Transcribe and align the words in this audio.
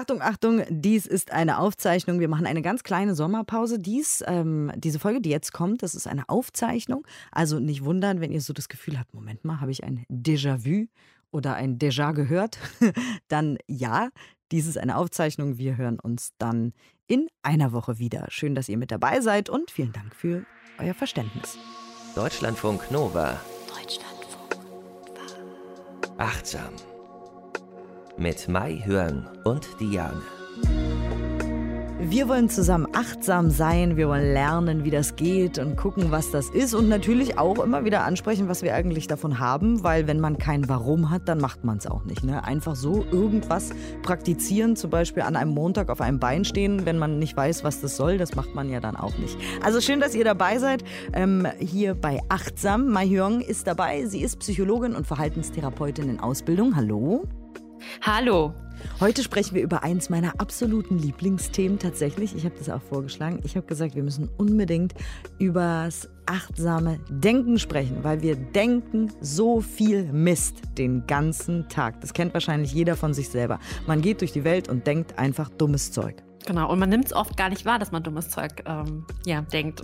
Achtung, 0.00 0.22
Achtung, 0.22 0.62
dies 0.70 1.04
ist 1.04 1.30
eine 1.30 1.58
Aufzeichnung. 1.58 2.20
Wir 2.20 2.28
machen 2.28 2.46
eine 2.46 2.62
ganz 2.62 2.84
kleine 2.84 3.14
Sommerpause. 3.14 3.78
Dies, 3.78 4.24
ähm, 4.26 4.72
diese 4.74 4.98
Folge, 4.98 5.20
die 5.20 5.28
jetzt 5.28 5.52
kommt, 5.52 5.82
das 5.82 5.94
ist 5.94 6.06
eine 6.06 6.26
Aufzeichnung. 6.30 7.06
Also 7.32 7.60
nicht 7.60 7.84
wundern, 7.84 8.22
wenn 8.22 8.32
ihr 8.32 8.40
so 8.40 8.54
das 8.54 8.70
Gefühl 8.70 8.98
habt, 8.98 9.12
Moment 9.12 9.44
mal, 9.44 9.60
habe 9.60 9.72
ich 9.72 9.84
ein 9.84 10.06
Déjà-vu 10.08 10.86
oder 11.32 11.54
ein 11.54 11.78
Déjà 11.78 12.14
gehört? 12.14 12.58
dann 13.28 13.58
ja, 13.66 14.08
dies 14.52 14.66
ist 14.66 14.78
eine 14.78 14.96
Aufzeichnung. 14.96 15.58
Wir 15.58 15.76
hören 15.76 16.00
uns 16.00 16.30
dann 16.38 16.72
in 17.06 17.28
einer 17.42 17.72
Woche 17.72 17.98
wieder. 17.98 18.24
Schön, 18.30 18.54
dass 18.54 18.70
ihr 18.70 18.78
mit 18.78 18.90
dabei 18.90 19.20
seid 19.20 19.50
und 19.50 19.70
vielen 19.70 19.92
Dank 19.92 20.16
für 20.16 20.46
euer 20.78 20.94
Verständnis. 20.94 21.58
Deutschlandfunk 22.14 22.90
Nova. 22.90 23.38
Deutschlandfunk 23.68 24.56
Nova. 24.56 26.16
Achtsam 26.16 26.72
mit 28.20 28.48
Mai 28.50 28.82
Hörn 28.84 29.26
und 29.44 29.66
Diane. 29.80 30.20
Wir 32.02 32.28
wollen 32.28 32.50
zusammen 32.50 32.86
achtsam 32.92 33.50
sein, 33.50 33.96
wir 33.96 34.08
wollen 34.08 34.34
lernen, 34.34 34.84
wie 34.84 34.90
das 34.90 35.16
geht 35.16 35.58
und 35.58 35.76
gucken, 35.76 36.10
was 36.10 36.30
das 36.30 36.50
ist 36.50 36.74
und 36.74 36.88
natürlich 36.88 37.38
auch 37.38 37.58
immer 37.60 37.84
wieder 37.86 38.04
ansprechen, 38.04 38.48
was 38.48 38.62
wir 38.62 38.74
eigentlich 38.74 39.06
davon 39.06 39.38
haben, 39.38 39.84
weil 39.84 40.06
wenn 40.06 40.20
man 40.20 40.36
kein 40.36 40.68
Warum 40.68 41.08
hat, 41.08 41.28
dann 41.28 41.40
macht 41.40 41.64
man 41.64 41.78
es 41.78 41.86
auch 41.86 42.04
nicht. 42.04 42.22
Ne? 42.22 42.44
Einfach 42.44 42.76
so 42.76 43.06
irgendwas 43.10 43.70
praktizieren, 44.02 44.76
zum 44.76 44.90
Beispiel 44.90 45.22
an 45.22 45.36
einem 45.36 45.52
Montag 45.52 45.88
auf 45.88 46.02
einem 46.02 46.18
Bein 46.18 46.44
stehen, 46.44 46.84
wenn 46.84 46.98
man 46.98 47.18
nicht 47.18 47.36
weiß, 47.36 47.64
was 47.64 47.80
das 47.80 47.96
soll, 47.96 48.18
das 48.18 48.34
macht 48.34 48.54
man 48.54 48.68
ja 48.68 48.80
dann 48.80 48.96
auch 48.96 49.16
nicht. 49.16 49.38
Also 49.62 49.80
schön, 49.80 50.00
dass 50.00 50.14
ihr 50.14 50.24
dabei 50.24 50.58
seid, 50.58 50.84
ähm, 51.14 51.46
hier 51.58 51.94
bei 51.94 52.20
Achtsam. 52.28 52.88
Mai 52.88 53.08
Hyung 53.08 53.40
ist 53.40 53.66
dabei, 53.66 54.04
sie 54.04 54.20
ist 54.20 54.40
Psychologin 54.40 54.94
und 54.94 55.06
Verhaltenstherapeutin 55.06 56.10
in 56.10 56.20
Ausbildung. 56.20 56.76
Hallo. 56.76 57.26
Hallo. 58.02 58.54
Heute 58.98 59.22
sprechen 59.22 59.54
wir 59.54 59.62
über 59.62 59.82
eins 59.82 60.10
meiner 60.10 60.40
absoluten 60.40 60.98
Lieblingsthemen 60.98 61.78
tatsächlich. 61.78 62.34
Ich 62.34 62.44
habe 62.44 62.54
das 62.58 62.68
auch 62.70 62.82
vorgeschlagen. 62.82 63.40
Ich 63.44 63.56
habe 63.56 63.66
gesagt, 63.66 63.94
wir 63.94 64.02
müssen 64.02 64.28
unbedingt 64.38 64.94
über 65.38 65.84
das 65.84 66.08
achtsame 66.26 66.98
Denken 67.08 67.58
sprechen, 67.58 67.98
weil 68.02 68.22
wir 68.22 68.36
denken 68.36 69.12
so 69.20 69.60
viel 69.60 70.04
Mist 70.12 70.62
den 70.78 71.06
ganzen 71.06 71.68
Tag. 71.68 72.00
Das 72.00 72.14
kennt 72.14 72.34
wahrscheinlich 72.34 72.72
jeder 72.72 72.96
von 72.96 73.14
sich 73.14 73.28
selber. 73.28 73.58
Man 73.86 74.00
geht 74.00 74.20
durch 74.20 74.32
die 74.32 74.44
Welt 74.44 74.68
und 74.68 74.86
denkt 74.86 75.18
einfach 75.18 75.48
dummes 75.50 75.92
Zeug. 75.92 76.22
Genau, 76.46 76.70
und 76.70 76.78
man 76.78 76.88
nimmt 76.88 77.06
es 77.06 77.12
oft 77.12 77.36
gar 77.36 77.50
nicht 77.50 77.64
wahr, 77.66 77.78
dass 77.78 77.92
man 77.92 78.02
dummes 78.02 78.30
Zeug 78.30 78.62
ähm, 78.66 79.04
ja, 79.26 79.42
denkt. 79.42 79.82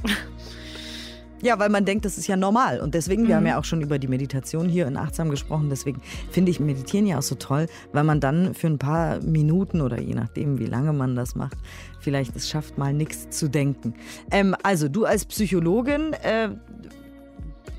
Ja, 1.42 1.58
weil 1.58 1.68
man 1.68 1.84
denkt, 1.84 2.04
das 2.04 2.18
ist 2.18 2.26
ja 2.26 2.36
normal. 2.36 2.80
Und 2.80 2.94
deswegen, 2.94 3.22
mhm. 3.22 3.28
wir 3.28 3.36
haben 3.36 3.42
mhm. 3.42 3.48
ja 3.48 3.58
auch 3.58 3.64
schon 3.64 3.82
über 3.82 3.98
die 3.98 4.08
Meditation 4.08 4.68
hier 4.68 4.86
in 4.86 4.96
Achtsam 4.96 5.30
gesprochen. 5.30 5.68
Deswegen 5.70 6.00
finde 6.30 6.50
ich 6.50 6.60
Meditieren 6.60 7.06
ja 7.06 7.18
auch 7.18 7.22
so 7.22 7.34
toll, 7.34 7.66
weil 7.92 8.04
man 8.04 8.20
dann 8.20 8.54
für 8.54 8.66
ein 8.66 8.78
paar 8.78 9.20
Minuten 9.20 9.80
oder 9.80 10.00
je 10.00 10.14
nachdem, 10.14 10.58
wie 10.58 10.66
lange 10.66 10.92
man 10.92 11.14
das 11.14 11.34
macht, 11.34 11.58
vielleicht 12.00 12.34
es 12.36 12.48
schafft, 12.48 12.78
mal 12.78 12.92
nichts 12.92 13.30
zu 13.30 13.48
denken. 13.48 13.94
Ähm, 14.30 14.56
also, 14.62 14.88
du 14.88 15.04
als 15.04 15.24
Psychologin, 15.24 16.12
äh, 16.14 16.50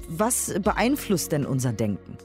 was 0.10 0.54
beeinflusst 0.62 1.32
denn 1.32 1.46
unser 1.46 1.74
Denken? 1.74 2.18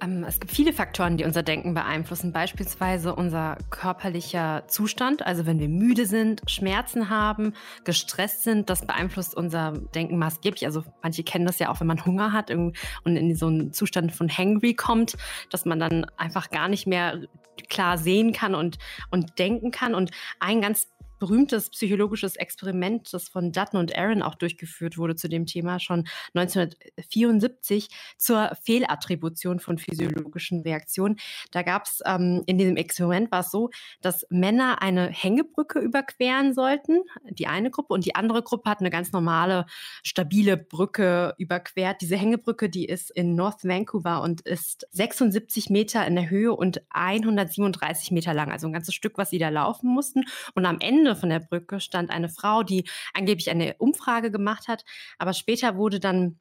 Ähm, 0.00 0.24
es 0.24 0.40
gibt 0.40 0.52
viele 0.52 0.72
Faktoren, 0.72 1.16
die 1.16 1.24
unser 1.24 1.42
Denken 1.42 1.74
beeinflussen, 1.74 2.32
beispielsweise 2.32 3.14
unser 3.14 3.56
körperlicher 3.70 4.64
Zustand. 4.68 5.24
Also 5.26 5.46
wenn 5.46 5.58
wir 5.58 5.68
müde 5.68 6.06
sind, 6.06 6.42
Schmerzen 6.48 7.08
haben, 7.08 7.54
gestresst 7.84 8.44
sind, 8.44 8.70
das 8.70 8.86
beeinflusst 8.86 9.34
unser 9.34 9.72
Denken 9.72 10.18
maßgeblich. 10.18 10.66
Also 10.66 10.84
manche 11.02 11.24
kennen 11.24 11.46
das 11.46 11.58
ja 11.58 11.70
auch, 11.70 11.80
wenn 11.80 11.86
man 11.86 12.04
Hunger 12.04 12.32
hat 12.32 12.50
und 12.50 12.76
in 13.04 13.34
so 13.34 13.46
einen 13.46 13.72
Zustand 13.72 14.12
von 14.12 14.28
Hangry 14.28 14.74
kommt, 14.74 15.16
dass 15.50 15.64
man 15.64 15.78
dann 15.78 16.06
einfach 16.16 16.50
gar 16.50 16.68
nicht 16.68 16.86
mehr 16.86 17.22
klar 17.68 17.98
sehen 17.98 18.32
kann 18.32 18.54
und, 18.54 18.78
und 19.10 19.38
denken 19.38 19.70
kann. 19.70 19.94
Und 19.94 20.10
ein 20.40 20.60
ganz 20.60 20.88
berühmtes 21.18 21.70
psychologisches 21.70 22.36
Experiment, 22.36 23.12
das 23.12 23.28
von 23.28 23.52
Dutton 23.52 23.78
und 23.78 23.96
Aaron 23.96 24.22
auch 24.22 24.34
durchgeführt 24.34 24.98
wurde 24.98 25.16
zu 25.16 25.28
dem 25.28 25.46
Thema 25.46 25.80
schon 25.80 26.06
1974 26.34 27.88
zur 28.16 28.52
Fehlattribution 28.62 29.60
von 29.60 29.78
physiologischen 29.78 30.60
Reaktionen. 30.62 31.16
Da 31.50 31.62
gab 31.62 31.86
es 31.86 32.02
ähm, 32.04 32.42
in 32.46 32.58
diesem 32.58 32.76
Experiment 32.76 33.30
war 33.32 33.40
es 33.40 33.50
so, 33.50 33.70
dass 34.00 34.26
Männer 34.30 34.82
eine 34.82 35.08
Hängebrücke 35.08 35.78
überqueren 35.78 36.54
sollten, 36.54 37.02
die 37.30 37.46
eine 37.46 37.70
Gruppe, 37.70 37.94
und 37.94 38.04
die 38.04 38.14
andere 38.14 38.42
Gruppe 38.42 38.70
hat 38.70 38.80
eine 38.80 38.90
ganz 38.90 39.12
normale, 39.12 39.66
stabile 40.02 40.56
Brücke 40.56 41.34
überquert. 41.38 42.00
Diese 42.00 42.16
Hängebrücke, 42.16 42.68
die 42.68 42.86
ist 42.86 43.10
in 43.10 43.34
North 43.34 43.64
Vancouver 43.64 44.22
und 44.22 44.42
ist 44.42 44.86
76 44.92 45.70
Meter 45.70 46.06
in 46.06 46.16
der 46.16 46.30
Höhe 46.30 46.52
und 46.52 46.82
137 46.90 48.10
Meter 48.10 48.34
lang, 48.34 48.50
also 48.50 48.66
ein 48.66 48.72
ganzes 48.72 48.94
Stück, 48.94 49.18
was 49.18 49.30
sie 49.30 49.38
da 49.38 49.48
laufen 49.48 49.88
mussten. 49.88 50.24
Und 50.54 50.66
am 50.66 50.78
Ende 50.80 51.05
Ende 51.06 51.18
von 51.18 51.28
der 51.28 51.40
Brücke 51.40 51.80
stand 51.80 52.10
eine 52.10 52.28
Frau, 52.28 52.64
die 52.64 52.84
angeblich 53.14 53.48
eine 53.48 53.76
Umfrage 53.78 54.30
gemacht 54.30 54.66
hat, 54.66 54.84
aber 55.18 55.32
später 55.32 55.76
wurde 55.76 56.00
dann 56.00 56.40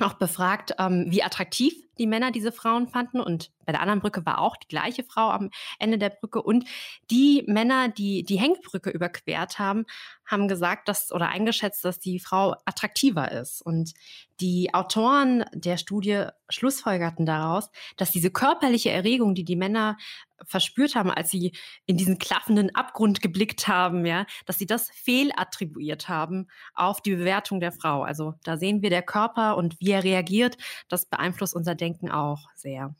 auch 0.00 0.14
befragt, 0.14 0.74
ähm, 0.78 1.06
wie 1.08 1.22
attraktiv 1.22 1.74
die 1.98 2.06
Männer 2.06 2.30
diese 2.30 2.52
Frauen 2.52 2.88
fanden. 2.88 3.20
Und 3.20 3.50
bei 3.66 3.72
der 3.72 3.82
anderen 3.82 4.00
Brücke 4.00 4.24
war 4.24 4.38
auch 4.38 4.56
die 4.56 4.68
gleiche 4.68 5.04
Frau 5.04 5.28
am 5.28 5.50
Ende 5.78 5.98
der 5.98 6.08
Brücke. 6.08 6.42
Und 6.42 6.64
die 7.10 7.44
Männer, 7.46 7.88
die 7.88 8.22
die 8.22 8.38
Hängebrücke 8.38 8.88
überquert 8.88 9.58
haben, 9.58 9.84
haben 10.24 10.48
gesagt, 10.48 10.88
dass 10.88 11.12
oder 11.12 11.28
eingeschätzt, 11.28 11.84
dass 11.84 11.98
die 11.98 12.18
Frau 12.18 12.56
attraktiver 12.64 13.30
ist. 13.30 13.60
Und 13.60 13.92
die 14.40 14.72
Autoren 14.72 15.44
der 15.52 15.76
Studie 15.76 16.24
schlussfolgerten 16.48 17.26
daraus, 17.26 17.70
dass 17.98 18.10
diese 18.10 18.30
körperliche 18.30 18.90
Erregung, 18.90 19.34
die 19.34 19.44
die 19.44 19.56
Männer 19.56 19.98
verspürt 20.46 20.94
haben, 20.94 21.10
als 21.10 21.30
sie 21.30 21.52
in 21.86 21.96
diesen 21.96 22.18
klaffenden 22.18 22.74
Abgrund 22.74 23.20
geblickt 23.20 23.68
haben, 23.68 24.06
ja, 24.06 24.26
dass 24.46 24.58
sie 24.58 24.66
das 24.66 24.90
fehlattribuiert 24.90 26.08
haben 26.08 26.48
auf 26.74 27.00
die 27.00 27.14
Bewertung 27.14 27.60
der 27.60 27.72
Frau. 27.72 28.02
Also 28.02 28.34
da 28.44 28.56
sehen 28.56 28.82
wir 28.82 28.90
der 28.90 29.02
Körper 29.02 29.56
und 29.56 29.78
wie 29.80 29.90
er 29.90 30.04
reagiert, 30.04 30.56
das 30.88 31.06
beeinflusst 31.06 31.54
unser 31.54 31.74
Denken 31.74 32.10
auch 32.10 32.48
sehr. 32.54 32.94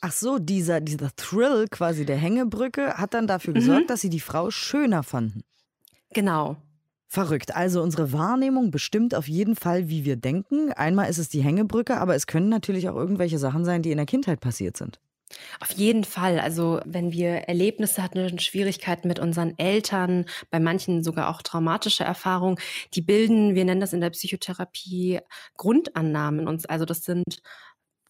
Ach 0.00 0.12
so, 0.12 0.38
dieser, 0.40 0.80
dieser 0.80 1.14
Thrill 1.14 1.66
quasi 1.70 2.04
der 2.04 2.16
Hängebrücke 2.16 2.94
hat 2.94 3.14
dann 3.14 3.28
dafür 3.28 3.54
gesorgt, 3.54 3.82
mhm. 3.82 3.86
dass 3.86 4.00
sie 4.00 4.10
die 4.10 4.20
Frau 4.20 4.50
schöner 4.50 5.04
fanden. 5.04 5.44
Genau. 6.12 6.56
Verrückt. 7.06 7.54
Also 7.54 7.82
unsere 7.82 8.12
Wahrnehmung 8.12 8.70
bestimmt 8.70 9.14
auf 9.14 9.28
jeden 9.28 9.54
Fall, 9.54 9.88
wie 9.88 10.04
wir 10.04 10.16
denken. 10.16 10.72
Einmal 10.72 11.08
ist 11.08 11.18
es 11.18 11.28
die 11.28 11.42
Hängebrücke, 11.42 11.98
aber 12.00 12.14
es 12.14 12.26
können 12.26 12.48
natürlich 12.48 12.88
auch 12.88 12.96
irgendwelche 12.96 13.38
Sachen 13.38 13.64
sein, 13.64 13.82
die 13.82 13.90
in 13.90 13.98
der 13.98 14.06
Kindheit 14.06 14.40
passiert 14.40 14.76
sind. 14.76 14.98
Auf 15.60 15.72
jeden 15.72 16.04
Fall. 16.04 16.38
Also 16.38 16.80
wenn 16.84 17.12
wir 17.12 17.48
Erlebnisse 17.48 18.02
hatten, 18.02 18.38
Schwierigkeiten 18.38 19.08
mit 19.08 19.18
unseren 19.18 19.58
Eltern, 19.58 20.26
bei 20.50 20.60
manchen 20.60 21.02
sogar 21.02 21.28
auch 21.28 21.42
traumatische 21.42 22.04
Erfahrungen, 22.04 22.58
die 22.94 23.02
bilden, 23.02 23.54
wir 23.54 23.64
nennen 23.64 23.80
das 23.80 23.92
in 23.92 24.00
der 24.00 24.10
Psychotherapie 24.10 25.20
Grundannahmen 25.56 26.48
uns. 26.48 26.66
Also 26.66 26.84
das 26.84 27.04
sind 27.04 27.42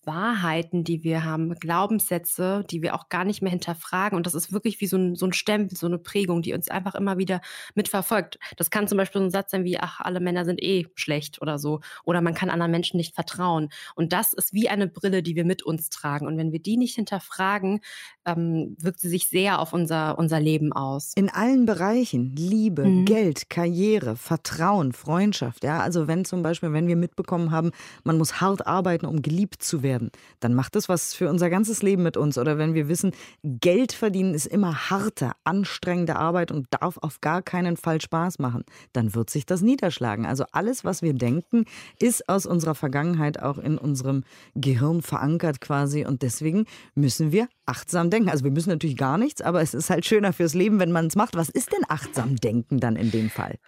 Wahrheiten, 0.04 0.84
die 0.84 1.04
wir 1.04 1.24
haben, 1.24 1.54
Glaubenssätze, 1.54 2.64
die 2.70 2.82
wir 2.82 2.94
auch 2.94 3.08
gar 3.08 3.24
nicht 3.24 3.42
mehr 3.42 3.50
hinterfragen. 3.50 4.16
Und 4.16 4.26
das 4.26 4.34
ist 4.34 4.52
wirklich 4.52 4.80
wie 4.80 4.86
so 4.86 4.96
ein, 4.96 5.14
so 5.14 5.26
ein 5.26 5.32
Stempel, 5.32 5.76
so 5.76 5.86
eine 5.86 5.98
Prägung, 5.98 6.42
die 6.42 6.54
uns 6.54 6.68
einfach 6.68 6.94
immer 6.94 7.18
wieder 7.18 7.40
mitverfolgt. 7.74 8.38
Das 8.56 8.70
kann 8.70 8.88
zum 8.88 8.98
Beispiel 8.98 9.20
so 9.20 9.26
ein 9.26 9.30
Satz 9.30 9.52
sein 9.52 9.64
wie, 9.64 9.78
ach, 9.78 10.00
alle 10.00 10.20
Männer 10.20 10.44
sind 10.44 10.62
eh 10.62 10.86
schlecht 10.94 11.40
oder 11.40 11.58
so. 11.58 11.80
Oder 12.04 12.20
man 12.20 12.34
kann 12.34 12.50
anderen 12.50 12.72
Menschen 12.72 12.96
nicht 12.96 13.14
vertrauen. 13.14 13.68
Und 13.94 14.12
das 14.12 14.32
ist 14.32 14.52
wie 14.52 14.68
eine 14.68 14.88
Brille, 14.88 15.22
die 15.22 15.36
wir 15.36 15.44
mit 15.44 15.62
uns 15.62 15.90
tragen. 15.90 16.26
Und 16.26 16.36
wenn 16.36 16.52
wir 16.52 16.60
die 16.60 16.76
nicht 16.76 16.94
hinterfragen, 16.94 17.80
ähm, 18.24 18.76
wirkt 18.80 19.00
sie 19.00 19.08
sich 19.08 19.28
sehr 19.28 19.60
auf 19.60 19.72
unser, 19.72 20.18
unser 20.18 20.40
Leben 20.40 20.72
aus. 20.72 21.12
In 21.14 21.30
allen 21.30 21.66
Bereichen. 21.66 22.34
Liebe, 22.36 22.84
mhm. 22.84 23.04
Geld, 23.04 23.50
Karriere, 23.50 24.16
Vertrauen, 24.16 24.92
Freundschaft. 24.92 25.64
Ja, 25.64 25.80
also 25.80 26.06
wenn 26.08 26.24
zum 26.24 26.42
Beispiel, 26.42 26.72
wenn 26.72 26.86
wir 26.86 26.96
mitbekommen 26.96 27.50
haben, 27.50 27.70
man 28.04 28.18
muss 28.18 28.40
hart 28.40 28.66
arbeiten, 28.66 29.06
um 29.06 29.22
geliebt 29.22 29.62
zu 29.62 29.82
werden, 29.82 29.91
werden, 29.92 30.10
dann 30.40 30.54
macht 30.54 30.74
das 30.74 30.88
was 30.88 31.14
für 31.14 31.28
unser 31.28 31.50
ganzes 31.50 31.82
Leben 31.82 32.02
mit 32.02 32.16
uns. 32.16 32.38
Oder 32.38 32.56
wenn 32.56 32.72
wir 32.72 32.88
wissen, 32.88 33.12
Geld 33.42 33.92
verdienen 33.92 34.34
ist 34.34 34.46
immer 34.46 34.90
harte, 34.90 35.32
anstrengende 35.44 36.16
Arbeit 36.16 36.50
und 36.50 36.66
darf 36.70 36.96
auf 36.98 37.20
gar 37.20 37.42
keinen 37.42 37.76
Fall 37.76 38.00
Spaß 38.00 38.38
machen, 38.38 38.64
dann 38.94 39.14
wird 39.14 39.28
sich 39.28 39.44
das 39.44 39.60
niederschlagen. 39.60 40.24
Also 40.24 40.44
alles, 40.52 40.84
was 40.84 41.02
wir 41.02 41.12
denken, 41.12 41.66
ist 41.98 42.28
aus 42.28 42.46
unserer 42.46 42.74
Vergangenheit 42.74 43.42
auch 43.42 43.58
in 43.58 43.76
unserem 43.76 44.24
Gehirn 44.54 45.02
verankert 45.02 45.60
quasi. 45.60 46.06
Und 46.06 46.22
deswegen 46.22 46.64
müssen 46.94 47.32
wir 47.32 47.48
achtsam 47.66 48.08
denken. 48.08 48.30
Also 48.30 48.44
wir 48.44 48.50
müssen 48.50 48.70
natürlich 48.70 48.96
gar 48.96 49.18
nichts, 49.18 49.42
aber 49.42 49.60
es 49.60 49.74
ist 49.74 49.90
halt 49.90 50.06
schöner 50.06 50.32
fürs 50.32 50.54
Leben, 50.54 50.80
wenn 50.80 50.92
man 50.92 51.06
es 51.06 51.16
macht. 51.16 51.36
Was 51.36 51.50
ist 51.50 51.72
denn 51.72 51.84
achtsam 51.88 52.36
denken 52.36 52.80
dann 52.80 52.96
in 52.96 53.10
dem 53.10 53.28
Fall? 53.28 53.58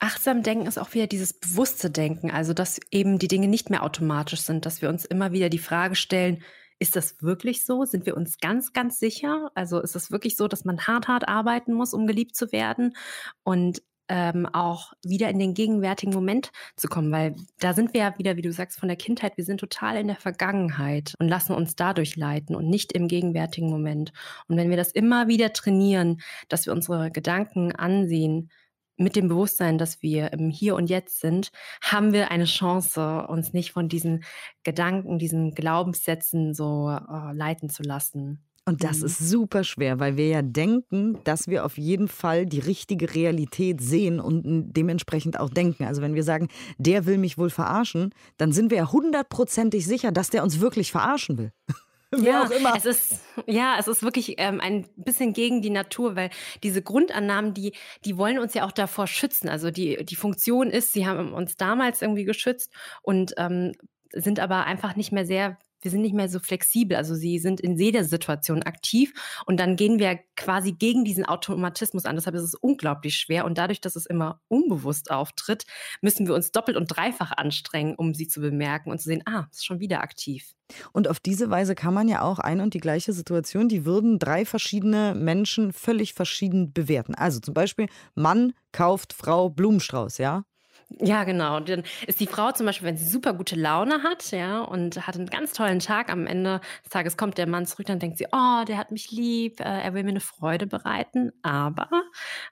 Achtsam 0.00 0.42
denken 0.42 0.66
ist 0.66 0.78
auch 0.78 0.94
wieder 0.94 1.06
dieses 1.08 1.32
bewusste 1.32 1.90
Denken, 1.90 2.30
also 2.30 2.54
dass 2.54 2.80
eben 2.90 3.18
die 3.18 3.28
Dinge 3.28 3.48
nicht 3.48 3.68
mehr 3.68 3.82
automatisch 3.82 4.40
sind, 4.40 4.64
dass 4.64 4.80
wir 4.80 4.88
uns 4.88 5.04
immer 5.04 5.32
wieder 5.32 5.48
die 5.48 5.58
Frage 5.58 5.96
stellen, 5.96 6.42
ist 6.78 6.94
das 6.94 7.20
wirklich 7.20 7.66
so? 7.66 7.84
Sind 7.84 8.06
wir 8.06 8.16
uns 8.16 8.38
ganz, 8.38 8.72
ganz 8.72 9.00
sicher? 9.00 9.50
Also 9.54 9.80
ist 9.80 9.96
es 9.96 10.12
wirklich 10.12 10.36
so, 10.36 10.46
dass 10.46 10.64
man 10.64 10.86
hart, 10.86 11.08
hart 11.08 11.26
arbeiten 11.26 11.72
muss, 11.72 11.92
um 11.92 12.06
geliebt 12.06 12.36
zu 12.36 12.52
werden? 12.52 12.94
Und 13.42 13.82
ähm, 14.08 14.46
auch 14.46 14.92
wieder 15.04 15.28
in 15.28 15.38
den 15.38 15.54
gegenwärtigen 15.54 16.14
Moment 16.14 16.50
zu 16.76 16.88
kommen, 16.88 17.12
weil 17.12 17.34
da 17.58 17.74
sind 17.74 17.92
wir 17.92 18.00
ja 18.00 18.18
wieder, 18.18 18.36
wie 18.36 18.42
du 18.42 18.52
sagst, 18.52 18.78
von 18.78 18.88
der 18.88 18.96
Kindheit, 18.96 19.36
wir 19.36 19.44
sind 19.44 19.58
total 19.60 19.96
in 19.96 20.06
der 20.06 20.16
Vergangenheit 20.16 21.14
und 21.18 21.28
lassen 21.28 21.52
uns 21.52 21.76
dadurch 21.76 22.16
leiten 22.16 22.56
und 22.56 22.68
nicht 22.68 22.92
im 22.92 23.08
gegenwärtigen 23.08 23.68
Moment. 23.68 24.12
Und 24.46 24.56
wenn 24.56 24.70
wir 24.70 24.78
das 24.78 24.92
immer 24.92 25.28
wieder 25.28 25.52
trainieren, 25.52 26.20
dass 26.48 26.66
wir 26.66 26.72
unsere 26.72 27.10
Gedanken 27.10 27.72
ansehen, 27.72 28.50
mit 28.98 29.16
dem 29.16 29.28
Bewusstsein, 29.28 29.78
dass 29.78 30.02
wir 30.02 30.32
im 30.32 30.50
Hier 30.50 30.74
und 30.74 30.90
Jetzt 30.90 31.20
sind, 31.20 31.50
haben 31.82 32.12
wir 32.12 32.30
eine 32.30 32.44
Chance, 32.44 33.26
uns 33.28 33.52
nicht 33.52 33.72
von 33.72 33.88
diesen 33.88 34.24
Gedanken, 34.64 35.18
diesen 35.18 35.54
Glaubenssätzen 35.54 36.52
so 36.52 36.90
äh, 36.90 37.32
leiten 37.32 37.70
zu 37.70 37.82
lassen. 37.82 38.44
Und 38.68 38.84
das 38.84 38.98
mhm. 38.98 39.06
ist 39.06 39.30
super 39.30 39.64
schwer, 39.64 39.98
weil 39.98 40.18
wir 40.18 40.28
ja 40.28 40.42
denken, 40.42 41.18
dass 41.24 41.48
wir 41.48 41.64
auf 41.64 41.78
jeden 41.78 42.06
Fall 42.06 42.44
die 42.44 42.58
richtige 42.58 43.14
Realität 43.14 43.80
sehen 43.80 44.20
und 44.20 44.42
dementsprechend 44.74 45.40
auch 45.40 45.48
denken. 45.48 45.84
Also 45.84 46.02
wenn 46.02 46.14
wir 46.14 46.22
sagen, 46.22 46.48
der 46.76 47.06
will 47.06 47.16
mich 47.16 47.38
wohl 47.38 47.48
verarschen, 47.48 48.10
dann 48.36 48.52
sind 48.52 48.70
wir 48.70 48.76
ja 48.76 48.92
hundertprozentig 48.92 49.86
sicher, 49.86 50.12
dass 50.12 50.28
der 50.28 50.42
uns 50.42 50.60
wirklich 50.60 50.92
verarschen 50.92 51.38
will. 51.38 51.52
Wer 52.16 52.32
ja, 52.32 52.42
auch 52.44 52.50
immer. 52.50 52.74
Es 52.74 52.86
ist, 52.86 53.20
ja, 53.46 53.76
es 53.78 53.86
ist 53.86 54.02
wirklich 54.02 54.36
ähm, 54.38 54.60
ein 54.60 54.88
bisschen 54.96 55.34
gegen 55.34 55.60
die 55.60 55.70
Natur, 55.70 56.16
weil 56.16 56.30
diese 56.62 56.80
Grundannahmen, 56.82 57.52
die, 57.52 57.74
die 58.04 58.16
wollen 58.16 58.38
uns 58.38 58.54
ja 58.54 58.64
auch 58.64 58.72
davor 58.72 59.06
schützen. 59.06 59.48
Also 59.48 59.70
die, 59.70 60.04
die 60.04 60.16
Funktion 60.16 60.70
ist, 60.70 60.92
sie 60.92 61.06
haben 61.06 61.34
uns 61.34 61.56
damals 61.56 62.00
irgendwie 62.00 62.24
geschützt 62.24 62.72
und 63.02 63.34
ähm, 63.36 63.72
sind 64.12 64.40
aber 64.40 64.64
einfach 64.64 64.96
nicht 64.96 65.12
mehr 65.12 65.26
sehr 65.26 65.58
wir 65.80 65.90
sind 65.90 66.02
nicht 66.02 66.14
mehr 66.14 66.28
so 66.28 66.38
flexibel. 66.38 66.96
Also 66.96 67.14
sie 67.14 67.38
sind 67.38 67.60
in 67.60 67.76
jeder 67.76 68.04
Situation 68.04 68.62
aktiv 68.62 69.12
und 69.46 69.58
dann 69.58 69.76
gehen 69.76 69.98
wir 69.98 70.18
quasi 70.36 70.72
gegen 70.72 71.04
diesen 71.04 71.24
Automatismus 71.24 72.04
an. 72.04 72.16
Deshalb 72.16 72.36
ist 72.36 72.42
es 72.42 72.54
unglaublich 72.54 73.16
schwer 73.16 73.44
und 73.44 73.58
dadurch, 73.58 73.80
dass 73.80 73.96
es 73.96 74.06
immer 74.06 74.40
unbewusst 74.48 75.10
auftritt, 75.10 75.64
müssen 76.00 76.26
wir 76.26 76.34
uns 76.34 76.52
doppelt 76.52 76.76
und 76.76 76.86
dreifach 76.86 77.32
anstrengen, 77.36 77.94
um 77.94 78.14
sie 78.14 78.28
zu 78.28 78.40
bemerken 78.40 78.90
und 78.90 78.98
zu 78.98 79.08
sehen, 79.08 79.22
ah, 79.26 79.46
ist 79.52 79.64
schon 79.64 79.80
wieder 79.80 80.02
aktiv. 80.02 80.54
Und 80.92 81.08
auf 81.08 81.20
diese 81.20 81.50
Weise 81.50 81.74
kann 81.74 81.94
man 81.94 82.08
ja 82.08 82.22
auch 82.22 82.38
ein 82.38 82.60
und 82.60 82.74
die 82.74 82.80
gleiche 82.80 83.12
Situation, 83.12 83.68
die 83.68 83.84
würden 83.84 84.18
drei 84.18 84.44
verschiedene 84.44 85.14
Menschen 85.14 85.72
völlig 85.72 86.14
verschieden 86.14 86.72
bewerten. 86.72 87.14
Also 87.14 87.40
zum 87.40 87.54
Beispiel, 87.54 87.88
Mann 88.14 88.52
kauft 88.72 89.12
Frau 89.12 89.48
Blumenstrauß, 89.48 90.18
ja? 90.18 90.44
Ja, 90.90 91.24
genau. 91.24 91.60
Dann 91.60 91.82
ist 92.06 92.18
die 92.18 92.26
Frau 92.26 92.50
zum 92.52 92.64
Beispiel, 92.64 92.88
wenn 92.88 92.96
sie 92.96 93.04
super 93.04 93.34
gute 93.34 93.56
Laune 93.56 94.02
hat, 94.02 94.30
ja, 94.30 94.60
und 94.60 95.06
hat 95.06 95.16
einen 95.16 95.26
ganz 95.26 95.52
tollen 95.52 95.80
Tag, 95.80 96.10
am 96.10 96.26
Ende 96.26 96.60
des 96.82 96.90
Tages 96.90 97.16
kommt 97.18 97.36
der 97.36 97.46
Mann 97.46 97.66
zurück, 97.66 97.86
dann 97.86 97.98
denkt 97.98 98.16
sie, 98.16 98.26
oh, 98.32 98.64
der 98.66 98.78
hat 98.78 98.90
mich 98.90 99.10
lieb, 99.10 99.60
äh, 99.60 99.64
er 99.64 99.92
will 99.92 100.02
mir 100.02 100.10
eine 100.10 100.20
Freude 100.20 100.66
bereiten. 100.66 101.32
Aber 101.42 101.88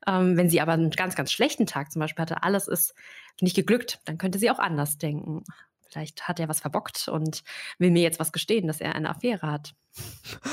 ähm, 0.07 0.37
wenn 0.37 0.51
sie 0.51 0.61
aber 0.61 0.73
einen 0.73 0.91
ganz, 0.91 1.15
ganz 1.15 1.33
schlechten 1.33 1.67
Tag 1.67 1.91
zum 1.91 2.01
Beispiel 2.01 2.23
hatte, 2.23 2.43
alles 2.43 2.69
ist 2.69 2.95
nicht 3.41 3.57
geglückt, 3.57 4.01
dann 4.05 4.19
könnte 4.19 4.39
sie 4.39 4.51
auch 4.51 4.59
anders 4.59 4.99
denken. 4.99 5.43
Vielleicht 5.89 6.29
hat 6.29 6.39
er 6.39 6.49
was 6.49 6.61
verbockt 6.61 7.09
und 7.09 7.43
will 7.79 7.91
mir 7.91 8.03
jetzt 8.03 8.21
was 8.21 8.33
gestehen, 8.33 8.67
dass 8.67 8.81
er 8.83 8.95
eine 8.95 9.09
Affäre 9.09 9.51
hat. 9.51 9.75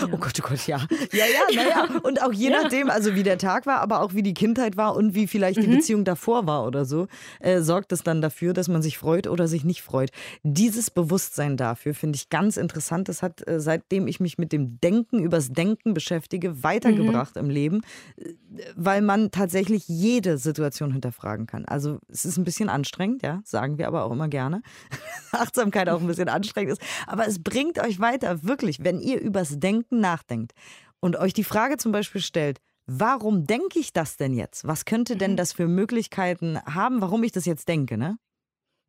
Ja. 0.02 0.08
Oh 0.12 0.18
Gott, 0.18 0.34
oh 0.40 0.48
Gott, 0.48 0.68
ja. 0.68 0.78
Ja, 1.12 1.26
ja, 1.26 1.64
naja. 1.64 2.00
Und 2.04 2.22
auch 2.22 2.32
je 2.32 2.50
ja. 2.50 2.62
nachdem, 2.62 2.90
also 2.90 3.16
wie 3.16 3.24
der 3.24 3.38
Tag 3.38 3.66
war, 3.66 3.82
aber 3.82 4.02
auch 4.02 4.14
wie 4.14 4.24
die 4.24 4.34
Kindheit 4.34 4.78
war 4.78 4.96
und 4.96 5.16
wie 5.16 5.28
vielleicht 5.28 5.62
die 5.62 5.68
mhm. 5.68 5.78
Beziehung 5.78 6.06
davor 6.06 6.48
war 6.48 6.66
oder 6.66 6.86
so, 6.86 7.08
äh, 7.40 7.62
sorgt 7.62 7.92
es 7.92 8.04
dann 8.04 8.22
dafür, 8.22 8.54
dass 8.54 8.68
man 8.68 8.82
sich 8.82 8.98
freut 8.98 9.28
oder 9.28 9.48
sich 9.48 9.64
nicht 9.64 9.82
freut. 9.82 10.12
Dieses 10.44 10.92
Bewusstsein 10.92 11.58
dafür 11.58 11.94
finde 11.94 12.18
ich 12.18 12.30
ganz 12.30 12.58
interessant. 12.58 13.10
Das 13.10 13.22
hat, 13.22 13.48
äh, 13.48 13.60
seitdem 13.60 14.08
ich 14.08 14.20
mich 14.20 14.38
mit 14.38 14.52
dem 14.52 14.80
Denken, 14.80 15.20
übers 15.20 15.52
Denken 15.52 15.94
beschäftige, 15.94 16.64
weitergebracht 16.64 17.36
mhm. 17.36 17.42
im 17.42 17.50
Leben, 17.50 17.82
äh, 18.18 18.34
weil 18.76 19.02
man 19.02 19.32
tatsächlich 19.32 19.88
jede 19.88 20.38
Situation 20.38 20.92
hinterfragen 20.92 21.48
kann. 21.48 21.66
Also 21.66 22.00
es 22.08 22.26
ist 22.26 22.38
ein 22.38 22.44
bisschen 22.44 22.70
anstrengend, 22.70 23.24
ja, 23.24 23.42
sagen 23.44 23.78
wir 23.78 23.88
aber 23.88 24.06
auch 24.06 24.12
immer 24.12 24.28
gerne. 24.28 24.62
Achtsamkeit 25.32 25.90
auch 25.90 26.02
ein 26.02 26.08
bisschen 26.08 26.30
anstrengend 26.30 26.74
ist. 26.74 26.82
Aber 27.08 27.28
es 27.28 27.42
bringt 27.42 27.80
euch 27.80 28.00
weiter, 28.00 28.44
wirklich, 28.44 28.84
wenn 28.84 29.00
ihr 29.00 29.20
über 29.20 29.33
übers 29.34 29.60
Denken 29.60 30.00
nachdenkt 30.00 30.54
und 31.00 31.16
euch 31.16 31.34
die 31.34 31.44
Frage 31.44 31.78
zum 31.78 31.92
Beispiel 31.92 32.22
stellt, 32.22 32.60
warum 32.86 33.46
denke 33.48 33.80
ich 33.80 33.94
das 33.94 34.16
denn 34.16 34.34
jetzt? 34.34 34.68
Was 34.68 34.86
könnte 34.86 35.18
denn 35.18 35.32
mhm. 35.32 35.38
das 35.38 35.54
für 35.54 35.68
Möglichkeiten 35.68 36.60
haben, 36.66 37.02
warum 37.02 37.24
ich 37.24 37.32
das 37.32 37.46
jetzt 37.46 37.68
denke, 37.68 37.98
ne? 37.98 38.18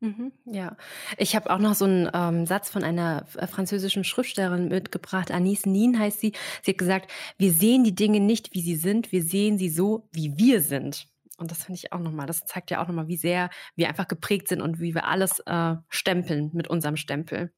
Mhm, 0.01 0.33
ja, 0.45 0.77
ich 1.17 1.35
habe 1.35 1.49
auch 1.49 1.59
noch 1.59 1.75
so 1.75 1.87
einen 1.87 2.11
ähm, 2.13 2.45
Satz 2.45 2.69
von 2.69 2.85
einer 2.85 3.25
äh, 3.37 3.47
französischen 3.47 4.05
Schriftstellerin 4.05 4.69
mitgebracht. 4.69 5.31
Anis 5.31 5.65
Nin 5.65 5.99
heißt 5.99 6.21
sie. 6.21 6.33
Sie 6.63 6.73
hat 6.73 6.79
gesagt, 6.79 7.11
wir 7.39 7.53
sehen 7.53 7.85
die 7.85 7.95
Dinge 7.95 8.21
nicht, 8.21 8.53
wie 8.53 8.61
sie 8.61 8.77
sind, 8.77 9.13
wir 9.13 9.23
sehen 9.23 9.57
sie 9.57 9.71
so, 9.71 10.07
wie 10.13 10.37
wir 10.37 10.61
sind. 10.61 11.07
Und 11.39 11.51
das 11.51 11.65
finde 11.65 11.79
ich 11.79 11.93
auch 11.93 12.01
nochmal, 12.01 12.27
das 12.27 12.45
zeigt 12.45 12.71
ja 12.71 12.83
auch 12.83 12.89
nochmal, 12.89 13.09
wie 13.09 13.17
sehr 13.17 13.49
wir 13.77 13.89
einfach 13.89 14.09
geprägt 14.09 14.49
sind 14.49 14.61
und 14.61 14.79
wie 14.79 14.95
wir 14.95 15.07
alles 15.07 15.41
äh, 15.47 15.77
stempeln 15.89 16.51
mit 16.53 16.69
unserem 16.69 16.97
Stempel. 16.97 17.51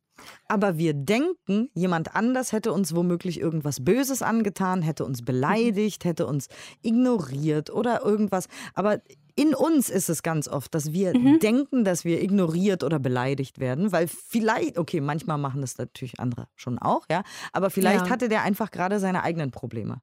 Aber 0.48 0.78
wir 0.78 0.94
denken, 0.94 1.70
jemand 1.74 2.14
anders 2.14 2.52
hätte 2.52 2.72
uns 2.72 2.94
womöglich 2.94 3.40
irgendwas 3.40 3.84
Böses 3.84 4.22
angetan, 4.22 4.82
hätte 4.82 5.04
uns 5.04 5.24
beleidigt, 5.24 6.04
hätte 6.04 6.26
uns 6.26 6.48
ignoriert 6.82 7.70
oder 7.70 8.02
irgendwas. 8.04 8.48
Aber 8.74 9.00
in 9.36 9.54
uns 9.54 9.90
ist 9.90 10.08
es 10.08 10.22
ganz 10.22 10.48
oft, 10.48 10.74
dass 10.74 10.92
wir 10.92 11.16
mhm. 11.16 11.38
denken, 11.40 11.84
dass 11.84 12.04
wir 12.04 12.22
ignoriert 12.22 12.82
oder 12.82 12.98
beleidigt 12.98 13.60
werden, 13.60 13.92
weil 13.92 14.08
vielleicht, 14.08 14.78
okay, 14.78 15.00
manchmal 15.00 15.36
machen 15.36 15.60
das 15.60 15.76
natürlich 15.76 16.18
andere 16.18 16.48
schon 16.56 16.78
auch, 16.78 17.04
ja, 17.10 17.22
aber 17.52 17.68
vielleicht 17.68 18.06
ja. 18.06 18.10
hatte 18.10 18.28
der 18.28 18.42
einfach 18.42 18.70
gerade 18.70 18.98
seine 18.98 19.22
eigenen 19.22 19.50
Probleme. 19.50 20.00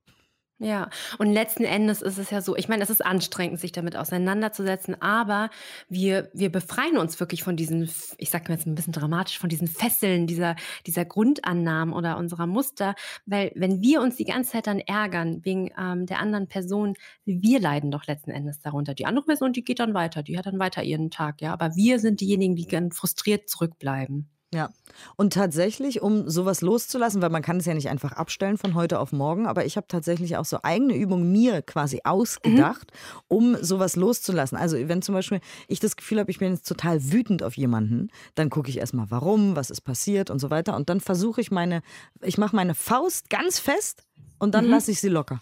Ja, 0.64 0.90
und 1.18 1.34
letzten 1.34 1.66
Endes 1.66 2.02
ist 2.02 2.18
es 2.18 2.30
ja 2.30 2.40
so, 2.40 2.56
ich 2.56 2.70
meine, 2.70 2.84
es 2.84 2.90
ist 2.90 3.06
anstrengend, 3.06 3.60
sich 3.60 3.74
damit 3.74 3.98
auseinanderzusetzen, 3.98 4.96
aber 5.02 5.50
wir, 5.90 6.30
wir 6.34 6.50
befreien 6.50 6.98
uns 6.98 7.20
wirklich 7.20 7.44
von 7.44 7.58
diesen, 7.58 7.90
ich 8.18 8.30
sage 8.30 8.46
mir 8.48 8.56
jetzt 8.56 8.66
ein 8.66 8.74
bisschen 8.74 8.94
dramatisch, 8.94 9.38
von 9.38 9.50
diesen 9.50 9.68
Fesseln 9.68 10.26
dieser, 10.26 10.56
dieser 10.88 11.04
Grundannahmen 11.04 11.94
oder 11.94 12.16
unserer 12.16 12.48
Muster, 12.48 12.96
weil 13.26 13.52
wenn 13.56 13.82
wir 13.82 14.00
uns 14.00 14.16
die 14.16 14.24
ganze 14.24 14.54
Zeit 14.54 14.68
dann 14.68 14.80
ärgern 14.80 15.44
wegen 15.44 15.70
ähm, 15.78 16.06
der 16.06 16.20
anderen 16.20 16.48
Person, 16.48 16.96
wir 17.26 17.60
leiden 17.60 17.92
doch 17.92 18.08
letzten 18.08 18.32
Endes 18.32 18.62
darunter. 18.62 18.94
Die 18.94 19.06
andere 19.06 19.26
Person, 19.26 19.52
die 19.52 19.66
geht 19.66 19.80
dann 19.80 19.94
weiter, 19.94 20.24
die 20.24 20.38
hat 20.38 20.46
dann 20.46 20.60
weiter 20.60 20.82
ihren 20.82 21.12
Tag, 21.12 21.42
ja, 21.42 21.52
aber 21.52 21.76
wir 21.76 22.00
sind 22.00 22.22
diejenigen, 22.22 22.56
die 22.56 22.68
ganz 22.68 22.98
frustriert 22.98 23.50
zurückbleiben. 23.50 24.33
Ja. 24.54 24.70
Und 25.16 25.34
tatsächlich, 25.34 26.02
um 26.02 26.30
sowas 26.30 26.62
loszulassen, 26.62 27.22
weil 27.22 27.30
man 27.30 27.42
kann 27.42 27.58
es 27.58 27.66
ja 27.66 27.74
nicht 27.74 27.90
einfach 27.90 28.12
abstellen 28.12 28.58
von 28.58 28.76
heute 28.76 29.00
auf 29.00 29.12
morgen, 29.12 29.48
aber 29.48 29.66
ich 29.66 29.76
habe 29.76 29.88
tatsächlich 29.88 30.38
auch 30.38 30.46
so 30.46 30.60
eigene 30.62 30.96
Übungen 30.96 31.32
mir 31.32 31.62
quasi 31.62 32.02
ausgedacht, 32.04 32.92
mhm. 32.92 33.38
um 33.38 33.58
sowas 33.64 33.96
loszulassen. 33.96 34.58
Also 34.58 34.78
wenn 34.88 35.02
zum 35.02 35.16
Beispiel 35.16 35.40
ich 35.68 35.80
das 35.80 35.96
Gefühl 35.96 36.20
habe, 36.20 36.32
ich 36.32 36.40
bin 36.40 36.54
jetzt 36.54 36.68
total 36.68 37.12
wütend 37.12 37.44
auf 37.44 37.58
jemanden, 37.58 38.10
dann 38.36 38.50
gucke 38.50 38.70
ich 38.70 38.78
erstmal, 38.78 39.10
warum, 39.10 39.56
was 39.56 39.72
ist 39.72 39.82
passiert 39.82 40.30
und 40.30 40.40
so 40.40 40.50
weiter. 40.50 40.76
Und 40.76 40.90
dann 40.90 41.00
versuche 41.00 41.42
ich 41.42 41.52
meine, 41.52 41.82
ich 42.22 42.38
mache 42.38 42.56
meine 42.56 42.76
Faust 42.76 43.30
ganz 43.30 43.60
fest 43.60 44.04
und 44.40 44.54
dann 44.54 44.66
mhm. 44.66 44.72
lasse 44.72 44.92
ich 44.92 45.02
sie 45.02 45.10
locker. 45.10 45.42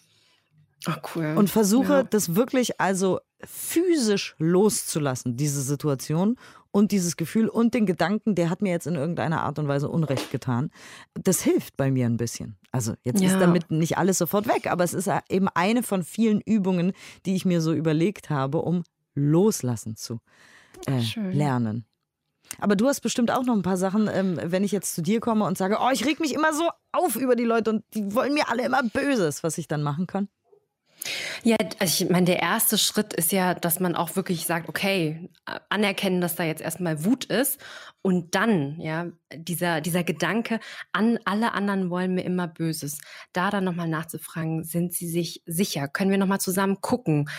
Ach, 0.86 1.00
cool. 1.16 1.36
Und 1.38 1.50
versuche 1.50 1.94
ja. 1.94 2.04
das 2.04 2.36
wirklich 2.36 2.80
also 2.82 3.20
physisch 3.44 4.36
loszulassen, 4.40 5.38
diese 5.38 5.62
Situation 5.62 6.38
und 6.72 6.92
dieses 6.92 7.18
Gefühl 7.18 7.50
und 7.50 7.74
den 7.74 7.86
Gedanken, 7.86 8.36
der 8.36 8.50
hat 8.50 8.62
mir 8.62 8.72
jetzt 8.72 8.88
in 8.88 8.96
irgendeiner 8.96 9.44
Art 9.44 9.60
und 9.60 9.68
Weise 9.68 9.90
Unrecht 9.90 10.32
getan. 10.32 10.72
Das 11.14 11.42
hilft 11.42 11.78
bei 11.78 11.92
mir 11.92 12.06
ein 12.06 12.18
bisschen. 12.18 12.58
Also 12.72 12.94
jetzt 13.04 13.22
ja. 13.22 13.30
ist 13.30 13.40
damit 13.40 13.72
nicht 13.72 13.98
alles 13.98 14.18
sofort 14.18 14.48
weg, 14.48 14.72
aber 14.72 14.84
es 14.84 14.94
ist 14.94 15.10
eben 15.30 15.50
eine 15.50 15.84
von 15.84 16.04
vielen 16.04 16.42
Übungen, 16.42 16.94
die 17.26 17.36
ich 17.36 17.46
mir 17.46 17.62
so 17.62 17.74
überlegt 17.74 18.30
habe, 18.30 18.60
um 18.60 18.84
loslassen 19.14 19.96
zu 19.98 20.20
äh, 20.88 21.02
lernen. 21.32 21.86
Aber 22.60 22.76
du 22.76 22.88
hast 22.88 23.02
bestimmt 23.02 23.32
auch 23.32 23.44
noch 23.44 23.56
ein 23.56 23.62
paar 23.62 23.78
Sachen, 23.78 24.10
ähm, 24.12 24.40
wenn 24.44 24.64
ich 24.64 24.72
jetzt 24.72 24.96
zu 24.96 25.02
dir 25.02 25.20
komme 25.20 25.46
und 25.46 25.58
sage, 25.58 25.78
oh, 25.80 25.90
ich 25.92 26.06
reg 26.06 26.20
mich 26.20 26.34
immer 26.34 26.54
so 26.54 26.70
auf 26.92 27.16
über 27.16 27.36
die 27.36 27.46
Leute 27.46 27.70
und 27.70 27.84
die 27.94 28.14
wollen 28.14 28.34
mir 28.34 28.50
alle 28.50 28.66
immer 28.66 28.84
Böses, 28.84 29.44
was 29.44 29.58
ich 29.58 29.68
dann 29.68 29.84
machen 29.84 30.08
kann. 30.08 30.28
Ja, 31.44 31.58
also 31.80 32.04
ich 32.04 32.10
meine, 32.10 32.26
der 32.26 32.40
erste 32.40 32.78
Schritt 32.78 33.14
ist 33.14 33.32
ja, 33.32 33.54
dass 33.54 33.80
man 33.80 33.96
auch 33.96 34.16
wirklich 34.16 34.46
sagt, 34.46 34.70
okay, 34.70 35.30
anerkennen, 35.70 36.22
dass 36.22 36.36
da 36.36 36.44
jetzt 36.44 36.62
erstmal 36.62 37.04
Wut 37.04 37.26
ist 37.26 37.60
und 38.04 38.34
dann, 38.34 38.80
ja, 38.80 39.08
dieser, 39.32 39.80
dieser 39.80 40.04
Gedanke, 40.04 40.60
an 40.92 41.20
alle 41.26 41.54
anderen 41.54 41.92
wollen 41.92 42.16
mir 42.16 42.24
immer 42.24 42.48
Böses, 42.48 42.98
da 43.32 43.52
dann 43.52 43.64
nochmal 43.64 43.88
nachzufragen, 43.88 44.64
sind 44.64 44.94
sie 44.94 45.08
sich 45.08 45.44
sicher? 45.46 45.88
Können 45.88 46.10
wir 46.10 46.18
nochmal 46.18 46.40
zusammen 46.40 46.82
gucken, 46.82 47.30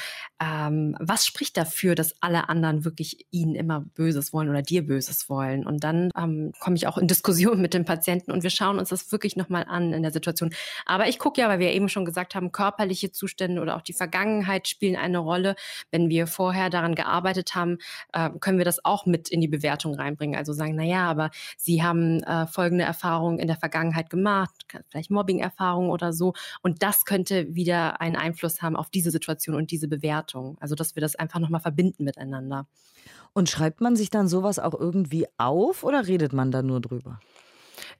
ähm, 0.40 0.96
was 1.00 1.26
spricht 1.26 1.56
dafür, 1.56 1.96
dass 1.96 2.14
alle 2.20 2.48
anderen 2.48 2.84
wirklich 2.84 3.26
ihnen 3.32 3.56
immer 3.56 3.80
Böses 3.80 4.32
wollen 4.32 4.48
oder 4.48 4.62
dir 4.62 4.86
Böses 4.86 5.28
wollen? 5.28 5.66
Und 5.66 5.82
dann 5.82 6.10
ähm, 6.16 6.52
komme 6.60 6.76
ich 6.76 6.86
auch 6.86 6.96
in 6.96 7.08
Diskussion 7.08 7.60
mit 7.60 7.74
dem 7.74 7.84
Patienten 7.84 8.30
und 8.30 8.44
wir 8.44 8.50
schauen 8.50 8.78
uns 8.78 8.90
das 8.90 9.10
wirklich 9.10 9.34
nochmal 9.34 9.64
an 9.68 9.92
in 9.92 10.02
der 10.02 10.12
Situation. 10.12 10.54
Aber 10.86 11.08
ich 11.08 11.18
gucke 11.18 11.40
ja, 11.40 11.48
weil 11.48 11.58
wir 11.58 11.72
eben 11.72 11.88
schon 11.88 12.04
gesagt 12.04 12.36
haben, 12.36 12.52
körperliche 12.52 13.10
Zustände 13.10 13.51
oder 13.58 13.76
auch 13.76 13.82
die 13.82 13.92
Vergangenheit 13.92 14.68
spielen 14.68 14.96
eine 14.96 15.18
Rolle. 15.18 15.56
Wenn 15.90 16.08
wir 16.08 16.26
vorher 16.26 16.70
daran 16.70 16.94
gearbeitet 16.94 17.54
haben, 17.54 17.78
äh, 18.12 18.30
können 18.40 18.58
wir 18.58 18.64
das 18.64 18.84
auch 18.84 19.06
mit 19.06 19.28
in 19.28 19.40
die 19.40 19.48
Bewertung 19.48 19.94
reinbringen. 19.94 20.36
Also 20.36 20.52
sagen, 20.52 20.74
na 20.76 20.84
ja, 20.84 21.08
aber 21.08 21.30
Sie 21.56 21.82
haben 21.82 22.22
äh, 22.22 22.46
folgende 22.46 22.84
Erfahrungen 22.84 23.38
in 23.38 23.46
der 23.46 23.56
Vergangenheit 23.56 24.10
gemacht, 24.10 24.66
vielleicht 24.90 25.10
Mobbing-Erfahrungen 25.10 25.90
oder 25.90 26.12
so. 26.12 26.34
Und 26.62 26.82
das 26.82 27.04
könnte 27.04 27.54
wieder 27.54 28.00
einen 28.00 28.16
Einfluss 28.16 28.62
haben 28.62 28.76
auf 28.76 28.90
diese 28.90 29.10
Situation 29.10 29.56
und 29.56 29.70
diese 29.70 29.88
Bewertung. 29.88 30.56
Also, 30.60 30.74
dass 30.74 30.96
wir 30.96 31.00
das 31.00 31.16
einfach 31.16 31.40
nochmal 31.40 31.60
verbinden 31.60 32.04
miteinander. 32.04 32.66
Und 33.32 33.48
schreibt 33.48 33.80
man 33.80 33.96
sich 33.96 34.10
dann 34.10 34.28
sowas 34.28 34.58
auch 34.58 34.74
irgendwie 34.74 35.26
auf 35.38 35.84
oder 35.84 36.06
redet 36.06 36.32
man 36.32 36.50
da 36.50 36.62
nur 36.62 36.80
drüber? 36.80 37.20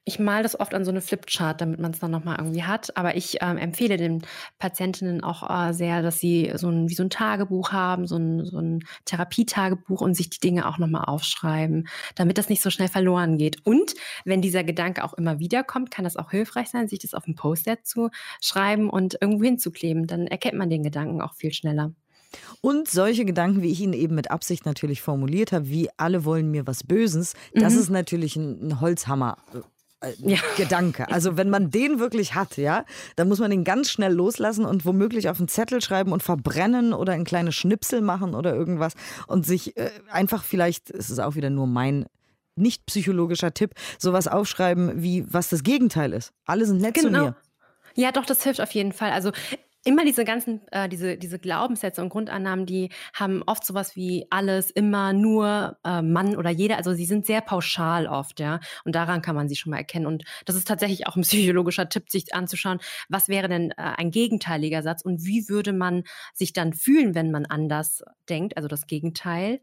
Ich 0.05 0.19
male 0.19 0.43
das 0.43 0.59
oft 0.59 0.73
an 0.73 0.83
so 0.83 0.91
eine 0.91 0.99
Flipchart, 0.99 1.61
damit 1.61 1.79
man 1.79 1.91
es 1.91 1.99
dann 1.99 2.11
nochmal 2.11 2.35
irgendwie 2.37 2.63
hat. 2.63 2.97
Aber 2.97 3.15
ich 3.15 3.37
ähm, 3.41 3.57
empfehle 3.57 3.95
den 3.95 4.21
Patientinnen 4.59 5.23
auch 5.23 5.49
äh, 5.49 5.73
sehr, 5.73 6.01
dass 6.01 6.19
sie 6.19 6.51
so 6.55 6.69
ein, 6.69 6.89
wie 6.89 6.93
so 6.93 7.03
ein 7.03 7.09
Tagebuch 7.09 7.71
haben, 7.71 8.05
so 8.05 8.17
ein, 8.17 8.45
so 8.45 8.59
ein 8.59 8.83
Therapietagebuch 9.05 10.01
und 10.01 10.15
sich 10.15 10.29
die 10.29 10.39
Dinge 10.39 10.67
auch 10.67 10.77
nochmal 10.77 11.05
aufschreiben, 11.05 11.87
damit 12.15 12.37
das 12.37 12.49
nicht 12.49 12.61
so 12.61 12.69
schnell 12.69 12.89
verloren 12.89 13.37
geht. 13.37 13.65
Und 13.65 13.93
wenn 14.25 14.41
dieser 14.41 14.65
Gedanke 14.65 15.05
auch 15.05 15.13
immer 15.13 15.39
wieder 15.39 15.63
kommt, 15.63 15.89
kann 15.89 16.03
das 16.03 16.17
auch 16.17 16.31
hilfreich 16.31 16.69
sein, 16.69 16.89
sich 16.89 16.99
das 16.99 17.13
auf 17.13 17.25
ein 17.25 17.35
Post-it 17.35 17.85
zu 17.85 18.09
schreiben 18.41 18.89
und 18.89 19.17
irgendwo 19.21 19.45
hinzukleben. 19.45 20.05
Dann 20.05 20.27
erkennt 20.27 20.57
man 20.57 20.69
den 20.69 20.83
Gedanken 20.83 21.21
auch 21.21 21.33
viel 21.33 21.53
schneller. 21.53 21.93
Und 22.61 22.87
solche 22.87 23.25
Gedanken, 23.25 23.61
wie 23.61 23.71
ich 23.71 23.81
ihn 23.81 23.93
eben 23.93 24.15
mit 24.15 24.31
Absicht 24.31 24.65
natürlich 24.65 25.01
formuliert 25.01 25.51
habe, 25.51 25.69
wie 25.69 25.89
alle 25.97 26.25
wollen 26.25 26.49
mir 26.51 26.67
was 26.67 26.83
Böses, 26.83 27.33
das 27.53 27.73
mhm. 27.73 27.79
ist 27.79 27.89
natürlich 27.89 28.35
ein 28.35 28.81
Holzhammer. 28.81 29.37
Äh, 30.03 30.13
ja. 30.19 30.37
Gedanke. 30.57 31.09
Also 31.09 31.37
wenn 31.37 31.49
man 31.49 31.71
den 31.71 31.99
wirklich 31.99 32.35
hat, 32.35 32.57
ja, 32.57 32.85
dann 33.15 33.27
muss 33.27 33.39
man 33.39 33.51
den 33.51 33.63
ganz 33.63 33.89
schnell 33.89 34.13
loslassen 34.13 34.65
und 34.65 34.85
womöglich 34.85 35.29
auf 35.29 35.39
einen 35.39 35.47
Zettel 35.47 35.81
schreiben 35.81 36.11
und 36.11 36.21
verbrennen 36.21 36.93
oder 36.93 37.15
in 37.15 37.23
kleine 37.23 37.51
Schnipsel 37.51 38.01
machen 38.01 38.35
oder 38.35 38.53
irgendwas 38.53 38.93
und 39.27 39.45
sich 39.45 39.77
äh, 39.77 39.89
einfach 40.11 40.43
vielleicht, 40.43 40.91
es 40.91 41.09
ist 41.09 41.19
auch 41.19 41.35
wieder 41.35 41.49
nur 41.49 41.67
mein 41.67 42.05
nicht 42.55 42.85
psychologischer 42.85 43.53
Tipp, 43.53 43.73
sowas 43.97 44.27
aufschreiben 44.27 45.01
wie 45.01 45.25
was 45.31 45.49
das 45.49 45.63
Gegenteil 45.63 46.13
ist. 46.13 46.33
Alle 46.45 46.65
sind 46.65 46.81
nett 46.81 46.95
genau. 46.95 47.07
zu 47.07 47.25
mir. 47.25 47.35
Ja, 47.95 48.11
doch, 48.11 48.25
das 48.25 48.43
hilft 48.43 48.61
auf 48.61 48.71
jeden 48.71 48.91
Fall. 48.91 49.11
Also 49.11 49.31
immer 49.83 50.05
diese 50.05 50.25
ganzen, 50.25 50.61
äh, 50.71 50.87
diese, 50.87 51.17
diese 51.17 51.39
Glaubenssätze 51.39 52.01
und 52.01 52.09
Grundannahmen, 52.09 52.65
die 52.65 52.89
haben 53.13 53.43
oft 53.45 53.65
sowas 53.65 53.95
wie 53.95 54.25
alles, 54.29 54.71
immer, 54.71 55.13
nur, 55.13 55.77
äh, 55.83 56.01
Mann 56.01 56.35
oder 56.35 56.49
jeder. 56.49 56.77
Also 56.77 56.93
sie 56.93 57.05
sind 57.05 57.25
sehr 57.25 57.41
pauschal 57.41 58.07
oft, 58.07 58.39
ja. 58.39 58.59
Und 58.85 58.95
daran 58.95 59.21
kann 59.21 59.35
man 59.35 59.49
sie 59.49 59.55
schon 59.55 59.71
mal 59.71 59.77
erkennen. 59.77 60.05
Und 60.05 60.23
das 60.45 60.55
ist 60.55 60.67
tatsächlich 60.67 61.07
auch 61.07 61.15
ein 61.15 61.23
psychologischer 61.23 61.89
Tipp, 61.89 62.09
sich 62.09 62.33
anzuschauen, 62.33 62.79
was 63.09 63.27
wäre 63.27 63.47
denn 63.47 63.71
äh, 63.71 63.75
ein 63.77 64.11
gegenteiliger 64.11 64.81
Satz 64.83 65.03
und 65.03 65.25
wie 65.25 65.49
würde 65.49 65.73
man 65.73 66.03
sich 66.33 66.53
dann 66.53 66.73
fühlen, 66.73 67.15
wenn 67.15 67.31
man 67.31 67.45
anders 67.45 68.03
denkt, 68.29 68.55
also 68.57 68.67
das 68.67 68.87
Gegenteil. 68.87 69.59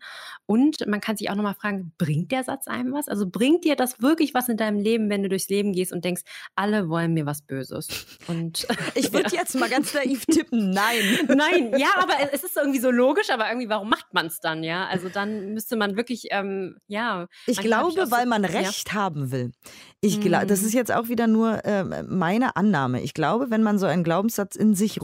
Und 0.47 0.87
man 0.87 1.01
kann 1.01 1.17
sich 1.17 1.31
auch 1.31 1.35
nochmal 1.35 1.55
fragen, 1.55 1.93
bringt 1.99 2.33
der 2.33 2.45
Satz 2.45 2.69
einem 2.69 2.93
was? 2.93 3.09
Also 3.09 3.29
bringt 3.29 3.65
dir 3.65 3.77
das 3.77 4.03
wirklich 4.03 4.35
was 4.35 4.49
in 4.49 4.57
deinem 4.57 4.79
Leben, 4.79 5.09
wenn 5.09 5.23
du 5.23 5.29
durchs 5.29 5.49
Leben 5.49 5.73
gehst 5.73 5.93
und 5.93 6.05
denkst, 6.05 6.23
alle 6.55 6.89
wollen 6.89 7.15
mir 7.15 7.27
was 7.27 7.43
Böses? 7.43 7.89
Und 8.27 8.67
ich 8.95 9.13
würde 9.13 9.31
ja. 9.35 9.41
jetzt 9.41 9.59
mal 9.59 9.69
ganz 9.69 9.93
naiv 10.11 10.27
tippen, 10.27 10.71
nein. 10.71 11.01
Nein, 11.29 11.75
ja, 11.79 11.89
aber 11.97 12.15
es 12.33 12.45
ist 12.45 12.57
irgendwie 12.57 12.81
so 12.81 12.91
logisch, 12.91 13.31
aber 13.31 13.49
irgendwie, 13.49 13.69
warum 13.69 13.89
macht 13.89 14.13
man 14.13 14.27
es 14.27 14.41
dann, 14.41 14.63
ja? 14.63 14.87
Also 14.87 15.09
dann 15.09 15.55
müsste 15.55 15.77
man 15.77 15.97
wirklich, 15.97 16.29
ähm, 16.31 16.77
ja. 16.87 17.27
Ich 17.47 17.59
glaube, 17.59 17.91
ich 17.91 18.11
weil 18.11 18.25
so, 18.25 18.29
man 18.29 18.45
Recht 18.45 18.89
ja. 18.89 18.95
haben 18.95 19.31
will. 19.31 19.53
Ich 20.01 20.21
glaube, 20.21 20.47
das 20.47 20.61
mhm. 20.61 20.67
ist 20.67 20.75
jetzt 20.75 20.93
auch 20.93 21.09
wieder 21.09 21.27
nur 21.27 21.65
äh, 21.65 22.03
meine 22.05 22.57
Annahme. 22.57 23.03
Ich 23.03 23.15
glaube, 23.15 23.51
wenn 23.51 23.63
man 23.63 23.79
so 23.79 23.87
einen 23.87 24.05
Glaubenssatz 24.05 24.57
in 24.57 24.75
sich 24.75 24.99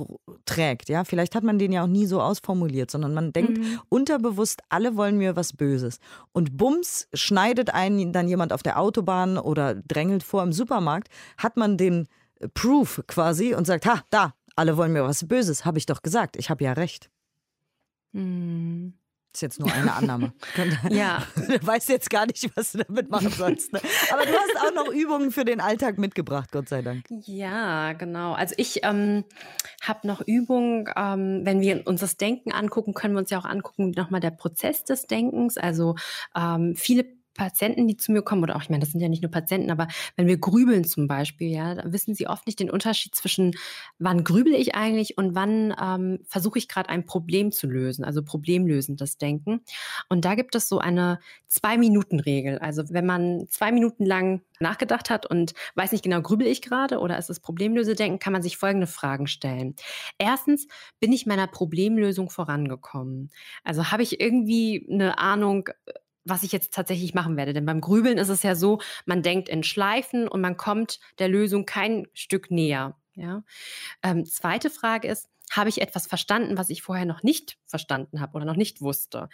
trägt, 0.44 0.88
ja, 0.88 1.04
vielleicht 1.04 1.34
hat 1.34 1.44
man 1.44 1.58
den 1.58 1.72
ja 1.72 1.84
auch 1.84 1.88
nie 1.88 2.06
so 2.06 2.20
ausformuliert, 2.20 2.90
sondern 2.90 3.14
man 3.14 3.32
denkt 3.32 3.58
mhm. 3.58 3.80
unterbewusst, 3.88 4.62
alle 4.68 4.96
wollen 4.96 5.18
mir 5.18 5.36
was 5.36 5.52
Böses. 5.52 5.98
Und 6.32 6.56
bums, 6.56 7.08
schneidet 7.14 7.70
einen 7.70 8.12
dann 8.12 8.28
jemand 8.28 8.52
auf 8.52 8.62
der 8.62 8.78
Autobahn 8.78 9.38
oder 9.38 9.74
drängelt 9.74 10.22
vor 10.22 10.42
im 10.42 10.52
Supermarkt, 10.52 11.08
hat 11.36 11.56
man 11.56 11.76
den 11.76 12.08
Proof 12.54 13.02
quasi 13.06 13.54
und 13.54 13.66
sagt, 13.66 13.86
ha, 13.86 14.02
da, 14.10 14.34
alle 14.56 14.76
wollen 14.76 14.92
mir 14.92 15.04
was 15.04 15.26
Böses, 15.28 15.64
habe 15.64 15.78
ich 15.78 15.86
doch 15.86 16.02
gesagt. 16.02 16.36
Ich 16.36 16.50
habe 16.50 16.64
ja 16.64 16.72
recht. 16.72 17.10
Hm. 18.12 18.94
Ist 19.36 19.42
jetzt 19.42 19.60
nur 19.60 19.70
eine 19.70 19.92
Annahme. 19.92 20.32
ja. 20.88 21.22
Du 21.36 21.66
weißt 21.66 21.90
jetzt 21.90 22.08
gar 22.08 22.24
nicht, 22.24 22.50
was 22.56 22.72
du 22.72 22.78
damit 22.78 23.10
machen 23.10 23.28
sollst. 23.28 23.70
Ne? 23.70 23.80
Aber 24.10 24.24
du 24.24 24.32
hast 24.32 24.66
auch 24.66 24.74
noch 24.74 24.90
Übungen 24.90 25.30
für 25.30 25.44
den 25.44 25.60
Alltag 25.60 25.98
mitgebracht, 25.98 26.50
Gott 26.52 26.70
sei 26.70 26.80
Dank. 26.80 27.04
Ja, 27.26 27.92
genau. 27.92 28.32
Also 28.32 28.54
ich 28.56 28.80
ähm, 28.82 29.24
habe 29.82 30.06
noch 30.06 30.22
Übungen, 30.22 30.88
ähm, 30.96 31.42
wenn 31.44 31.60
wir 31.60 31.86
uns 31.86 32.00
das 32.00 32.16
Denken 32.16 32.50
angucken, 32.50 32.94
können 32.94 33.12
wir 33.12 33.18
uns 33.18 33.28
ja 33.28 33.38
auch 33.38 33.44
angucken, 33.44 33.90
nochmal 33.90 34.20
der 34.20 34.30
Prozess 34.30 34.84
des 34.84 35.06
Denkens. 35.06 35.58
Also 35.58 35.96
ähm, 36.34 36.74
viele 36.74 37.04
Patienten, 37.36 37.86
die 37.86 37.96
zu 37.96 38.12
mir 38.12 38.22
kommen, 38.22 38.42
oder 38.42 38.56
auch, 38.56 38.62
ich 38.62 38.70
meine, 38.70 38.80
das 38.80 38.92
sind 38.92 39.00
ja 39.00 39.08
nicht 39.08 39.22
nur 39.22 39.30
Patienten, 39.30 39.70
aber 39.70 39.88
wenn 40.16 40.26
wir 40.26 40.38
grübeln 40.38 40.84
zum 40.84 41.06
Beispiel, 41.06 41.48
ja, 41.48 41.74
da 41.74 41.92
wissen 41.92 42.14
sie 42.14 42.26
oft 42.26 42.46
nicht 42.46 42.60
den 42.60 42.70
Unterschied 42.70 43.14
zwischen, 43.14 43.52
wann 43.98 44.24
grübel 44.24 44.54
ich 44.54 44.74
eigentlich 44.74 45.18
und 45.18 45.34
wann 45.34 45.74
ähm, 45.80 46.20
versuche 46.26 46.58
ich 46.58 46.68
gerade 46.68 46.88
ein 46.88 47.04
Problem 47.04 47.52
zu 47.52 47.66
lösen, 47.66 48.04
also 48.04 48.22
problemlösendes 48.22 49.18
Denken. 49.18 49.60
Und 50.08 50.24
da 50.24 50.34
gibt 50.34 50.54
es 50.54 50.68
so 50.68 50.78
eine 50.78 51.20
Zwei-Minuten-Regel. 51.46 52.58
Also 52.58 52.82
wenn 52.90 53.06
man 53.06 53.46
zwei 53.48 53.72
Minuten 53.72 54.04
lang 54.04 54.42
nachgedacht 54.60 55.10
hat 55.10 55.26
und 55.26 55.54
weiß 55.74 55.92
nicht 55.92 56.04
genau, 56.04 56.20
grübel 56.22 56.46
ich 56.46 56.62
gerade 56.62 56.98
oder 56.98 57.18
ist 57.18 57.30
es 57.30 57.40
Problemlösedenken, 57.40 58.18
kann 58.18 58.32
man 58.32 58.42
sich 58.42 58.56
folgende 58.56 58.86
Fragen 58.86 59.26
stellen. 59.26 59.74
Erstens, 60.18 60.66
bin 61.00 61.12
ich 61.12 61.26
meiner 61.26 61.46
Problemlösung 61.46 62.30
vorangekommen? 62.30 63.30
Also 63.64 63.90
habe 63.90 64.02
ich 64.02 64.20
irgendwie 64.20 64.86
eine 64.90 65.18
Ahnung, 65.18 65.68
was 66.26 66.42
ich 66.42 66.52
jetzt 66.52 66.74
tatsächlich 66.74 67.14
machen 67.14 67.36
werde. 67.36 67.52
Denn 67.52 67.66
beim 67.66 67.80
Grübeln 67.80 68.18
ist 68.18 68.28
es 68.28 68.42
ja 68.42 68.54
so, 68.54 68.80
man 69.06 69.22
denkt 69.22 69.48
in 69.48 69.62
Schleifen 69.62 70.28
und 70.28 70.40
man 70.40 70.56
kommt 70.56 71.00
der 71.18 71.28
Lösung 71.28 71.66
kein 71.66 72.06
Stück 72.12 72.50
näher. 72.50 72.96
Ja? 73.14 73.42
Ähm, 74.02 74.24
zweite 74.26 74.70
Frage 74.70 75.08
ist, 75.08 75.28
habe 75.50 75.68
ich 75.68 75.80
etwas 75.80 76.06
verstanden, 76.06 76.58
was 76.58 76.70
ich 76.70 76.82
vorher 76.82 77.06
noch 77.06 77.22
nicht 77.22 77.58
verstanden 77.66 78.20
habe 78.20 78.34
oder 78.34 78.44
noch 78.44 78.56
nicht 78.56 78.80
wusste? 78.80 79.28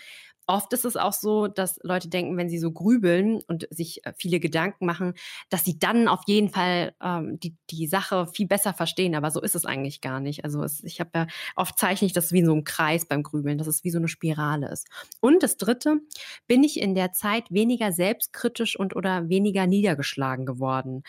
Oft 0.49 0.73
ist 0.73 0.85
es 0.85 0.97
auch 0.97 1.13
so, 1.13 1.47
dass 1.47 1.79
Leute 1.83 2.09
denken, 2.09 2.37
wenn 2.37 2.49
sie 2.49 2.59
so 2.59 2.73
grübeln 2.73 3.43
und 3.47 3.69
sich 3.71 4.05
äh, 4.05 4.13
viele 4.19 4.41
Gedanken 4.41 4.87
machen, 4.87 5.15
dass 5.51 5.65
sie 5.65 5.79
dann 5.79 6.09
auf 6.09 6.23
jeden 6.27 6.49
Fall 6.49 6.95
ähm, 7.01 7.39
die, 7.39 7.57
die 7.71 7.87
Sache 7.87 8.27
viel 8.27 8.49
besser 8.49 8.75
verstehen. 8.75 9.15
Aber 9.15 9.31
so 9.31 9.41
ist 9.41 9.55
es 9.55 9.65
eigentlich 9.65 10.01
gar 10.01 10.19
nicht. 10.19 10.45
Also 10.45 10.63
es, 10.65 10.83
ich 10.83 10.99
habe 10.99 11.11
ja 11.15 11.27
oft 11.55 11.79
zeichne 11.79 12.07
ich 12.07 12.13
das 12.13 12.33
wie 12.33 12.45
so 12.45 12.53
ein 12.55 12.65
Kreis 12.65 13.07
beim 13.07 13.23
Grübeln, 13.23 13.57
dass 13.57 13.69
es 13.69 13.85
wie 13.85 13.91
so 13.91 13.99
eine 13.99 14.09
Spirale 14.09 14.69
ist. 14.69 14.89
Und 15.21 15.45
das 15.45 15.57
Dritte, 15.57 16.01
bin 16.49 16.65
ich 16.65 16.81
in 16.81 16.97
der 16.97 17.13
Zeit 17.13 17.51
weniger 17.51 17.93
selbstkritisch 17.93 18.77
und 18.77 18.97
oder 18.97 19.29
weniger 19.29 19.69
niedergeschlagen 19.69 20.45
geworden 20.45 21.05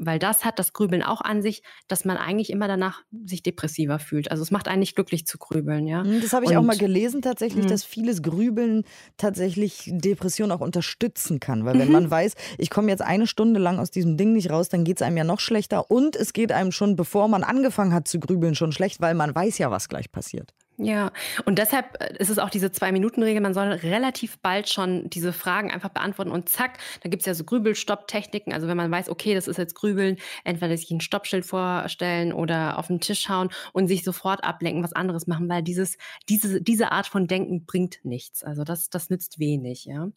weil 0.00 0.18
das 0.18 0.44
hat 0.44 0.58
das 0.58 0.72
Grübeln 0.72 1.02
auch 1.02 1.20
an 1.20 1.42
sich, 1.42 1.62
dass 1.86 2.04
man 2.04 2.16
eigentlich 2.16 2.50
immer 2.50 2.66
danach 2.66 3.02
sich 3.26 3.42
depressiver 3.42 3.98
fühlt. 3.98 4.30
Also 4.30 4.42
es 4.42 4.50
macht 4.50 4.66
einen 4.66 4.80
nicht 4.80 4.94
glücklich 4.94 5.26
zu 5.26 5.36
grübeln, 5.38 5.86
ja. 5.86 6.02
Hm, 6.02 6.22
das 6.22 6.32
habe 6.32 6.46
ich 6.46 6.52
Und, 6.52 6.56
auch 6.56 6.62
mal 6.62 6.76
gelesen 6.76 7.20
tatsächlich, 7.20 7.64
mh. 7.64 7.70
dass 7.70 7.84
vieles 7.84 8.22
Grübeln 8.22 8.84
tatsächlich 9.18 9.90
Depression 9.92 10.50
auch 10.52 10.60
unterstützen 10.60 11.38
kann. 11.38 11.66
Weil 11.66 11.78
wenn 11.78 11.88
mhm. 11.88 11.92
man 11.92 12.10
weiß, 12.10 12.34
ich 12.56 12.70
komme 12.70 12.88
jetzt 12.88 13.02
eine 13.02 13.26
Stunde 13.26 13.60
lang 13.60 13.78
aus 13.78 13.90
diesem 13.90 14.16
Ding 14.16 14.32
nicht 14.32 14.50
raus, 14.50 14.70
dann 14.70 14.84
geht 14.84 14.96
es 14.96 15.02
einem 15.02 15.18
ja 15.18 15.24
noch 15.24 15.40
schlechter. 15.40 15.90
Und 15.90 16.16
es 16.16 16.32
geht 16.32 16.50
einem 16.50 16.72
schon, 16.72 16.96
bevor 16.96 17.28
man 17.28 17.44
angefangen 17.44 17.92
hat 17.92 18.08
zu 18.08 18.18
grübeln, 18.18 18.54
schon 18.54 18.72
schlecht, 18.72 19.00
weil 19.00 19.14
man 19.14 19.34
weiß 19.34 19.58
ja, 19.58 19.70
was 19.70 19.88
gleich 19.90 20.10
passiert. 20.10 20.54
Ja, 20.82 21.12
und 21.44 21.58
deshalb 21.58 22.00
äh, 22.00 22.16
ist 22.18 22.30
es 22.30 22.38
auch 22.38 22.48
diese 22.48 22.72
Zwei-Minuten-Regel. 22.72 23.42
Man 23.42 23.52
soll 23.52 23.68
relativ 23.68 24.38
bald 24.38 24.66
schon 24.66 25.10
diese 25.10 25.34
Fragen 25.34 25.70
einfach 25.70 25.90
beantworten 25.90 26.30
und 26.30 26.48
zack, 26.48 26.78
da 27.02 27.10
gibt 27.10 27.20
es 27.20 27.26
ja 27.26 27.34
so 27.34 27.44
Grübel-Stopp-Techniken. 27.44 28.54
Also 28.54 28.66
wenn 28.66 28.78
man 28.78 28.90
weiß, 28.90 29.10
okay, 29.10 29.34
das 29.34 29.46
ist 29.46 29.58
jetzt 29.58 29.74
Grübeln, 29.74 30.16
entweder 30.42 30.74
sich 30.74 30.90
ein 30.90 31.02
Stoppschild 31.02 31.44
vorstellen 31.44 32.32
oder 32.32 32.78
auf 32.78 32.86
den 32.86 33.00
Tisch 33.00 33.28
hauen 33.28 33.50
und 33.74 33.88
sich 33.88 34.04
sofort 34.04 34.42
ablenken, 34.42 34.82
was 34.82 34.94
anderes 34.94 35.26
machen, 35.26 35.50
weil 35.50 35.62
dieses, 35.62 35.98
diese, 36.30 36.62
diese 36.62 36.92
Art 36.92 37.06
von 37.06 37.26
Denken 37.26 37.66
bringt 37.66 37.98
nichts. 38.02 38.42
Also 38.42 38.64
das, 38.64 38.88
das 38.88 39.10
nützt 39.10 39.38
wenig, 39.38 39.84
ja. 39.84 40.08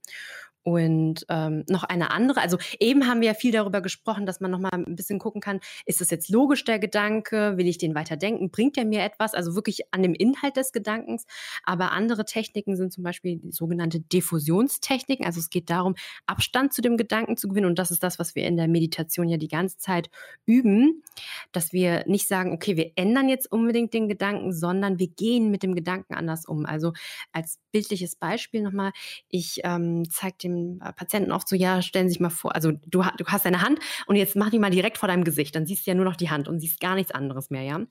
Und 0.64 1.26
ähm, 1.28 1.66
noch 1.68 1.84
eine 1.84 2.12
andere, 2.12 2.42
also 2.42 2.58
eben 2.80 3.06
haben 3.08 3.20
wir 3.20 3.28
ja 3.28 3.34
viel 3.34 3.52
darüber 3.52 3.82
gesprochen, 3.82 4.26
dass 4.26 4.40
man 4.40 4.50
noch 4.50 4.60
mal 4.60 4.72
ein 4.72 4.96
bisschen 4.96 5.20
gucken 5.20 5.42
kann, 5.42 5.60
ist 5.86 6.00
es 6.00 6.10
jetzt 6.10 6.30
logisch 6.30 6.64
der 6.64 6.80
Gedanke, 6.80 7.58
will 7.58 7.68
ich 7.68 7.78
den 7.78 7.96
weiter 7.96 8.16
denken, 8.16 8.50
bringt 8.50 8.78
er 8.78 8.86
mir 8.86 9.02
etwas, 9.04 9.34
also 9.34 9.56
wirklich 9.56 9.82
an 9.92 10.02
dem 10.04 10.14
Inhalt 10.14 10.56
des 10.56 10.72
Gedankens. 10.72 11.26
Aber 11.64 11.92
andere 11.92 12.24
Techniken 12.24 12.78
sind 12.78 12.94
zum 12.94 13.04
Beispiel 13.04 13.42
sogenannte 13.50 14.00
Diffusionstechniken, 14.00 15.26
also 15.26 15.40
es 15.40 15.50
geht 15.50 15.70
darum, 15.70 15.96
Abstand 16.28 16.74
zu 16.74 16.82
dem 16.82 16.96
Gedanken 16.96 17.36
zu 17.36 17.50
gewinnen. 17.50 17.68
Und 17.68 17.80
das 17.80 17.92
ist 17.92 18.02
das, 18.02 18.18
was 18.18 18.36
wir 18.36 18.46
in 18.46 18.56
der 18.56 18.70
Meditation 18.70 19.28
ja 19.28 19.38
die 19.38 19.50
ganze 19.50 19.78
Zeit 19.78 20.10
üben, 20.46 21.04
dass 21.52 21.74
wir 21.74 22.06
nicht 22.08 22.28
sagen, 22.28 22.54
okay, 22.54 22.78
wir 22.78 22.94
ändern 22.96 23.28
jetzt 23.28 23.52
unbedingt 23.52 23.94
den 23.94 24.08
Gedanken, 24.08 24.54
sondern 24.54 24.98
wir 24.98 25.08
gehen 25.08 25.52
mit 25.52 25.62
dem 25.64 25.76
Gedanken 25.76 26.14
anders 26.14 26.46
um. 26.46 26.66
Also 26.66 26.94
als 27.34 27.60
bildliches 27.72 28.16
Beispiel 28.16 28.62
nochmal, 28.62 28.92
ich 29.28 29.60
ähm, 29.64 30.10
zeige 30.10 30.38
dem 30.54 30.82
äh, 30.82 30.94
Patienten 30.94 31.32
oft 31.32 31.48
so, 31.48 31.56
ja, 31.56 31.82
stellen 31.82 32.08
Sie 32.08 32.14
sich 32.14 32.20
mal 32.20 32.30
vor, 32.30 32.56
also 32.56 32.72
du, 32.72 33.04
du 33.18 33.26
hast 33.26 33.46
deine 33.46 33.62
Hand 33.62 33.80
und 34.08 34.16
jetzt 34.16 34.36
mach 34.36 34.50
die 34.50 34.60
mal 34.60 34.70
direkt 34.70 34.98
vor 34.98 35.08
deinem 35.08 35.24
Gesicht, 35.24 35.56
dann 35.56 35.66
siehst 35.66 35.86
du 35.86 35.92
ja 35.92 35.96
nur 35.96 36.06
noch 36.06 36.16
die 36.16 36.30
Hand 36.30 36.48
und 36.48 36.60
siehst 36.60 36.80
gar 36.80 36.96
nichts 36.96 37.12
anderes 37.12 37.50
mehr, 37.50 37.64
ja. 37.64 37.82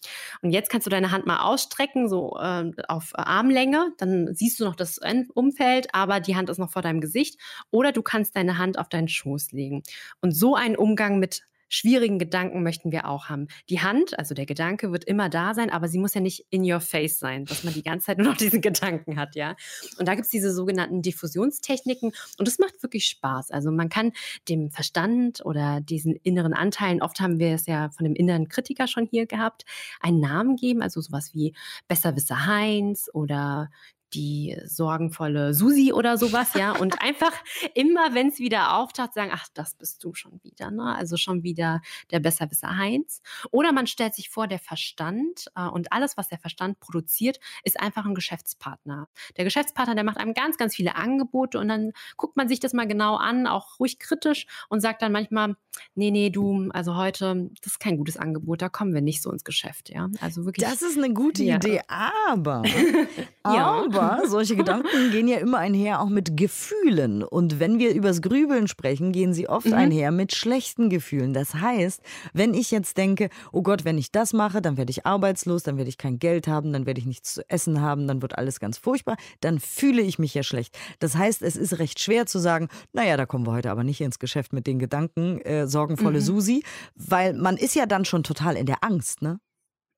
Und 0.40 0.50
jetzt 0.50 0.70
kannst 0.70 0.86
du 0.86 0.90
deine 0.90 1.10
Hand 1.10 1.26
mal 1.26 1.40
ausstrecken, 1.40 2.08
so 2.08 2.38
äh, 2.40 2.70
auf 2.88 3.10
Armlänge, 3.14 3.92
dann 3.98 4.34
siehst 4.34 4.60
du 4.60 4.64
noch 4.64 4.76
das 4.76 5.00
Umfeld, 5.34 5.94
aber 5.94 6.20
die 6.20 6.36
Hand 6.36 6.50
ist 6.50 6.58
noch 6.58 6.70
vor 6.70 6.82
deinem 6.82 7.00
Gesicht. 7.00 7.38
Oder 7.70 7.92
du 7.92 8.02
kannst 8.02 8.36
deine 8.36 8.58
Hand 8.58 8.78
auf 8.78 8.88
deinen 8.88 9.08
Schoß 9.08 9.52
legen. 9.52 9.82
Und 10.20 10.32
so 10.32 10.54
einen 10.54 10.76
Umgang 10.76 11.18
mit 11.18 11.42
schwierigen 11.72 12.18
Gedanken 12.18 12.62
möchten 12.62 12.92
wir 12.92 13.08
auch 13.08 13.28
haben. 13.28 13.48
Die 13.70 13.80
Hand, 13.80 14.18
also 14.18 14.34
der 14.34 14.46
Gedanke, 14.46 14.92
wird 14.92 15.04
immer 15.04 15.28
da 15.28 15.54
sein, 15.54 15.70
aber 15.70 15.88
sie 15.88 15.98
muss 15.98 16.14
ja 16.14 16.20
nicht 16.20 16.46
in 16.50 16.70
your 16.70 16.80
face 16.80 17.18
sein, 17.18 17.46
dass 17.46 17.64
man 17.64 17.72
die 17.72 17.82
ganze 17.82 18.06
Zeit 18.06 18.18
nur 18.18 18.28
noch 18.28 18.36
diesen 18.36 18.60
Gedanken 18.60 19.18
hat, 19.18 19.34
ja. 19.34 19.56
Und 19.98 20.06
da 20.06 20.14
gibt 20.14 20.26
es 20.26 20.30
diese 20.30 20.52
sogenannten 20.52 21.02
Diffusionstechniken 21.02 22.12
und 22.38 22.46
es 22.46 22.58
macht 22.58 22.82
wirklich 22.82 23.06
Spaß. 23.06 23.50
Also 23.50 23.72
man 23.72 23.88
kann 23.88 24.12
dem 24.48 24.70
Verstand 24.70 25.44
oder 25.44 25.80
diesen 25.80 26.14
inneren 26.14 26.52
Anteilen, 26.52 27.02
oft 27.02 27.20
haben 27.20 27.38
wir 27.38 27.54
es 27.54 27.66
ja 27.66 27.90
von 27.90 28.04
dem 28.04 28.14
inneren 28.14 28.48
Kritiker 28.48 28.86
schon 28.86 29.06
hier 29.06 29.26
gehabt, 29.26 29.64
einen 30.00 30.20
Namen 30.20 30.56
geben, 30.56 30.82
also 30.82 31.00
sowas 31.00 31.32
wie 31.32 31.54
Besserwisser 31.88 32.46
Heinz 32.46 33.08
oder 33.14 33.70
die 34.14 34.56
sorgenvolle 34.64 35.54
Susi 35.54 35.92
oder 35.92 36.18
sowas, 36.18 36.54
ja. 36.54 36.72
Und 36.72 37.00
einfach 37.02 37.32
immer, 37.74 38.14
wenn 38.14 38.28
es 38.28 38.38
wieder 38.38 38.76
auftaucht, 38.76 39.14
sagen, 39.14 39.30
ach, 39.32 39.46
das 39.54 39.74
bist 39.74 40.02
du 40.04 40.14
schon 40.14 40.40
wieder, 40.42 40.70
ne? 40.70 40.94
Also 40.94 41.16
schon 41.16 41.42
wieder 41.42 41.80
der 42.10 42.20
Besserwisser 42.20 42.76
Heinz. 42.76 43.22
Oder 43.50 43.72
man 43.72 43.86
stellt 43.86 44.14
sich 44.14 44.28
vor, 44.28 44.46
der 44.46 44.58
Verstand 44.58 45.46
äh, 45.56 45.66
und 45.66 45.92
alles, 45.92 46.16
was 46.16 46.28
der 46.28 46.38
Verstand 46.38 46.80
produziert, 46.80 47.38
ist 47.64 47.80
einfach 47.80 48.04
ein 48.04 48.14
Geschäftspartner. 48.14 49.08
Der 49.36 49.44
Geschäftspartner, 49.44 49.94
der 49.94 50.04
macht 50.04 50.18
einem 50.18 50.34
ganz, 50.34 50.56
ganz 50.56 50.74
viele 50.74 50.96
Angebote 50.96 51.58
und 51.58 51.68
dann 51.68 51.92
guckt 52.16 52.36
man 52.36 52.48
sich 52.48 52.60
das 52.60 52.72
mal 52.72 52.86
genau 52.86 53.16
an, 53.16 53.46
auch 53.46 53.78
ruhig 53.80 53.98
kritisch 53.98 54.46
und 54.68 54.80
sagt 54.80 55.02
dann 55.02 55.12
manchmal, 55.12 55.56
nee, 55.94 56.10
nee, 56.10 56.30
du, 56.30 56.70
also 56.72 56.96
heute, 56.96 57.50
das 57.62 57.72
ist 57.72 57.80
kein 57.80 57.96
gutes 57.96 58.16
Angebot, 58.16 58.62
da 58.62 58.68
kommen 58.68 58.92
wir 58.92 59.00
nicht 59.00 59.22
so 59.22 59.30
ins 59.30 59.44
Geschäft, 59.44 59.90
ja. 59.90 60.08
Also 60.20 60.44
wirklich. 60.44 60.68
Das 60.68 60.82
ist 60.82 60.98
eine 60.98 61.12
gute 61.14 61.44
ja. 61.44 61.56
Idee, 61.56 61.80
aber, 61.88 62.62
ja. 63.46 63.84
aber 63.84 64.01
aber 64.02 64.28
solche 64.28 64.56
Gedanken 64.56 64.88
gehen 65.10 65.28
ja 65.28 65.38
immer 65.38 65.58
einher 65.58 66.00
auch 66.00 66.08
mit 66.08 66.36
Gefühlen. 66.36 67.22
Und 67.22 67.60
wenn 67.60 67.78
wir 67.78 67.94
übers 67.94 68.22
Grübeln 68.22 68.68
sprechen, 68.68 69.12
gehen 69.12 69.32
sie 69.34 69.48
oft 69.48 69.66
mhm. 69.66 69.74
einher 69.74 70.10
mit 70.10 70.34
schlechten 70.34 70.90
Gefühlen. 70.90 71.32
Das 71.32 71.54
heißt, 71.54 72.00
wenn 72.32 72.54
ich 72.54 72.70
jetzt 72.70 72.96
denke, 72.96 73.28
oh 73.52 73.62
Gott, 73.62 73.84
wenn 73.84 73.98
ich 73.98 74.12
das 74.12 74.32
mache, 74.32 74.62
dann 74.62 74.76
werde 74.76 74.90
ich 74.90 75.06
arbeitslos, 75.06 75.62
dann 75.62 75.76
werde 75.76 75.88
ich 75.88 75.98
kein 75.98 76.18
Geld 76.18 76.48
haben, 76.48 76.72
dann 76.72 76.86
werde 76.86 77.00
ich 77.00 77.06
nichts 77.06 77.34
zu 77.34 77.48
essen 77.48 77.80
haben, 77.80 78.06
dann 78.06 78.22
wird 78.22 78.38
alles 78.38 78.60
ganz 78.60 78.78
furchtbar, 78.78 79.16
dann 79.40 79.58
fühle 79.60 80.02
ich 80.02 80.18
mich 80.18 80.34
ja 80.34 80.42
schlecht. 80.42 80.76
Das 80.98 81.16
heißt, 81.16 81.42
es 81.42 81.56
ist 81.56 81.78
recht 81.78 82.00
schwer 82.00 82.26
zu 82.26 82.38
sagen, 82.38 82.68
naja, 82.92 83.16
da 83.16 83.26
kommen 83.26 83.46
wir 83.46 83.52
heute 83.52 83.70
aber 83.70 83.84
nicht 83.84 84.00
ins 84.00 84.18
Geschäft 84.18 84.52
mit 84.52 84.66
den 84.66 84.78
Gedanken, 84.78 85.40
äh, 85.40 85.66
sorgenvolle 85.66 86.18
mhm. 86.18 86.24
Susi, 86.24 86.64
weil 86.94 87.34
man 87.34 87.56
ist 87.56 87.74
ja 87.74 87.86
dann 87.86 88.04
schon 88.04 88.22
total 88.22 88.56
in 88.56 88.66
der 88.66 88.82
Angst, 88.82 89.22
ne? 89.22 89.38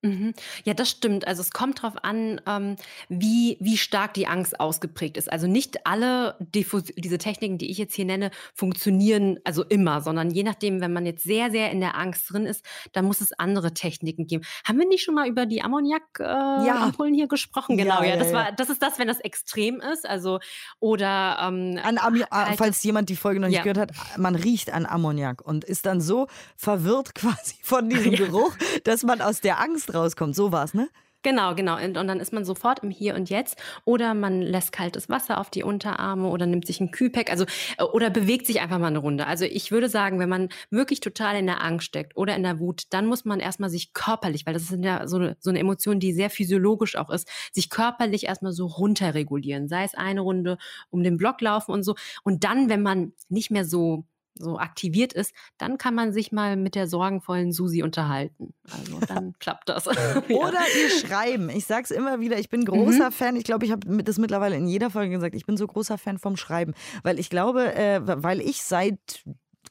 Mhm. 0.05 0.33
Ja, 0.63 0.73
das 0.73 0.89
stimmt. 0.89 1.27
Also 1.27 1.41
es 1.41 1.51
kommt 1.51 1.79
darauf 1.79 2.03
an, 2.03 2.39
ähm, 2.47 2.75
wie, 3.09 3.57
wie 3.59 3.77
stark 3.77 4.13
die 4.13 4.27
Angst 4.27 4.59
ausgeprägt 4.59 5.17
ist. 5.17 5.31
Also 5.31 5.47
nicht 5.47 5.87
alle 5.87 6.35
Diffus 6.39 6.83
diese 6.95 7.17
Techniken, 7.17 7.57
die 7.57 7.71
ich 7.71 7.77
jetzt 7.77 7.95
hier 7.95 8.05
nenne, 8.05 8.29
funktionieren 8.53 9.39
also 9.43 9.63
immer, 9.63 10.01
sondern 10.01 10.29
je 10.29 10.43
nachdem, 10.43 10.79
wenn 10.81 10.93
man 10.93 11.05
jetzt 11.05 11.23
sehr, 11.23 11.49
sehr 11.49 11.71
in 11.71 11.79
der 11.79 11.97
Angst 11.97 12.31
drin 12.31 12.45
ist, 12.45 12.63
dann 12.93 13.05
muss 13.05 13.21
es 13.21 13.33
andere 13.33 13.73
Techniken 13.73 14.27
geben. 14.27 14.43
Haben 14.63 14.79
wir 14.79 14.87
nicht 14.87 15.03
schon 15.03 15.15
mal 15.15 15.27
über 15.27 15.45
die 15.45 15.63
Ammoniak-Ampullen 15.63 17.13
äh, 17.13 17.17
ja. 17.17 17.21
hier 17.21 17.27
gesprochen? 17.27 17.77
Genau, 17.77 18.01
ja, 18.01 18.09
ja, 18.09 18.17
das 18.17 18.31
war, 18.31 18.51
das 18.51 18.69
ist 18.69 18.81
das, 18.81 18.99
wenn 18.99 19.07
das 19.07 19.19
extrem 19.19 19.81
ist. 19.81 20.07
Also 20.07 20.39
oder 20.79 21.37
ähm, 21.41 21.79
an 21.83 21.97
Ammi 21.97 22.19
halt, 22.31 22.57
falls 22.57 22.83
jemand 22.83 23.09
die 23.09 23.15
Folge 23.15 23.39
noch 23.39 23.47
nicht 23.47 23.63
gehört 23.63 23.79
hat, 23.79 23.91
man 24.17 24.35
riecht 24.35 24.71
an 24.71 24.85
Ammoniak 24.85 25.41
und 25.41 25.63
ist 25.63 25.85
dann 25.85 25.99
so 26.01 26.27
verwirrt 26.55 27.15
quasi 27.15 27.55
von 27.63 27.89
diesem 27.89 28.11
Geruch, 28.13 28.55
dass 28.83 29.03
man 29.03 29.21
aus 29.21 29.41
der 29.41 29.59
Angst 29.59 29.94
rauskommt. 29.95 30.35
So 30.35 30.51
war 30.51 30.63
es, 30.63 30.73
ne? 30.73 30.89
Genau, 31.25 31.55
genau. 31.55 31.83
Und, 31.83 31.97
und, 31.97 32.07
dann 32.07 32.19
ist 32.19 32.33
man 32.33 32.45
sofort 32.45 32.83
im 32.83 32.91
Hier 32.91 33.15
und 33.15 33.31
Jetzt. 33.31 33.57
Oder 33.83 34.13
man 34.13 34.43
lässt 34.43 34.71
kaltes 34.71 35.09
Wasser 35.09 35.39
auf 35.39 35.49
die 35.49 35.63
Unterarme 35.63 36.27
oder 36.27 36.45
nimmt 36.45 36.67
sich 36.67 36.79
ein 36.79 36.91
Kühlpack. 36.91 37.31
Also, 37.31 37.45
äh, 37.79 37.83
oder 37.83 38.11
bewegt 38.11 38.45
sich 38.45 38.61
einfach 38.61 38.77
mal 38.77 38.87
eine 38.87 38.99
Runde. 38.99 39.25
Also 39.25 39.43
ich 39.45 39.71
würde 39.71 39.89
sagen, 39.89 40.19
wenn 40.19 40.29
man 40.29 40.49
wirklich 40.69 40.99
total 40.99 41.35
in 41.35 41.47
der 41.47 41.63
Angst 41.63 41.87
steckt 41.87 42.15
oder 42.15 42.35
in 42.35 42.43
der 42.43 42.59
Wut, 42.59 42.83
dann 42.91 43.07
muss 43.07 43.25
man 43.25 43.39
erstmal 43.39 43.71
sich 43.71 43.91
körperlich, 43.93 44.45
weil 44.45 44.53
das 44.53 44.69
ist 44.69 44.83
ja 44.83 45.07
so 45.07 45.17
eine, 45.17 45.35
so 45.39 45.49
eine 45.49 45.57
Emotion, 45.57 45.99
die 45.99 46.13
sehr 46.13 46.29
physiologisch 46.29 46.95
auch 46.95 47.09
ist, 47.09 47.27
sich 47.51 47.71
körperlich 47.71 48.27
erstmal 48.27 48.51
so 48.51 48.67
runterregulieren. 48.67 49.67
Sei 49.67 49.83
es 49.83 49.95
eine 49.95 50.21
Runde 50.21 50.59
um 50.91 51.01
den 51.01 51.17
Block 51.17 51.41
laufen 51.41 51.71
und 51.71 51.81
so. 51.81 51.95
Und 52.21 52.43
dann, 52.43 52.69
wenn 52.69 52.83
man 52.83 53.13
nicht 53.29 53.49
mehr 53.49 53.65
so 53.65 54.05
so 54.37 54.59
aktiviert 54.59 55.13
ist, 55.13 55.33
dann 55.57 55.77
kann 55.77 55.95
man 55.95 56.11
sich 56.11 56.31
mal 56.31 56.55
mit 56.55 56.75
der 56.75 56.87
sorgenvollen 56.87 57.51
Susi 57.51 57.83
unterhalten. 57.83 58.53
Also 58.69 58.99
dann 59.07 59.33
klappt 59.39 59.69
das. 59.69 59.87
Oder 59.87 60.59
ihr 60.81 60.89
schreiben. 60.89 61.49
Ich 61.49 61.65
sage 61.65 61.83
es 61.83 61.91
immer 61.91 62.19
wieder, 62.19 62.37
ich 62.37 62.49
bin 62.49 62.65
großer 62.65 63.09
mhm. 63.09 63.13
Fan. 63.13 63.35
Ich 63.35 63.43
glaube, 63.43 63.65
ich 63.65 63.71
habe 63.71 64.03
das 64.03 64.17
mittlerweile 64.17 64.55
in 64.55 64.67
jeder 64.67 64.89
Folge 64.89 65.11
gesagt. 65.11 65.35
Ich 65.35 65.45
bin 65.45 65.57
so 65.57 65.67
großer 65.67 65.97
Fan 65.97 66.17
vom 66.17 66.37
Schreiben, 66.37 66.73
weil 67.03 67.19
ich 67.19 67.29
glaube, 67.29 67.73
äh, 67.75 68.01
weil 68.03 68.41
ich 68.41 68.63
seit 68.63 69.25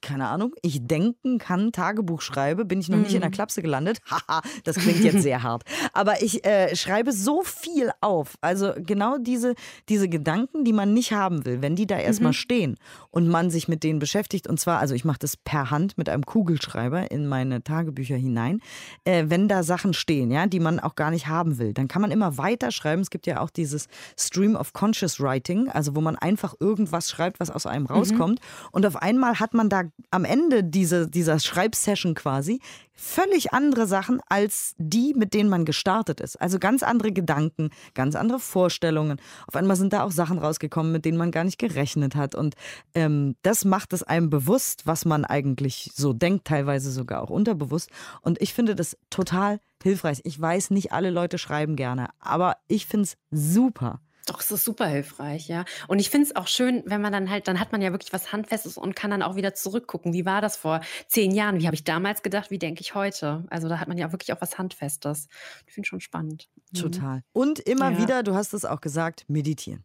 keine 0.04 0.28
Ahnung, 0.28 0.54
ich 0.62 0.86
denken 0.86 1.38
kann, 1.38 1.72
Tagebuch 1.72 2.20
schreibe, 2.20 2.64
bin 2.64 2.78
ich 2.78 2.88
noch 2.88 2.98
mhm. 2.98 3.04
nicht 3.04 3.14
in 3.14 3.20
der 3.20 3.30
mhm. 3.30 3.34
Klapse 3.34 3.62
gelandet. 3.62 4.00
Haha, 4.10 4.42
das 4.62 4.76
klingt 4.76 5.02
jetzt 5.02 5.22
sehr 5.22 5.42
hart. 5.42 5.64
Aber 5.92 6.22
ich 6.22 6.44
äh, 6.44 6.76
schreibe 6.76 7.12
so 7.12 7.42
viel 7.42 7.90
auf. 8.00 8.34
Also 8.40 8.72
genau 8.76 9.16
diese, 9.18 9.54
diese 9.88 10.08
Gedanken, 10.08 10.64
die 10.64 10.72
man 10.72 10.92
nicht 10.92 11.12
haben 11.12 11.44
will, 11.44 11.62
wenn 11.62 11.74
die 11.74 11.86
da 11.86 11.98
erstmal 11.98 12.30
mhm. 12.30 12.34
stehen 12.34 12.76
und 13.10 13.28
man 13.28 13.50
sich 13.50 13.66
mit 13.66 13.82
denen 13.82 13.98
beschäftigt. 13.98 14.46
Und 14.46 14.60
zwar, 14.60 14.78
also 14.78 14.94
ich 14.94 15.04
mache 15.04 15.18
das 15.18 15.36
per 15.36 15.70
Hand 15.70 15.96
mit 15.96 16.08
einem 16.08 16.26
Kugelschreiber 16.26 17.10
in 17.10 17.26
meine 17.26 17.64
Tagebücher 17.64 18.16
hinein. 18.16 18.60
Äh, 19.04 19.24
wenn 19.28 19.48
da 19.48 19.62
Sachen 19.62 19.94
stehen, 19.94 20.30
ja, 20.30 20.46
die 20.46 20.60
man 20.60 20.80
auch 20.80 20.96
gar 20.96 21.10
nicht 21.10 21.28
haben 21.28 21.58
will, 21.58 21.72
dann 21.72 21.88
kann 21.88 22.02
man 22.02 22.10
immer 22.10 22.36
weiter 22.36 22.70
schreiben. 22.70 23.00
Es 23.00 23.10
gibt 23.10 23.26
ja 23.26 23.40
auch 23.40 23.50
dieses 23.50 23.88
Stream 24.18 24.54
of 24.54 24.74
Conscious 24.74 25.18
Writing, 25.18 25.70
also 25.70 25.96
wo 25.96 26.02
man 26.02 26.16
einfach 26.16 26.54
irgendwas 26.60 27.08
schreibt, 27.08 27.40
was 27.40 27.50
aus 27.50 27.64
einem 27.64 27.84
mhm. 27.84 27.90
rauskommt. 27.90 28.40
Mhm. 28.40 28.68
Und 28.72 28.86
auf 28.86 28.96
einmal 28.96 29.40
hat 29.40 29.54
man 29.54 29.70
da 29.70 29.84
am 30.10 30.24
Ende 30.24 30.64
diese, 30.64 31.08
dieser 31.08 31.38
Schreibsession 31.38 32.14
quasi 32.14 32.60
völlig 32.92 33.52
andere 33.52 33.86
Sachen 33.86 34.20
als 34.28 34.74
die, 34.78 35.14
mit 35.14 35.34
denen 35.34 35.48
man 35.48 35.64
gestartet 35.64 36.20
ist. 36.20 36.40
Also 36.40 36.58
ganz 36.58 36.82
andere 36.82 37.12
Gedanken, 37.12 37.70
ganz 37.94 38.14
andere 38.14 38.38
Vorstellungen. 38.38 39.20
Auf 39.48 39.56
einmal 39.56 39.76
sind 39.76 39.92
da 39.92 40.04
auch 40.04 40.12
Sachen 40.12 40.38
rausgekommen, 40.38 40.92
mit 40.92 41.04
denen 41.04 41.18
man 41.18 41.32
gar 41.32 41.44
nicht 41.44 41.58
gerechnet 41.58 42.14
hat. 42.14 42.34
Und 42.34 42.54
ähm, 42.94 43.34
das 43.42 43.64
macht 43.64 43.92
es 43.92 44.02
einem 44.02 44.30
bewusst, 44.30 44.86
was 44.86 45.04
man 45.04 45.24
eigentlich 45.24 45.90
so 45.94 46.12
denkt, 46.12 46.46
teilweise 46.46 46.92
sogar 46.92 47.22
auch 47.22 47.30
unterbewusst. 47.30 47.90
Und 48.20 48.40
ich 48.40 48.54
finde 48.54 48.74
das 48.76 48.96
total 49.10 49.60
hilfreich. 49.82 50.20
Ich 50.24 50.40
weiß, 50.40 50.70
nicht 50.70 50.92
alle 50.92 51.10
Leute 51.10 51.38
schreiben 51.38 51.76
gerne, 51.76 52.08
aber 52.20 52.56
ich 52.68 52.86
finde 52.86 53.04
es 53.04 53.16
super. 53.30 54.00
Doch, 54.26 54.40
es 54.40 54.50
ist 54.50 54.64
super 54.64 54.86
hilfreich, 54.86 55.48
ja. 55.48 55.64
Und 55.86 55.98
ich 55.98 56.10
finde 56.10 56.26
es 56.26 56.36
auch 56.36 56.46
schön, 56.46 56.82
wenn 56.86 57.00
man 57.00 57.12
dann 57.12 57.30
halt, 57.30 57.46
dann 57.48 57.60
hat 57.60 57.72
man 57.72 57.82
ja 57.82 57.92
wirklich 57.92 58.12
was 58.12 58.32
Handfestes 58.32 58.78
und 58.78 58.96
kann 58.96 59.10
dann 59.10 59.22
auch 59.22 59.36
wieder 59.36 59.54
zurückgucken. 59.54 60.12
Wie 60.12 60.24
war 60.24 60.40
das 60.40 60.56
vor 60.56 60.80
zehn 61.08 61.32
Jahren? 61.32 61.60
Wie 61.60 61.66
habe 61.66 61.74
ich 61.74 61.84
damals 61.84 62.22
gedacht? 62.22 62.50
Wie 62.50 62.58
denke 62.58 62.80
ich 62.80 62.94
heute? 62.94 63.44
Also 63.50 63.68
da 63.68 63.78
hat 63.78 63.88
man 63.88 63.98
ja 63.98 64.12
wirklich 64.12 64.32
auch 64.32 64.40
was 64.40 64.58
Handfestes. 64.58 65.28
Ich 65.66 65.74
finde 65.74 65.88
schon 65.88 66.00
spannend. 66.00 66.48
Mhm. 66.72 66.78
Total. 66.78 67.22
Und 67.32 67.60
immer 67.60 67.92
ja. 67.92 67.98
wieder, 67.98 68.22
du 68.22 68.34
hast 68.34 68.54
es 68.54 68.64
auch 68.64 68.80
gesagt, 68.80 69.24
meditieren. 69.28 69.84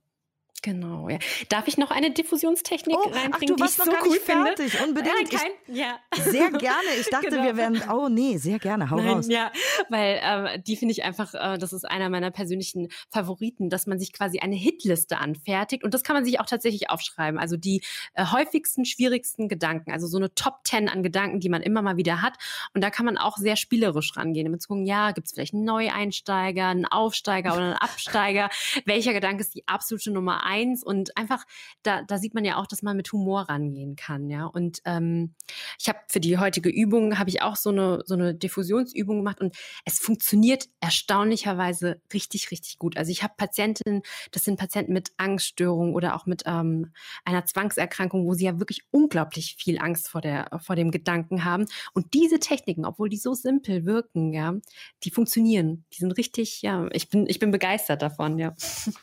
Genau, 0.61 1.09
ja. 1.09 1.17
Darf 1.49 1.67
ich 1.67 1.77
noch 1.77 1.91
eine 1.91 2.11
Diffusionstechnik 2.11 2.97
oh, 2.97 3.09
reinbringen, 3.09 3.33
ach, 3.33 3.57
du 3.57 3.59
warst 3.59 3.77
die 3.77 3.81
ich 3.81 3.85
so 3.85 3.91
noch 3.91 3.97
gar 3.97 4.07
cool 4.07 4.13
nicht 4.13 4.23
fertig. 4.23 4.71
finde? 4.71 4.87
Unbedingt. 4.89 5.33
Nein, 5.33 5.39
kein, 5.65 5.75
ja. 5.75 5.99
Sehr 6.23 6.51
gerne. 6.51 6.89
Ich 6.99 7.07
dachte, 7.11 7.29
genau. 7.29 7.43
wir 7.43 7.57
wären. 7.57 7.81
Oh 7.89 8.09
nee, 8.09 8.37
sehr 8.37 8.59
gerne. 8.59 8.89
Hau 8.89 8.97
Nein, 8.97 9.09
raus. 9.09 9.27
Ja, 9.29 9.51
weil 9.89 10.19
äh, 10.21 10.59
die 10.61 10.75
finde 10.75 10.91
ich 10.91 11.03
einfach, 11.03 11.33
äh, 11.33 11.57
das 11.57 11.73
ist 11.73 11.85
einer 11.85 12.09
meiner 12.09 12.31
persönlichen 12.31 12.89
Favoriten, 13.09 13.69
dass 13.69 13.87
man 13.87 13.99
sich 13.99 14.13
quasi 14.13 14.39
eine 14.39 14.55
Hitliste 14.55 15.17
anfertigt 15.17 15.83
und 15.83 15.93
das 15.93 16.03
kann 16.03 16.15
man 16.15 16.25
sich 16.25 16.39
auch 16.39 16.45
tatsächlich 16.45 16.89
aufschreiben. 16.89 17.39
Also 17.39 17.57
die 17.57 17.81
äh, 18.13 18.25
häufigsten, 18.25 18.85
schwierigsten 18.85 19.47
Gedanken, 19.47 19.91
also 19.91 20.07
so 20.07 20.17
eine 20.17 20.33
Top 20.33 20.63
Ten 20.63 20.89
an 20.89 21.03
Gedanken, 21.03 21.39
die 21.39 21.49
man 21.49 21.61
immer 21.61 21.81
mal 21.81 21.97
wieder 21.97 22.21
hat. 22.21 22.33
Und 22.73 22.83
da 22.83 22.89
kann 22.89 23.05
man 23.05 23.17
auch 23.17 23.37
sehr 23.37 23.55
spielerisch 23.55 24.15
rangehen, 24.15 24.45
damit 24.45 24.61
zu 24.61 24.67
gucken, 24.67 24.85
ja, 24.85 25.11
gibt 25.11 25.27
es 25.27 25.33
vielleicht 25.33 25.53
einen 25.53 25.65
Neueinsteiger, 25.65 26.67
einen 26.67 26.85
Aufsteiger 26.85 27.53
oder 27.53 27.63
einen 27.63 27.73
Absteiger? 27.73 28.49
Welcher 28.85 29.13
Gedanke 29.13 29.41
ist 29.41 29.55
die 29.55 29.67
absolute 29.67 30.11
Nummer 30.11 30.45
eins? 30.49 30.83
Und 30.83 31.15
einfach 31.17 31.45
da, 31.83 32.01
da 32.03 32.17
sieht 32.17 32.33
man 32.33 32.43
ja 32.43 32.57
auch, 32.57 32.67
dass 32.67 32.81
man 32.81 32.97
mit 32.97 33.11
Humor 33.13 33.43
rangehen 33.43 33.95
kann, 33.95 34.29
ja. 34.29 34.45
Und 34.45 34.79
ähm, 34.85 35.33
ich 35.79 35.87
habe 35.87 35.99
für 36.07 36.19
die 36.19 36.37
heutige 36.37 36.69
Übung 36.69 37.19
habe 37.19 37.29
ich 37.29 37.41
auch 37.41 37.55
so 37.55 37.69
eine 37.69 38.01
so 38.05 38.15
eine 38.15 38.33
Diffusionsübung 38.33 39.17
gemacht 39.17 39.41
und 39.41 39.55
es 39.85 39.99
funktioniert 39.99 40.69
erstaunlicherweise 40.79 42.01
richtig 42.13 42.51
richtig 42.51 42.79
gut. 42.79 42.97
Also 42.97 43.11
ich 43.11 43.23
habe 43.23 43.33
Patientinnen, 43.37 44.01
das 44.31 44.43
sind 44.43 44.57
Patienten 44.57 44.93
mit 44.93 45.11
Angststörungen 45.17 45.93
oder 45.93 46.15
auch 46.15 46.25
mit 46.25 46.43
ähm, 46.45 46.91
einer 47.25 47.45
Zwangserkrankung, 47.45 48.25
wo 48.25 48.33
sie 48.33 48.45
ja 48.45 48.59
wirklich 48.59 48.83
unglaublich 48.91 49.55
viel 49.57 49.79
Angst 49.79 50.09
vor 50.09 50.21
der 50.21 50.49
vor 50.61 50.75
dem 50.75 50.91
Gedanken 50.91 51.45
haben. 51.45 51.65
Und 51.93 52.13
diese 52.13 52.39
Techniken, 52.39 52.85
obwohl 52.85 53.09
die 53.09 53.17
so 53.17 53.33
simpel 53.33 53.85
wirken, 53.85 54.33
ja, 54.33 54.55
die 55.03 55.11
funktionieren. 55.11 55.85
Die 55.93 55.99
sind 55.99 56.11
richtig, 56.13 56.61
ja, 56.61 56.87
ich 56.91 57.09
bin 57.09 57.27
ich 57.27 57.39
bin 57.39 57.51
begeistert 57.51 58.01
davon, 58.01 58.39
ja. 58.39 58.55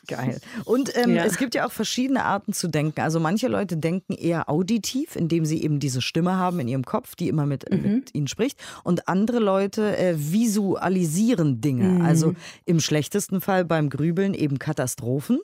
Geil. 0.07 0.39
Und 0.65 0.95
ähm, 0.95 1.15
ja. 1.15 1.25
es 1.25 1.36
es 1.37 1.39
gibt 1.39 1.53
ja 1.53 1.67
auch 1.67 1.71
verschiedene 1.71 2.25
Arten 2.25 2.51
zu 2.51 2.67
denken. 2.67 2.99
Also 3.01 3.19
manche 3.19 3.47
Leute 3.47 3.77
denken 3.77 4.13
eher 4.13 4.49
auditiv, 4.49 5.15
indem 5.15 5.45
sie 5.45 5.61
eben 5.61 5.79
diese 5.79 6.01
Stimme 6.01 6.35
haben 6.35 6.59
in 6.59 6.67
ihrem 6.67 6.83
Kopf, 6.83 7.15
die 7.15 7.27
immer 7.27 7.45
mit, 7.45 7.71
mhm. 7.71 7.93
mit 7.93 8.15
ihnen 8.15 8.27
spricht. 8.27 8.57
Und 8.83 9.07
andere 9.07 9.37
Leute 9.37 9.95
äh, 9.99 10.15
visualisieren 10.17 11.61
Dinge. 11.61 11.89
Mhm. 11.89 12.01
Also 12.01 12.33
im 12.65 12.79
schlechtesten 12.79 13.39
Fall 13.39 13.65
beim 13.65 13.91
Grübeln 13.91 14.33
eben 14.33 14.57
Katastrophen 14.57 15.39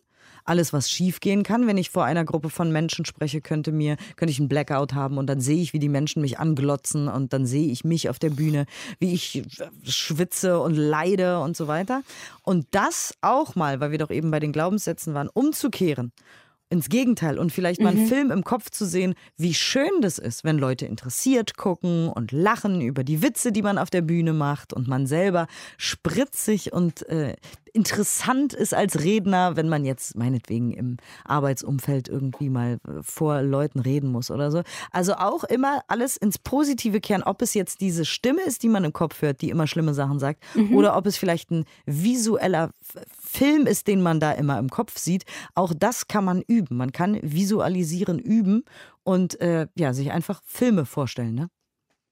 alles, 0.45 0.73
was 0.73 0.89
schiefgehen 0.89 1.43
kann. 1.43 1.67
Wenn 1.67 1.77
ich 1.77 1.89
vor 1.89 2.05
einer 2.05 2.25
Gruppe 2.25 2.49
von 2.49 2.71
Menschen 2.71 3.05
spreche, 3.05 3.41
könnte 3.41 3.71
mir, 3.71 3.97
könnte 4.15 4.31
ich 4.31 4.39
einen 4.39 4.49
Blackout 4.49 4.93
haben 4.93 5.17
und 5.17 5.27
dann 5.27 5.41
sehe 5.41 5.61
ich, 5.61 5.73
wie 5.73 5.79
die 5.79 5.89
Menschen 5.89 6.21
mich 6.21 6.39
anglotzen 6.39 7.07
und 7.07 7.33
dann 7.33 7.45
sehe 7.45 7.71
ich 7.71 7.83
mich 7.83 8.09
auf 8.09 8.19
der 8.19 8.29
Bühne, 8.29 8.65
wie 8.99 9.13
ich 9.13 9.43
schwitze 9.83 10.59
und 10.59 10.75
leide 10.75 11.39
und 11.39 11.57
so 11.57 11.67
weiter. 11.67 12.03
Und 12.43 12.67
das 12.71 13.13
auch 13.21 13.55
mal, 13.55 13.79
weil 13.79 13.91
wir 13.91 13.97
doch 13.97 14.11
eben 14.11 14.31
bei 14.31 14.39
den 14.39 14.51
Glaubenssätzen 14.51 15.13
waren, 15.13 15.29
umzukehren 15.29 16.11
ins 16.73 16.89
Gegenteil 16.89 17.37
und 17.37 17.51
vielleicht 17.51 17.81
mal 17.81 17.89
einen 17.89 18.05
mhm. 18.05 18.07
Film 18.07 18.31
im 18.31 18.43
Kopf 18.43 18.71
zu 18.71 18.85
sehen, 18.85 19.13
wie 19.37 19.53
schön 19.53 20.01
das 20.01 20.17
ist, 20.17 20.43
wenn 20.43 20.57
Leute 20.57 20.87
interessiert 20.87 21.55
gucken 21.55 22.09
und 22.09 22.31
lachen 22.31 22.81
über 22.81 23.03
die 23.03 23.21
Witze, 23.21 23.51
die 23.51 23.61
man 23.61 23.77
auf 23.77 23.91
der 23.91 24.01
Bühne 24.01 24.33
macht 24.33 24.73
und 24.73 24.87
man 24.87 25.05
selber 25.05 25.45
spritzig 25.77 26.73
und 26.73 27.07
äh, 27.09 27.35
interessant 27.73 28.53
ist 28.53 28.73
als 28.73 29.03
Redner, 29.03 29.55
wenn 29.55 29.67
man 29.67 29.83
jetzt 29.83 30.15
meinetwegen 30.15 30.71
im 30.71 30.97
Arbeitsumfeld 31.25 32.07
irgendwie 32.07 32.49
mal 32.49 32.79
äh, 32.87 33.01
vor 33.01 33.41
Leuten 33.41 33.79
reden 33.79 34.11
muss 34.11 34.31
oder 34.31 34.51
so. 34.51 34.61
Also 34.91 35.15
auch 35.15 35.43
immer 35.43 35.81
alles 35.87 36.15
ins 36.15 36.37
Positive 36.37 37.01
kehren, 37.01 37.23
ob 37.23 37.41
es 37.41 37.53
jetzt 37.53 37.81
diese 37.81 38.05
Stimme 38.05 38.41
ist, 38.41 38.63
die 38.63 38.69
man 38.69 38.83
im 38.83 38.93
Kopf 38.93 39.21
hört, 39.21 39.41
die 39.41 39.49
immer 39.49 39.67
schlimme 39.67 39.93
Sachen 39.93 40.19
sagt, 40.19 40.43
mhm. 40.55 40.75
oder 40.75 40.95
ob 40.95 41.07
es 41.07 41.17
vielleicht 41.17 41.51
ein 41.51 41.65
visueller 41.85 42.69
Film 43.19 43.65
ist, 43.65 43.87
den 43.87 44.01
man 44.01 44.19
da 44.19 44.31
immer 44.31 44.59
im 44.59 44.69
Kopf 44.69 44.97
sieht. 44.97 45.23
Auch 45.55 45.73
das 45.75 46.07
kann 46.07 46.23
man 46.23 46.41
üben. 46.41 46.77
Man 46.77 46.91
kann 46.91 47.19
visualisieren 47.21 48.19
üben 48.19 48.63
und 49.03 49.39
äh, 49.41 49.67
ja, 49.75 49.93
sich 49.93 50.11
einfach 50.11 50.41
Filme 50.45 50.85
vorstellen. 50.85 51.35
Ne? 51.35 51.49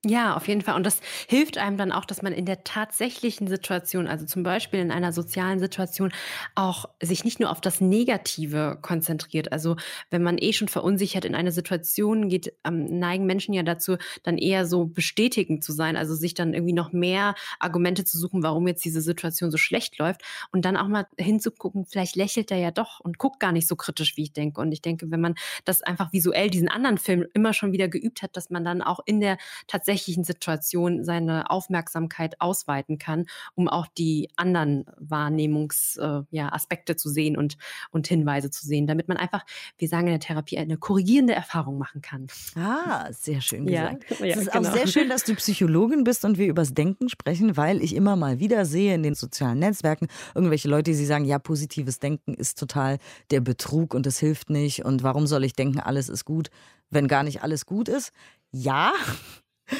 Ja, 0.03 0.35
auf 0.35 0.47
jeden 0.47 0.61
Fall. 0.61 0.75
Und 0.75 0.83
das 0.83 0.99
hilft 1.27 1.59
einem 1.59 1.77
dann 1.77 1.91
auch, 1.91 2.05
dass 2.05 2.23
man 2.23 2.33
in 2.33 2.47
der 2.47 2.63
tatsächlichen 2.63 3.47
Situation, 3.47 4.07
also 4.07 4.25
zum 4.25 4.41
Beispiel 4.41 4.79
in 4.79 4.89
einer 4.91 5.13
sozialen 5.13 5.59
Situation, 5.59 6.11
auch 6.55 6.85
sich 7.03 7.23
nicht 7.23 7.39
nur 7.39 7.51
auf 7.51 7.61
das 7.61 7.81
Negative 7.81 8.79
konzentriert. 8.81 9.51
Also 9.51 9.75
wenn 10.09 10.23
man 10.23 10.39
eh 10.39 10.53
schon 10.53 10.69
verunsichert 10.69 11.23
in 11.23 11.35
eine 11.35 11.51
Situation 11.51 12.29
geht, 12.29 12.51
ähm, 12.65 12.97
neigen 12.97 13.27
Menschen 13.27 13.53
ja 13.53 13.61
dazu, 13.61 13.97
dann 14.23 14.39
eher 14.39 14.65
so 14.65 14.85
bestätigend 14.85 15.63
zu 15.63 15.71
sein, 15.71 15.95
also 15.95 16.15
sich 16.15 16.33
dann 16.33 16.55
irgendwie 16.55 16.73
noch 16.73 16.91
mehr 16.93 17.35
Argumente 17.59 18.03
zu 18.03 18.17
suchen, 18.17 18.41
warum 18.41 18.67
jetzt 18.67 18.83
diese 18.83 19.01
Situation 19.01 19.51
so 19.51 19.57
schlecht 19.57 19.99
läuft 19.99 20.21
und 20.51 20.65
dann 20.65 20.77
auch 20.77 20.87
mal 20.87 21.05
hinzugucken, 21.19 21.85
vielleicht 21.85 22.15
lächelt 22.15 22.49
er 22.49 22.57
ja 22.57 22.71
doch 22.71 23.01
und 23.01 23.19
guckt 23.19 23.39
gar 23.39 23.51
nicht 23.51 23.67
so 23.67 23.75
kritisch, 23.75 24.17
wie 24.17 24.23
ich 24.23 24.33
denke. 24.33 24.61
Und 24.61 24.71
ich 24.71 24.81
denke, 24.81 25.11
wenn 25.11 25.21
man 25.21 25.35
das 25.63 25.83
einfach 25.83 26.11
visuell 26.11 26.49
diesen 26.49 26.69
anderen 26.69 26.97
Film 26.97 27.27
immer 27.35 27.53
schon 27.53 27.71
wieder 27.71 27.87
geübt 27.87 28.23
hat, 28.23 28.35
dass 28.35 28.49
man 28.49 28.65
dann 28.65 28.81
auch 28.81 28.99
in 29.05 29.19
der 29.19 29.37
tatsächlichen 29.67 29.90
tatsächlichen 29.91 30.23
Situation 30.23 31.03
seine 31.03 31.49
Aufmerksamkeit 31.49 32.39
ausweiten 32.39 32.97
kann, 32.97 33.25
um 33.55 33.67
auch 33.67 33.87
die 33.87 34.29
anderen 34.37 34.85
Wahrnehmungsaspekte 34.97 36.91
äh, 36.91 36.95
ja, 36.95 36.97
zu 36.97 37.09
sehen 37.09 37.35
und, 37.35 37.57
und 37.91 38.07
Hinweise 38.07 38.49
zu 38.49 38.65
sehen, 38.65 38.87
damit 38.87 39.09
man 39.09 39.17
einfach, 39.17 39.43
wir 39.77 39.89
sagen 39.89 40.07
in 40.07 40.13
der 40.13 40.19
Therapie, 40.21 40.57
eine 40.57 40.77
korrigierende 40.77 41.33
Erfahrung 41.33 41.77
machen 41.77 42.01
kann. 42.01 42.27
Ah, 42.55 43.11
sehr 43.11 43.41
schön 43.41 43.65
gesagt. 43.65 44.09
Ja, 44.09 44.25
ja, 44.25 44.35
es 44.35 44.41
ist 44.43 44.51
genau. 44.53 44.69
auch 44.69 44.73
sehr 44.73 44.87
schön, 44.87 45.09
dass 45.09 45.25
du 45.25 45.35
Psychologin 45.35 46.05
bist 46.05 46.23
und 46.23 46.37
wir 46.37 46.47
übers 46.47 46.73
Denken 46.73 47.09
sprechen, 47.09 47.57
weil 47.57 47.81
ich 47.81 47.93
immer 47.93 48.15
mal 48.15 48.39
wieder 48.39 48.65
sehe 48.65 48.95
in 48.95 49.03
den 49.03 49.15
sozialen 49.15 49.59
Netzwerken 49.59 50.07
irgendwelche 50.33 50.69
Leute, 50.69 50.91
die 50.91 51.05
sagen, 51.05 51.25
ja, 51.25 51.37
positives 51.37 51.99
Denken 51.99 52.33
ist 52.33 52.57
total 52.57 52.97
der 53.29 53.41
Betrug 53.41 53.93
und 53.93 54.07
es 54.07 54.19
hilft 54.19 54.49
nicht 54.49 54.85
und 54.85 55.03
warum 55.03 55.27
soll 55.27 55.43
ich 55.43 55.53
denken, 55.53 55.81
alles 55.81 56.07
ist 56.07 56.23
gut, 56.23 56.49
wenn 56.89 57.07
gar 57.07 57.23
nicht 57.23 57.43
alles 57.43 57.65
gut 57.65 57.89
ist. 57.89 58.11
Ja, 58.51 58.91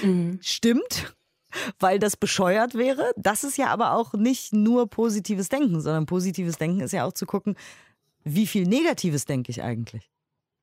Mhm. 0.04 0.40
Stimmt, 0.42 1.16
weil 1.80 2.00
das 2.00 2.18
bescheuert 2.18 2.76
wäre. 2.76 3.12
Das 3.18 3.44
ist 3.44 3.58
ja 3.58 3.68
aber 3.68 3.94
auch 3.94 4.14
nicht 4.14 4.54
nur 4.54 4.90
positives 4.90 5.50
Denken, 5.50 5.82
sondern 5.82 6.06
positives 6.06 6.58
Denken 6.58 6.82
ist 6.82 6.94
ja 6.94 7.06
auch 7.06 7.14
zu 7.14 7.26
gucken, 7.26 7.56
wie 8.24 8.48
viel 8.48 8.68
Negatives 8.68 9.26
denke 9.26 9.52
ich 9.52 9.64
eigentlich. 9.64 10.10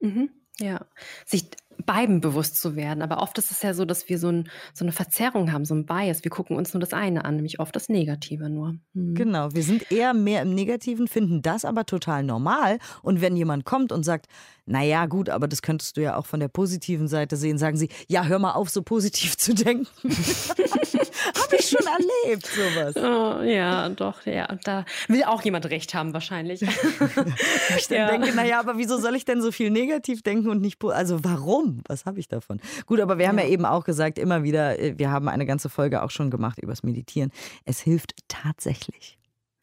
Mhm. 0.00 0.30
Ja, 0.60 0.86
sich 1.24 1.50
beiden 1.86 2.20
bewusst 2.20 2.60
zu 2.60 2.76
werden. 2.76 3.02
Aber 3.02 3.22
oft 3.22 3.38
ist 3.38 3.50
es 3.50 3.62
ja 3.62 3.74
so, 3.74 3.84
dass 3.84 4.08
wir 4.08 4.18
so, 4.18 4.28
ein, 4.28 4.50
so, 4.74 4.84
eine 4.84 4.92
Verzerrung 4.92 5.52
haben, 5.52 5.64
so 5.64 5.74
ein 5.74 5.86
Bias. 5.86 6.24
Wir 6.24 6.30
gucken 6.30 6.56
uns 6.56 6.74
nur 6.74 6.80
das 6.80 6.92
eine 6.92 7.24
an, 7.24 7.36
nämlich 7.36 7.60
oft 7.60 7.74
das 7.74 7.88
Negative 7.88 8.50
nur. 8.50 8.76
Mhm. 8.92 9.14
Genau, 9.14 9.54
wir 9.54 9.62
sind 9.62 9.90
eher 9.92 10.14
mehr 10.14 10.42
im 10.42 10.54
Negativen, 10.54 11.08
finden 11.08 11.42
das 11.42 11.64
aber 11.64 11.86
total 11.86 12.24
normal. 12.24 12.78
Und 13.02 13.20
wenn 13.20 13.36
jemand 13.36 13.64
kommt 13.64 13.92
und 13.92 14.02
sagt, 14.02 14.26
naja, 14.68 15.06
gut, 15.06 15.30
aber 15.30 15.48
das 15.48 15.62
könntest 15.62 15.96
du 15.96 16.02
ja 16.02 16.16
auch 16.16 16.26
von 16.26 16.40
der 16.40 16.48
positiven 16.48 17.08
Seite 17.08 17.36
sehen, 17.36 17.58
sagen 17.58 17.76
sie, 17.76 17.88
ja, 18.06 18.24
hör 18.24 18.38
mal 18.38 18.52
auf, 18.52 18.68
so 18.68 18.82
positiv 18.82 19.36
zu 19.38 19.54
denken. 19.54 19.86
Habe 20.04 21.56
ich 21.58 21.68
schon 21.68 21.86
erlebt, 21.86 22.46
sowas. 22.46 22.94
Oh, 22.96 23.42
ja, 23.42 23.88
doch, 23.88 24.24
ja. 24.26 24.46
Da 24.64 24.84
will 25.08 25.24
auch 25.24 25.42
jemand 25.42 25.66
recht 25.66 25.94
haben, 25.94 26.12
wahrscheinlich. 26.12 26.62
ich 27.76 27.88
ja. 27.88 28.10
denke, 28.10 28.34
naja, 28.34 28.60
aber 28.60 28.78
wieso 28.78 28.98
soll 28.98 29.16
ich 29.16 29.24
denn 29.24 29.42
so 29.42 29.50
viel 29.50 29.70
negativ 29.70 30.22
denken 30.22 30.48
und 30.48 30.60
nicht, 30.60 30.82
also 30.84 31.24
warum? 31.24 31.82
Was 31.88 32.04
habe 32.04 32.20
ich 32.20 32.28
davon? 32.28 32.60
Gut, 32.86 33.00
aber 33.00 33.18
wir 33.18 33.28
haben 33.28 33.38
ja. 33.38 33.44
ja 33.44 33.50
eben 33.50 33.64
auch 33.64 33.84
gesagt, 33.84 34.18
immer 34.18 34.42
wieder, 34.42 34.78
äh, 34.78 34.98
wir 34.98 35.10
haben 35.10 35.28
eine 35.28 35.46
ganze 35.46 35.68
Folge 35.68 36.02
auch 36.02 36.10
schon 36.10 36.30
gemacht 36.30 36.58
übers 36.58 36.82
Meditieren. 36.82 37.30
Es 37.64 37.80
hilft 37.80 38.14
tatsächlich. 38.28 39.17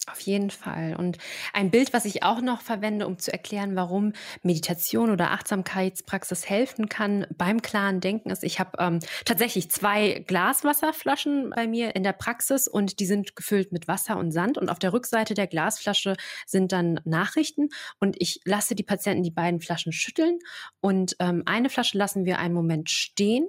Auf 0.08 0.20
jeden 0.20 0.52
Fall. 0.52 0.96
Und 0.96 1.18
ein 1.52 1.72
Bild, 1.72 1.92
was 1.92 2.06
ich 2.06 2.22
auch 2.22 2.40
noch 2.40 2.62
verwende, 2.62 3.08
um 3.08 3.18
zu 3.18 3.34
erklären, 3.34 3.76
warum 3.76 4.14
Meditation 4.44 5.10
oder 5.10 5.32
Achtsamkeitspraxis 5.32 6.48
helfen 6.48 6.90
kann 6.90 7.26
beim 7.36 7.64
klaren 7.64 8.02
Denken, 8.02 8.30
ist, 8.30 8.44
ich 8.44 8.60
habe 8.60 8.78
ähm, 8.78 9.00
tatsächlich 9.26 9.72
zwei 9.72 10.24
Glaswasserflaschen 10.28 11.50
bei 11.56 11.66
mir 11.66 11.96
in 11.96 12.04
der 12.04 12.14
Praxis 12.14 12.68
und 12.68 13.00
die 13.00 13.08
sind 13.08 13.36
gefüllt 13.36 13.72
mit 13.72 13.88
Wasser 13.88 14.18
und 14.18 14.32
Sand. 14.32 14.60
Und 14.60 14.70
auf 14.70 14.78
der 14.78 14.94
Rückseite 14.94 15.34
der 15.34 15.48
Glasflasche 15.48 16.16
sind 16.46 16.72
dann 16.72 17.00
Nachrichten 17.04 17.70
und 18.00 18.16
ich 18.20 18.42
lasse 18.46 18.76
die 18.76 18.84
Patienten 18.84 19.24
die 19.24 19.32
beiden 19.32 19.60
Flaschen 19.60 19.92
schütteln 19.92 20.38
und 20.82 21.16
ähm, 21.20 21.42
eine 21.48 21.72
Flasche 21.72 21.98
lassen 21.98 22.26
wir 22.26 22.38
einen 22.38 22.54
Moment 22.54 22.92
stehen. 22.92 23.48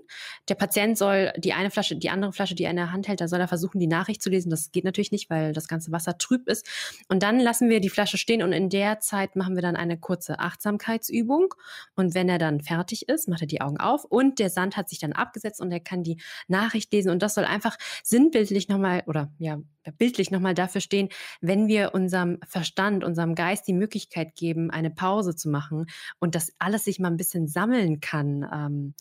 Der 0.49 0.55
Patient 0.55 0.97
soll 0.97 1.35
die 1.37 1.53
eine 1.53 1.71
Flasche, 1.71 1.97
die 1.97 2.09
andere 2.09 2.33
Flasche, 2.33 2.55
die 2.55 2.64
er 2.64 2.71
in 2.71 2.77
der 2.77 2.92
Hand 2.92 3.09
hält, 3.09 3.21
da 3.21 3.29
soll 3.29 3.40
er 3.40 3.49
versuchen, 3.49 3.79
die 3.79 3.87
Nachricht 3.87 4.23
zu 4.23 4.31
lesen. 4.31 4.49
Das 4.49 4.73
geht 4.73 4.85
natürlich 4.85 5.12
nicht, 5.12 5.29
weil 5.29 5.53
das 5.53 5.69
ganze 5.69 5.92
Wasser 5.92 6.16
trüb 6.47 6.49
ist. 6.49 6.67
Und 7.09 7.23
dann 7.23 7.39
lassen 7.41 7.69
wir 7.69 7.81
die 7.81 7.89
Flasche 7.89 8.19
stehen 8.19 8.43
und 8.43 8.53
in 8.53 8.71
der 8.71 9.01
Zeit 9.01 9.37
machen 9.37 9.55
wir 9.55 9.63
dann 9.63 9.77
eine 9.77 9.99
kurze 9.99 10.39
Achtsamkeitsübung. 10.39 11.55
Und 11.95 12.15
wenn 12.15 12.29
er 12.29 12.39
dann 12.39 12.61
fertig 12.61 13.09
ist, 13.09 13.29
macht 13.29 13.43
er 13.43 13.47
die 13.47 13.61
Augen 13.61 13.79
auf 13.79 14.05
und 14.05 14.39
der 14.39 14.51
Sand 14.51 14.77
hat 14.77 14.89
sich 14.89 14.99
dann 14.99 15.13
abgesetzt 15.13 15.61
und 15.61 15.71
er 15.71 15.81
kann 15.81 16.03
die 16.03 16.21
Nachricht 16.49 16.93
lesen. 16.93 17.11
Und 17.11 17.23
das 17.23 17.35
soll 17.35 17.45
einfach 17.45 17.77
sinnbildlich 18.03 18.69
nochmal 18.69 19.03
oder 19.07 19.31
ja, 19.39 19.59
bildlich 19.99 20.31
nochmal 20.31 20.55
dafür 20.55 20.81
stehen, 20.81 21.09
wenn 21.41 21.69
wir 21.69 21.95
unserem 21.95 22.39
Verstand, 22.47 23.05
unserem 23.05 23.35
Geist 23.35 23.69
die 23.69 23.73
Möglichkeit 23.73 24.35
geben, 24.35 24.71
eine 24.71 24.91
Pause 24.91 25.37
zu 25.37 25.49
machen 25.49 25.87
und 26.19 26.35
das 26.35 26.53
alles 26.59 26.85
sich 26.85 26.99
mal 26.99 27.09
ein 27.09 27.17
bisschen 27.17 27.47
sammeln 27.47 28.01
kann. 28.01 28.95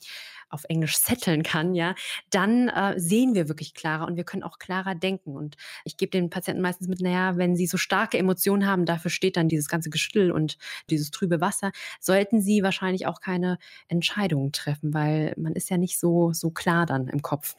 Auf 0.55 0.63
Englisch 0.69 0.97
setteln 0.97 1.43
kann, 1.43 1.75
ja, 1.75 1.95
dann 2.29 2.69
äh, 2.69 2.97
sehen 2.97 3.35
wir 3.35 3.49
wirklich 3.49 3.73
klarer 3.73 4.07
und 4.07 4.15
wir 4.15 4.23
können 4.23 4.43
auch 4.43 4.57
klarer 4.57 4.95
denken. 4.95 5.35
Und 5.35 5.57
ich 5.83 5.97
gebe 5.97 6.11
den 6.11 6.29
Patienten 6.29 6.61
meistens 6.61 6.87
mit, 6.87 7.01
naja, 7.01 7.35
wenn 7.35 7.57
sie 7.57 7.67
so 7.67 7.75
starke 7.77 8.17
Emotionen 8.17 8.65
haben, 8.65 8.85
dafür 8.85 9.11
steht 9.11 9.35
dann 9.35 9.49
dieses 9.49 9.67
ganze 9.67 9.89
Geschüttel 9.89 10.31
und 10.31 10.57
dieses 10.89 11.11
trübe 11.11 11.41
Wasser, 11.41 11.73
sollten 11.99 12.39
sie 12.39 12.63
wahrscheinlich 12.63 13.05
auch 13.05 13.19
keine 13.19 13.57
Entscheidungen 13.89 14.53
treffen, 14.53 14.93
weil 14.93 15.33
man 15.35 15.53
ist 15.53 15.69
ja 15.69 15.77
nicht 15.77 15.99
so, 15.99 16.31
so 16.31 16.51
klar 16.51 16.85
dann 16.85 17.09
im 17.09 17.21
Kopf. 17.21 17.55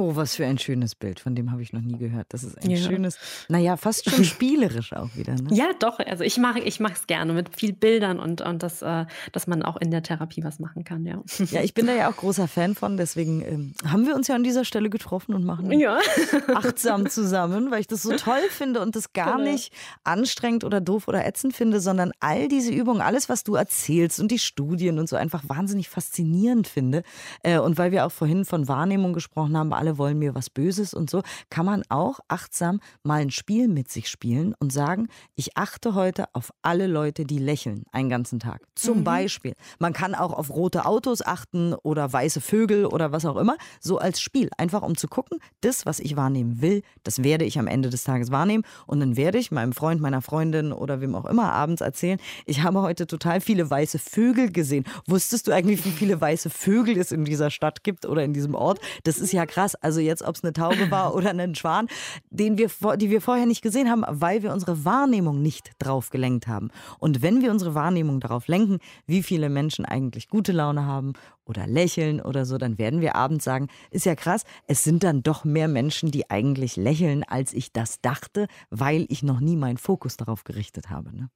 Oh, 0.00 0.16
was 0.16 0.36
für 0.36 0.46
ein 0.46 0.56
schönes 0.56 0.94
Bild. 0.94 1.20
Von 1.20 1.34
dem 1.34 1.52
habe 1.52 1.60
ich 1.60 1.74
noch 1.74 1.82
nie 1.82 1.98
gehört. 1.98 2.28
Das 2.30 2.42
ist 2.42 2.56
ein 2.64 2.70
ja. 2.70 2.78
schönes, 2.78 3.18
naja, 3.48 3.76
fast 3.76 4.08
schon 4.08 4.24
spielerisch 4.24 4.94
auch 4.94 5.10
wieder. 5.14 5.34
Ne? 5.34 5.50
Ja, 5.60 5.66
doch. 5.78 5.98
Also 5.98 6.24
ich 6.24 6.38
mache 6.38 6.60
ich 6.60 6.80
es 6.80 7.06
gerne 7.06 7.34
mit 7.34 7.54
viel 7.54 7.74
Bildern 7.74 8.18
und, 8.18 8.40
und 8.40 8.62
das, 8.62 8.80
äh, 8.80 9.04
dass 9.32 9.46
man 9.46 9.62
auch 9.62 9.76
in 9.76 9.90
der 9.90 10.02
Therapie 10.02 10.42
was 10.42 10.58
machen 10.58 10.84
kann, 10.84 11.04
ja. 11.04 11.22
Ja, 11.50 11.62
ich 11.62 11.74
bin 11.74 11.86
da 11.86 11.92
ja 11.92 12.08
auch 12.08 12.16
großer 12.16 12.48
Fan 12.48 12.74
von. 12.74 12.96
Deswegen 12.96 13.42
ähm, 13.42 13.74
haben 13.84 14.06
wir 14.06 14.14
uns 14.14 14.28
ja 14.28 14.36
an 14.36 14.42
dieser 14.42 14.64
Stelle 14.64 14.88
getroffen 14.88 15.34
und 15.34 15.44
machen 15.44 15.70
ja. 15.78 15.98
achtsam 16.54 17.10
zusammen, 17.10 17.70
weil 17.70 17.80
ich 17.80 17.86
das 17.86 18.02
so 18.02 18.16
toll 18.16 18.40
finde 18.48 18.80
und 18.80 18.96
das 18.96 19.12
gar 19.12 19.36
genau. 19.36 19.50
nicht 19.50 19.70
anstrengend 20.02 20.64
oder 20.64 20.80
doof 20.80 21.08
oder 21.08 21.26
ätzend 21.26 21.54
finde, 21.54 21.78
sondern 21.80 22.12
all 22.20 22.48
diese 22.48 22.72
Übungen, 22.72 23.02
alles, 23.02 23.28
was 23.28 23.44
du 23.44 23.54
erzählst 23.54 24.18
und 24.18 24.30
die 24.30 24.38
Studien 24.38 24.98
und 24.98 25.10
so 25.10 25.16
einfach 25.16 25.42
wahnsinnig 25.46 25.90
faszinierend 25.90 26.68
finde. 26.68 27.02
Äh, 27.42 27.58
und 27.58 27.76
weil 27.76 27.92
wir 27.92 28.06
auch 28.06 28.12
vorhin 28.12 28.46
von 28.46 28.66
Wahrnehmung 28.66 29.12
gesprochen 29.12 29.58
haben, 29.58 29.74
alle 29.74 29.89
alle 29.90 29.98
wollen 29.98 30.18
mir 30.18 30.34
was 30.36 30.50
Böses 30.50 30.94
und 30.94 31.10
so, 31.10 31.22
kann 31.48 31.66
man 31.66 31.82
auch 31.88 32.20
achtsam 32.28 32.80
mal 33.02 33.20
ein 33.20 33.30
Spiel 33.30 33.66
mit 33.66 33.90
sich 33.90 34.08
spielen 34.08 34.54
und 34.60 34.72
sagen, 34.72 35.08
ich 35.34 35.56
achte 35.56 35.94
heute 35.94 36.26
auf 36.32 36.52
alle 36.62 36.86
Leute, 36.86 37.24
die 37.24 37.38
lächeln 37.38 37.84
einen 37.90 38.08
ganzen 38.08 38.38
Tag. 38.38 38.62
Zum 38.76 38.98
mhm. 38.98 39.04
Beispiel. 39.04 39.54
Man 39.80 39.92
kann 39.92 40.14
auch 40.14 40.32
auf 40.32 40.50
rote 40.50 40.86
Autos 40.86 41.22
achten 41.22 41.74
oder 41.74 42.12
weiße 42.12 42.40
Vögel 42.40 42.86
oder 42.86 43.10
was 43.10 43.24
auch 43.24 43.36
immer. 43.36 43.56
So 43.80 43.98
als 43.98 44.20
Spiel. 44.20 44.48
Einfach 44.58 44.82
um 44.82 44.96
zu 44.96 45.08
gucken, 45.08 45.38
das, 45.60 45.86
was 45.86 45.98
ich 45.98 46.16
wahrnehmen 46.16 46.62
will, 46.62 46.82
das 47.02 47.24
werde 47.24 47.44
ich 47.44 47.58
am 47.58 47.66
Ende 47.66 47.90
des 47.90 48.04
Tages 48.04 48.30
wahrnehmen. 48.30 48.62
Und 48.86 49.00
dann 49.00 49.16
werde 49.16 49.38
ich 49.38 49.50
meinem 49.50 49.72
Freund, 49.72 50.00
meiner 50.00 50.22
Freundin 50.22 50.72
oder 50.72 51.00
wem 51.00 51.16
auch 51.16 51.24
immer 51.24 51.52
abends 51.52 51.80
erzählen, 51.80 52.20
ich 52.46 52.62
habe 52.62 52.82
heute 52.82 53.06
total 53.08 53.40
viele 53.40 53.68
weiße 53.68 53.98
Vögel 53.98 54.52
gesehen. 54.52 54.84
Wusstest 55.06 55.48
du 55.48 55.52
eigentlich, 55.52 55.84
wie 55.84 55.90
viele 55.90 56.20
weiße 56.20 56.50
Vögel 56.50 56.96
es 56.96 57.10
in 57.10 57.24
dieser 57.24 57.50
Stadt 57.50 57.82
gibt 57.82 58.06
oder 58.06 58.22
in 58.22 58.32
diesem 58.32 58.54
Ort? 58.54 58.78
Das 59.02 59.18
ist 59.18 59.32
ja 59.32 59.46
krass. 59.46 59.79
Also 59.80 60.00
jetzt, 60.00 60.22
ob 60.22 60.36
es 60.36 60.44
eine 60.44 60.52
Taube 60.52 60.90
war 60.90 61.14
oder 61.14 61.30
ein 61.30 61.54
Schwan, 61.54 61.88
den 62.30 62.58
wir, 62.58 62.70
die 62.96 63.10
wir 63.10 63.20
vorher 63.20 63.46
nicht 63.46 63.62
gesehen 63.62 63.90
haben, 63.90 64.04
weil 64.08 64.42
wir 64.42 64.52
unsere 64.52 64.84
Wahrnehmung 64.84 65.42
nicht 65.42 65.70
drauf 65.78 66.10
gelenkt 66.10 66.46
haben. 66.46 66.70
Und 66.98 67.22
wenn 67.22 67.42
wir 67.42 67.50
unsere 67.50 67.74
Wahrnehmung 67.74 68.20
darauf 68.20 68.46
lenken, 68.46 68.78
wie 69.06 69.22
viele 69.22 69.48
Menschen 69.48 69.84
eigentlich 69.84 70.28
gute 70.28 70.52
Laune 70.52 70.84
haben 70.84 71.14
oder 71.44 71.66
lächeln 71.66 72.20
oder 72.20 72.44
so, 72.44 72.58
dann 72.58 72.78
werden 72.78 73.00
wir 73.00 73.16
abends 73.16 73.44
sagen, 73.44 73.68
ist 73.90 74.06
ja 74.06 74.14
krass, 74.14 74.44
es 74.66 74.84
sind 74.84 75.02
dann 75.02 75.22
doch 75.22 75.44
mehr 75.44 75.68
Menschen, 75.68 76.10
die 76.10 76.30
eigentlich 76.30 76.76
lächeln, 76.76 77.24
als 77.24 77.52
ich 77.52 77.72
das 77.72 78.00
dachte, 78.00 78.46
weil 78.70 79.06
ich 79.08 79.22
noch 79.22 79.40
nie 79.40 79.56
meinen 79.56 79.78
Fokus 79.78 80.16
darauf 80.16 80.44
gerichtet 80.44 80.90
habe. 80.90 81.14
Ne? 81.14 81.30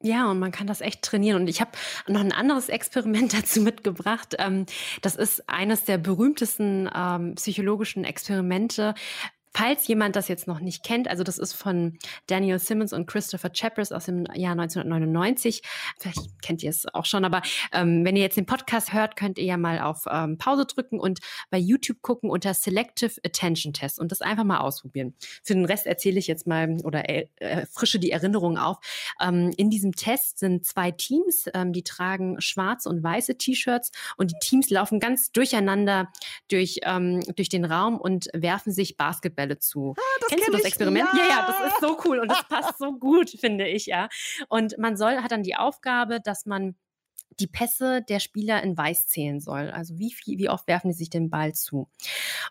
Ja, 0.00 0.30
und 0.30 0.38
man 0.38 0.52
kann 0.52 0.68
das 0.68 0.80
echt 0.80 1.02
trainieren. 1.02 1.42
Und 1.42 1.48
ich 1.48 1.60
habe 1.60 1.72
noch 2.06 2.20
ein 2.20 2.32
anderes 2.32 2.68
Experiment 2.68 3.32
dazu 3.36 3.60
mitgebracht. 3.60 4.36
Ähm, 4.38 4.66
das 5.02 5.16
ist 5.16 5.48
eines 5.48 5.84
der 5.84 5.98
berühmtesten 5.98 6.88
ähm, 6.94 7.34
psychologischen 7.34 8.04
Experimente, 8.04 8.94
Falls 9.58 9.88
jemand 9.88 10.14
das 10.14 10.28
jetzt 10.28 10.46
noch 10.46 10.60
nicht 10.60 10.84
kennt, 10.84 11.08
also 11.08 11.24
das 11.24 11.36
ist 11.36 11.52
von 11.52 11.98
Daniel 12.28 12.60
Simmons 12.60 12.92
und 12.92 13.06
Christopher 13.06 13.50
Chappers 13.52 13.90
aus 13.90 14.04
dem 14.04 14.24
Jahr 14.36 14.52
1999. 14.52 15.62
Vielleicht 15.98 16.40
kennt 16.42 16.62
ihr 16.62 16.70
es 16.70 16.86
auch 16.94 17.04
schon, 17.04 17.24
aber 17.24 17.42
ähm, 17.72 18.04
wenn 18.04 18.14
ihr 18.14 18.22
jetzt 18.22 18.36
den 18.36 18.46
Podcast 18.46 18.92
hört, 18.92 19.16
könnt 19.16 19.36
ihr 19.36 19.46
ja 19.46 19.56
mal 19.56 19.80
auf 19.80 20.04
ähm, 20.08 20.38
Pause 20.38 20.64
drücken 20.64 21.00
und 21.00 21.18
bei 21.50 21.58
YouTube 21.58 22.02
gucken 22.02 22.30
unter 22.30 22.54
Selective 22.54 23.14
Attention 23.26 23.72
Test 23.72 23.98
und 23.98 24.12
das 24.12 24.20
einfach 24.20 24.44
mal 24.44 24.58
ausprobieren. 24.58 25.16
Für 25.42 25.54
den 25.54 25.64
Rest 25.64 25.88
erzähle 25.88 26.20
ich 26.20 26.28
jetzt 26.28 26.46
mal 26.46 26.76
oder 26.84 27.08
äh, 27.08 27.26
frische 27.66 27.98
die 27.98 28.12
Erinnerungen 28.12 28.58
auf. 28.58 28.76
Ähm, 29.20 29.50
in 29.56 29.70
diesem 29.70 29.90
Test 29.90 30.38
sind 30.38 30.66
zwei 30.66 30.92
Teams, 30.92 31.46
ähm, 31.52 31.72
die 31.72 31.82
tragen 31.82 32.40
schwarze 32.40 32.88
und 32.88 33.02
weiße 33.02 33.36
T-Shirts 33.36 33.90
und 34.16 34.30
die 34.30 34.38
Teams 34.40 34.70
laufen 34.70 35.00
ganz 35.00 35.32
durcheinander 35.32 36.12
durch, 36.48 36.78
ähm, 36.84 37.22
durch 37.34 37.48
den 37.48 37.64
Raum 37.64 37.98
und 37.98 38.28
werfen 38.32 38.70
sich 38.70 38.96
Basketball 38.96 39.47
Bälle 39.48 39.58
zu. 39.58 39.94
Ah, 39.96 40.26
Kennst 40.28 40.48
du 40.48 40.52
das 40.52 40.64
Experiment? 40.64 41.08
Ja. 41.14 41.18
ja, 41.22 41.28
ja, 41.28 41.46
das 41.46 41.72
ist 41.72 41.80
so 41.80 41.98
cool 42.04 42.18
und 42.18 42.28
das 42.30 42.44
passt 42.48 42.78
so 42.78 42.92
gut, 42.92 43.30
finde 43.30 43.66
ich, 43.66 43.86
ja. 43.86 44.08
Und 44.48 44.78
man 44.78 44.96
soll, 44.96 45.22
hat 45.22 45.32
dann 45.32 45.42
die 45.42 45.56
Aufgabe, 45.56 46.20
dass 46.20 46.46
man 46.46 46.76
die 47.40 47.46
Pässe 47.46 48.02
der 48.02 48.20
Spieler 48.20 48.62
in 48.62 48.76
Weiß 48.76 49.06
zählen 49.06 49.40
soll. 49.40 49.70
Also 49.70 49.98
wie 49.98 50.12
viel, 50.12 50.38
wie 50.38 50.48
oft 50.48 50.66
werfen 50.66 50.88
die 50.88 50.96
sich 50.96 51.10
den 51.10 51.30
Ball 51.30 51.54
zu? 51.54 51.88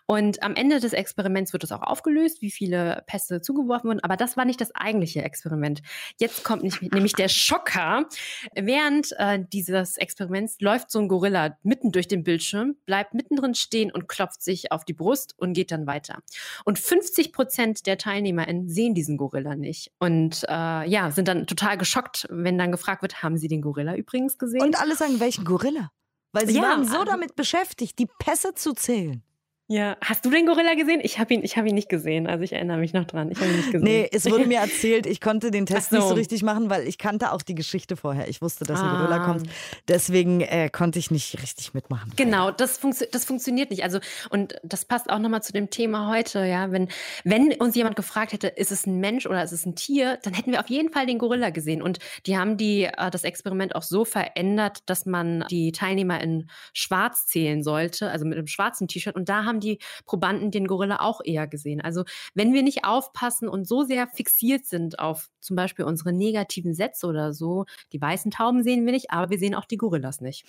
Und 0.06 0.42
am 0.42 0.54
Ende 0.54 0.80
des 0.80 0.92
Experiments 0.92 1.52
wird 1.52 1.64
es 1.64 1.72
auch 1.72 1.82
aufgelöst, 1.82 2.40
wie 2.40 2.50
viele 2.50 3.02
Pässe 3.06 3.40
zugeworfen 3.40 3.88
wurden. 3.88 4.00
Aber 4.00 4.16
das 4.16 4.36
war 4.36 4.44
nicht 4.44 4.60
das 4.60 4.74
eigentliche 4.74 5.22
Experiment. 5.22 5.82
Jetzt 6.18 6.44
kommt 6.44 6.62
nicht, 6.62 6.80
nämlich 6.80 7.12
der 7.12 7.28
Schocker. 7.28 8.06
Während 8.54 9.12
äh, 9.18 9.44
dieses 9.52 9.96
Experiments 9.96 10.60
läuft 10.60 10.90
so 10.90 10.98
ein 10.98 11.08
Gorilla 11.08 11.56
mitten 11.62 11.92
durch 11.92 12.08
den 12.08 12.22
Bildschirm, 12.22 12.76
bleibt 12.86 13.14
mittendrin 13.14 13.54
stehen 13.54 13.92
und 13.92 14.08
klopft 14.08 14.42
sich 14.42 14.72
auf 14.72 14.84
die 14.84 14.94
Brust 14.94 15.34
und 15.36 15.52
geht 15.52 15.70
dann 15.70 15.86
weiter. 15.86 16.22
Und 16.64 16.78
50 16.78 17.32
Prozent 17.32 17.86
der 17.86 17.98
TeilnehmerInnen 17.98 18.68
sehen 18.68 18.94
diesen 18.94 19.16
Gorilla 19.16 19.54
nicht 19.54 19.92
und 19.98 20.44
äh, 20.48 20.88
ja, 20.88 21.10
sind 21.10 21.28
dann 21.28 21.46
total 21.46 21.76
geschockt, 21.76 22.26
wenn 22.30 22.58
dann 22.58 22.72
gefragt 22.72 23.02
wird, 23.02 23.22
haben 23.22 23.36
sie 23.36 23.48
den 23.48 23.62
Gorilla 23.62 23.94
übrigens 23.94 24.38
gesehen? 24.38 24.57
Und 24.62 24.80
alle 24.80 24.96
sagen, 24.96 25.20
welchen 25.20 25.44
Gorilla? 25.44 25.90
Weil 26.32 26.46
sie 26.46 26.56
ja, 26.56 26.62
waren 26.62 26.86
so 26.86 26.98
also 26.98 27.04
damit 27.04 27.36
beschäftigt, 27.36 27.98
die 27.98 28.06
Pässe 28.18 28.54
zu 28.54 28.74
zählen. 28.74 29.22
Ja, 29.70 29.98
hast 30.02 30.24
du 30.24 30.30
den 30.30 30.46
Gorilla 30.46 30.74
gesehen? 30.74 31.00
Ich 31.02 31.18
habe 31.18 31.34
ihn, 31.34 31.44
ich 31.44 31.58
ihn 31.58 31.74
nicht 31.74 31.90
gesehen. 31.90 32.26
Also 32.26 32.42
ich 32.42 32.54
erinnere 32.54 32.78
mich 32.78 32.94
noch 32.94 33.04
dran. 33.04 33.30
Ich 33.30 33.38
habe 33.38 33.50
ihn 33.50 33.56
nicht 33.56 33.70
gesehen. 33.70 33.84
Nee, 33.84 34.08
es 34.10 34.24
wurde 34.24 34.46
mir 34.46 34.60
erzählt, 34.60 35.04
ich 35.04 35.20
konnte 35.20 35.50
den 35.50 35.66
Test 35.66 35.90
so. 35.90 35.96
nicht 35.96 36.08
so 36.08 36.14
richtig 36.14 36.42
machen, 36.42 36.70
weil 36.70 36.88
ich 36.88 36.96
kannte 36.96 37.32
auch 37.32 37.42
die 37.42 37.54
Geschichte 37.54 37.96
vorher. 37.96 38.28
Ich 38.28 38.40
wusste, 38.40 38.64
dass 38.64 38.80
ein 38.80 38.86
ah. 38.86 38.98
Gorilla 38.98 39.18
kommt. 39.26 39.46
Deswegen 39.86 40.40
äh, 40.40 40.70
konnte 40.70 40.98
ich 40.98 41.10
nicht 41.10 41.42
richtig 41.42 41.74
mitmachen. 41.74 42.14
Genau, 42.16 42.50
das, 42.50 42.78
funktio 42.78 43.08
das 43.12 43.26
funktioniert 43.26 43.68
nicht. 43.70 43.84
Also 43.84 43.98
und 44.30 44.54
das 44.62 44.86
passt 44.86 45.10
auch 45.10 45.18
nochmal 45.18 45.42
zu 45.42 45.52
dem 45.52 45.68
Thema 45.68 46.08
heute. 46.08 46.46
Ja, 46.46 46.72
wenn 46.72 46.88
wenn 47.24 47.52
uns 47.60 47.74
jemand 47.74 47.96
gefragt 47.96 48.32
hätte, 48.32 48.46
ist 48.46 48.72
es 48.72 48.86
ein 48.86 49.00
Mensch 49.00 49.26
oder 49.26 49.42
ist 49.44 49.52
es 49.52 49.66
ein 49.66 49.74
Tier, 49.74 50.18
dann 50.22 50.32
hätten 50.32 50.50
wir 50.50 50.60
auf 50.60 50.70
jeden 50.70 50.90
Fall 50.90 51.04
den 51.04 51.18
Gorilla 51.18 51.50
gesehen. 51.50 51.82
Und 51.82 51.98
die 52.24 52.38
haben 52.38 52.56
die 52.56 52.84
äh, 52.84 53.10
das 53.10 53.22
Experiment 53.22 53.76
auch 53.76 53.82
so 53.82 54.06
verändert, 54.06 54.78
dass 54.86 55.04
man 55.04 55.44
die 55.50 55.72
Teilnehmer 55.72 56.22
in 56.22 56.48
Schwarz 56.72 57.26
zählen 57.26 57.62
sollte, 57.62 58.10
also 58.10 58.24
mit 58.24 58.38
einem 58.38 58.46
schwarzen 58.46 58.88
T-Shirt. 58.88 59.14
Und 59.14 59.28
da 59.28 59.44
haben 59.44 59.57
haben 59.58 59.60
die 59.60 59.78
Probanden 60.06 60.50
den 60.50 60.66
Gorilla 60.66 61.00
auch 61.00 61.20
eher 61.24 61.46
gesehen. 61.46 61.80
Also 61.80 62.04
wenn 62.34 62.52
wir 62.52 62.62
nicht 62.62 62.84
aufpassen 62.84 63.48
und 63.48 63.66
so 63.66 63.82
sehr 63.82 64.06
fixiert 64.08 64.66
sind 64.66 64.98
auf 64.98 65.28
zum 65.40 65.56
Beispiel 65.56 65.84
unsere 65.84 66.12
negativen 66.12 66.74
Sätze 66.74 67.06
oder 67.06 67.32
so, 67.32 67.64
die 67.92 68.00
weißen 68.00 68.30
Tauben 68.30 68.62
sehen 68.62 68.84
wir 68.86 68.92
nicht, 68.92 69.10
aber 69.10 69.30
wir 69.30 69.38
sehen 69.38 69.54
auch 69.54 69.64
die 69.64 69.76
Gorillas 69.76 70.20
nicht. 70.20 70.44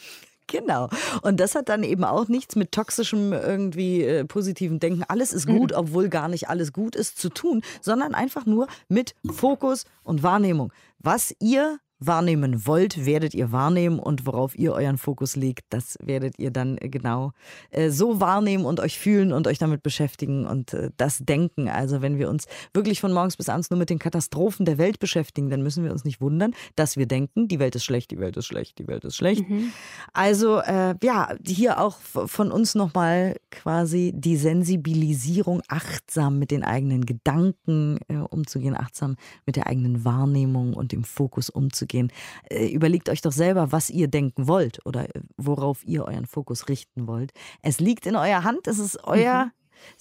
Genau. 0.47 0.89
Und 1.21 1.39
das 1.39 1.53
hat 1.53 1.69
dann 1.69 1.83
eben 1.83 2.03
auch 2.03 2.27
nichts 2.27 2.55
mit 2.55 2.71
toxischem 2.71 3.33
irgendwie 3.33 4.03
äh, 4.03 4.25
positiven 4.25 4.79
Denken. 4.79 5.03
Alles 5.07 5.31
ist 5.31 5.45
gut, 5.45 5.71
mhm. 5.71 5.77
obwohl 5.77 6.09
gar 6.09 6.27
nicht 6.27 6.49
alles 6.49 6.73
gut 6.73 6.95
ist 6.95 7.19
zu 7.19 7.29
tun, 7.29 7.61
sondern 7.81 8.15
einfach 8.15 8.47
nur 8.47 8.67
mit 8.87 9.13
Fokus 9.31 9.85
und 10.03 10.23
Wahrnehmung. 10.23 10.73
Was 10.97 11.35
ihr 11.39 11.79
wahrnehmen 11.99 12.65
wollt, 12.65 13.05
werdet 13.05 13.33
ihr 13.33 13.51
wahrnehmen 13.51 13.99
und 13.99 14.25
worauf 14.25 14.57
ihr 14.57 14.73
euren 14.73 14.97
Fokus 14.97 15.35
legt, 15.35 15.65
das 15.69 15.97
werdet 16.01 16.39
ihr 16.39 16.49
dann 16.49 16.77
äh, 16.77 16.87
genau 16.87 17.33
äh, 17.71 17.89
so 17.89 18.21
wahrnehmen 18.21 18.65
und 18.65 18.79
euch 18.79 18.97
fühlen 18.97 19.33
und 19.33 19.47
euch 19.47 19.57
damit 19.57 19.83
beschäftigen 19.83 20.45
und 20.45 20.73
äh, 20.73 20.91
das 20.95 21.19
denken. 21.19 21.67
Also 21.67 22.01
wenn 22.01 22.17
wir 22.17 22.29
uns 22.29 22.45
wirklich 22.73 23.01
von 23.01 23.11
morgens 23.11 23.35
bis 23.35 23.49
abends 23.49 23.69
nur 23.69 23.77
mit 23.77 23.89
den 23.89 23.99
Katastrophen 23.99 24.65
der 24.65 24.77
Welt 24.77 24.99
beschäftigen, 24.99 25.49
dann 25.49 25.61
müssen 25.61 25.83
wir 25.83 25.91
uns 25.91 26.05
nicht 26.05 26.21
wundern, 26.21 26.53
dass 26.75 26.95
wir 26.95 27.05
denken, 27.05 27.49
die 27.49 27.59
Welt 27.59 27.75
ist 27.75 27.83
schlecht, 27.83 28.11
die 28.11 28.19
Welt 28.19 28.37
ist 28.37 28.45
schlecht, 28.45 28.79
die 28.79 28.87
Welt 28.87 29.03
ist 29.03 29.17
schlecht. 29.17 29.47
Mhm. 29.49 29.73
Also 30.13 30.59
äh, 30.59 30.95
ja, 31.03 31.35
hier 31.45 31.81
auch 31.81 31.97
von 31.97 32.51
uns 32.51 32.75
nochmal 32.75 33.35
quasi 33.51 34.13
die 34.15 34.37
Sensibilisierung, 34.37 35.61
achtsam 35.67 36.39
mit 36.39 36.51
den 36.51 36.63
eigenen 36.63 37.05
Gedanken 37.05 37.99
äh, 38.07 38.15
umzugehen, 38.15 38.75
achtsam 38.77 39.17
mit 39.45 39.57
der 39.57 39.67
eigenen 39.67 40.05
Wahrnehmung 40.05 40.73
und 40.73 40.93
dem 40.93 41.03
Fokus 41.03 41.49
umzugehen 41.49 41.88
gehen. 41.89 42.11
Äh, 42.49 42.67
überlegt 42.67 43.09
euch 43.09 43.21
doch 43.21 43.31
selber, 43.31 43.71
was 43.71 43.89
ihr 43.89 44.07
denken 44.07 44.47
wollt 44.47 44.85
oder 44.85 45.13
äh, 45.15 45.21
worauf 45.37 45.85
ihr 45.85 46.05
euren 46.05 46.25
Fokus 46.25 46.69
richten 46.69 47.07
wollt. 47.07 47.31
Es 47.61 47.79
liegt 47.79 48.05
in 48.05 48.15
eurer 48.15 48.43
Hand, 48.43 48.67
es 48.67 48.79
ist 48.79 49.03
euer 49.03 49.45
mhm 49.45 49.51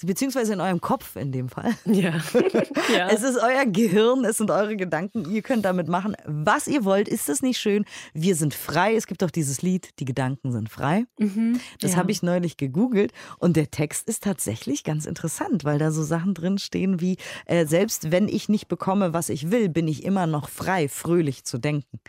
beziehungsweise 0.03 0.53
in 0.53 0.61
eurem 0.61 0.81
Kopf 0.81 1.17
in 1.17 1.33
dem 1.33 1.49
Fall. 1.49 1.75
Ja. 1.85 2.15
ja. 2.93 3.09
Es 3.09 3.23
ist 3.23 3.39
euer 3.39 3.67
Gehirn, 3.67 4.25
es 4.25 4.37
sind 4.37 4.51
eure 4.51 4.77
Gedanken. 4.77 5.31
Ihr 5.31 5.43
könnt 5.43 5.65
damit 5.65 5.89
machen, 5.89 6.15
was 6.25 6.67
ihr 6.67 6.85
wollt. 6.85 7.09
Ist 7.09 7.29
das 7.29 7.43
nicht 7.43 7.59
schön? 7.59 7.85
Wir 8.15 8.35
sind 8.35 8.55
frei. 8.55 8.95
Es 8.95 9.07
gibt 9.07 9.25
auch 9.25 9.31
dieses 9.31 9.63
Lied, 9.63 9.91
die 9.99 10.05
Gedanken 10.05 10.53
sind 10.53 10.69
frei. 10.69 11.05
Mhm. 11.19 11.61
Das 11.81 11.93
ja. 11.93 11.99
habe 11.99 12.11
ich 12.11 12.23
neulich 12.23 12.57
gegoogelt 12.57 13.13
und 13.39 13.57
der 13.57 13.71
Text 13.71 14.09
ist 14.09 14.23
tatsächlich 14.23 14.85
ganz 14.85 15.07
interessant, 15.07 15.65
weil 15.65 15.79
da 15.79 15.91
so 15.91 16.03
Sachen 16.03 16.35
drin 16.35 16.59
stehen 16.59 17.01
wie, 17.01 17.17
äh, 17.47 17.67
selbst 17.67 18.11
wenn 18.11 18.29
ich 18.29 18.49
nicht 18.49 18.69
bekomme, 18.69 19.13
was 19.13 19.29
ich 19.29 19.51
will, 19.51 19.69
bin 19.69 19.89
ich 19.89 20.05
immer 20.05 20.27
noch 20.27 20.49
frei, 20.49 20.89
fröhlich 20.89 21.45
zu 21.45 21.59
denken. 21.59 22.01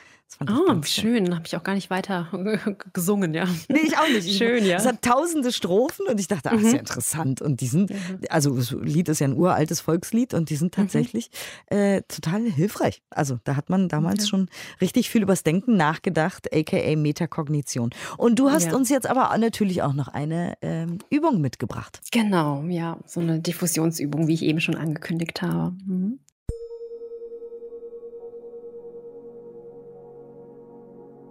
Oh, 0.48 0.82
schön. 0.84 1.36
Habe 1.36 1.46
ich 1.46 1.58
auch 1.58 1.64
gar 1.64 1.76
nicht 1.76 1.90
weiter 1.90 2.28
gesungen, 2.94 3.34
ja. 3.34 3.46
Nee, 3.68 3.80
ich 3.84 3.98
auch 3.98 4.08
nicht. 4.08 4.30
Schön, 4.38 4.64
ja. 4.64 4.78
Es 4.78 4.86
hat 4.86 5.02
tausende 5.02 5.52
Strophen 5.52 6.08
und 6.08 6.20
ich 6.20 6.28
dachte, 6.28 6.50
ach, 6.52 6.58
mhm. 6.58 6.66
ist 6.66 6.74
ja 6.74 6.80
interessant. 6.80 7.42
Und 7.42 7.62
die 7.62 7.68
sind, 7.68 7.90
mhm. 7.90 8.22
also 8.30 8.56
das 8.56 8.72
Lied 8.72 9.10
ist 9.10 9.20
ja 9.20 9.28
ein 9.28 9.36
uraltes 9.36 9.82
Volkslied 9.82 10.34
und 10.34 10.50
die 10.50 10.56
sind 10.56 10.78
mhm. 10.78 10.82
tatsächlich 10.82 11.30
mhm. 11.70 11.78
äh, 11.78 12.02
total 12.04 12.44
hilfreich. 12.44 13.02
Also 13.10 13.40
da 13.44 13.56
hat 13.56 13.70
man 13.70 13.90
damals 13.90 14.24
ja. 14.24 14.28
schon 14.28 14.50
richtig 14.80 15.10
viel 15.10 15.24
übers 15.24 15.44
Denken 15.44 15.76
nachgedacht, 15.76 16.54
aka 16.54 16.96
Metakognition. 16.96 17.90
Und 18.18 18.40
du 18.40 18.52
hast 18.52 18.68
ja. 18.68 18.76
uns 18.76 18.90
jetzt 18.90 19.08
aber 19.08 19.36
natürlich 19.38 19.82
auch 19.82 19.94
noch 19.94 20.08
eine 20.08 20.54
ähm, 20.62 21.00
Übung 21.10 21.42
mitgebracht. 21.42 22.02
Genau, 22.12 22.64
ja. 22.68 22.98
So 23.06 23.20
eine 23.20 23.40
Diffusionsübung, 23.40 24.28
wie 24.28 24.36
ich 24.36 24.44
eben 24.44 24.62
schon 24.62 24.76
angekündigt 24.76 25.42
habe. 25.42 25.76
Mhm. 25.86 26.20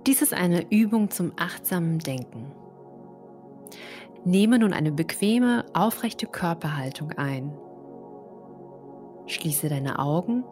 Dies 0.07 0.23
ist 0.23 0.35
eine 0.35 0.71
Übung 0.71 1.11
zum 1.11 1.33
achtsamen 1.37 1.99
Denken. 1.99 2.53
Nehme 4.25 4.59
nun 4.59 4.73
eine 4.73 4.93
bequeme, 4.93 5.65
aufrechte 5.75 6.27
Körperhaltung 6.27 7.13
ein. 7.13 7.57
Schließe 9.27 9.69
deine 9.69 9.99
Augen 9.99 10.45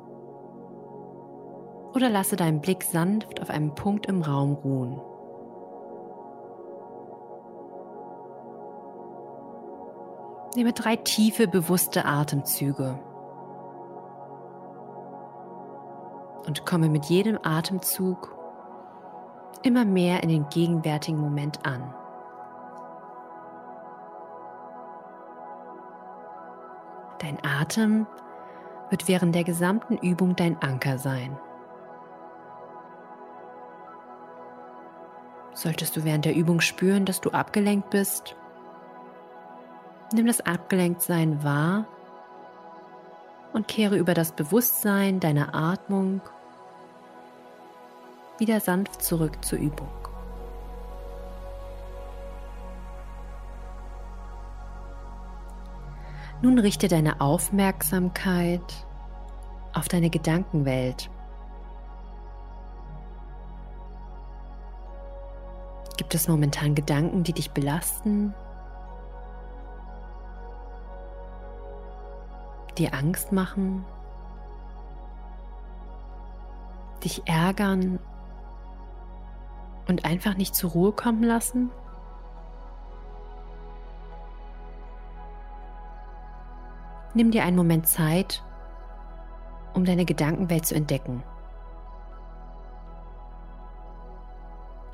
oder 1.95 2.11
lasse 2.11 2.37
deinen 2.37 2.61
Blick 2.61 2.83
sanft 2.83 3.41
auf 3.41 3.49
einem 3.49 3.75
Punkt 3.75 4.07
im 4.07 4.21
Raum 4.21 4.53
ruhen. 4.53 5.01
Nehme 10.55 10.73
drei 10.73 10.97
tiefe, 10.97 11.49
bewusste 11.49 12.05
Atemzüge. 12.05 12.99
Und 16.47 16.65
komme 16.65 16.89
mit 16.89 17.07
jedem 17.07 17.39
Atemzug 17.43 18.36
immer 19.67 19.85
mehr 19.85 20.23
in 20.23 20.29
den 20.29 20.49
gegenwärtigen 20.49 21.19
Moment 21.19 21.67
an. 21.67 21.93
Dein 27.19 27.39
Atem 27.45 28.07
wird 28.91 29.09
während 29.09 29.35
der 29.35 29.43
gesamten 29.43 29.97
Übung 29.97 30.37
dein 30.37 30.57
Anker 30.63 30.99
sein. 30.99 31.37
Solltest 35.53 35.97
du 35.97 36.05
während 36.05 36.27
der 36.27 36.37
Übung 36.37 36.61
spüren, 36.61 37.05
dass 37.05 37.21
du 37.21 37.31
abgelenkt 37.31 37.91
bist, 37.91 38.37
nimm 40.13 40.27
das 40.27 40.43
Abgelenktsein 40.43 41.43
wahr 41.43 41.87
und 43.53 43.67
kehre 43.67 43.97
über 43.97 44.15
das 44.15 44.31
Bewusstsein 44.31 45.19
deiner 45.19 45.57
Atmung 45.57 46.21
wieder 48.39 48.61
sanft 48.61 49.03
zurück 49.03 49.45
zur 49.45 49.59
Übung. 49.59 49.89
Nun 56.43 56.59
richte 56.59 56.89
deine 56.89 57.21
Aufmerksamkeit 57.21 58.87
auf 59.73 59.89
deine 59.89 60.11
Gedankenwelt. 60.11 61.11
Gibt 65.97 66.15
es 66.15 66.29
momentan 66.29 66.75
Gedanken, 66.75 67.25
die 67.25 67.33
dich 67.33 67.51
belasten? 67.53 68.35
Dir 72.77 72.93
Angst 72.93 73.33
machen? 73.33 73.85
Dich 77.03 77.27
ärgern 77.27 77.99
und 79.89 80.05
einfach 80.05 80.37
nicht 80.37 80.55
zur 80.55 80.71
Ruhe 80.71 80.93
kommen 80.93 81.23
lassen? 81.23 81.71
Nimm 87.15 87.31
dir 87.31 87.45
einen 87.45 87.57
Moment 87.57 87.89
Zeit, 87.89 88.45
um 89.73 89.85
deine 89.85 90.05
Gedankenwelt 90.05 90.67
zu 90.67 90.75
entdecken. 90.75 91.23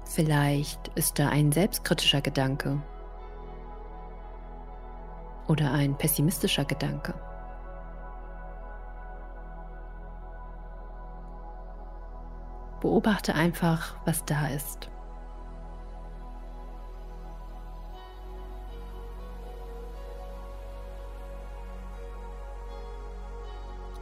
Vielleicht 0.04 0.88
ist 0.94 1.18
da 1.18 1.30
ein 1.30 1.52
selbstkritischer 1.52 2.20
Gedanke 2.20 2.82
oder 5.48 5.72
ein 5.72 5.96
pessimistischer 5.96 6.64
Gedanke. 6.64 7.14
Beobachte 13.02 13.34
einfach, 13.34 13.96
was 14.04 14.24
da 14.26 14.46
ist. 14.46 14.88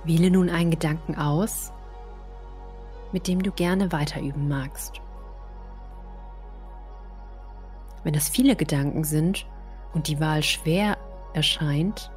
Wähle 0.05 0.31
nun 0.31 0.51
einen 0.51 0.71
Gedanken 0.71 1.17
aus, 1.17 1.73
mit 3.13 3.27
dem 3.27 3.43
du 3.43 3.53
gerne 3.53 3.91
weiterüben 3.91 4.49
magst. 4.49 5.01
Wenn 8.05 8.15
es 8.15 8.29
viele 8.29 8.55
Gedanken 8.55 9.05
sind 9.05 9.47
und 9.95 10.09
die 10.09 10.21
Wahl 10.21 10.43
schwer 10.43 10.99
erscheint, 11.33 12.11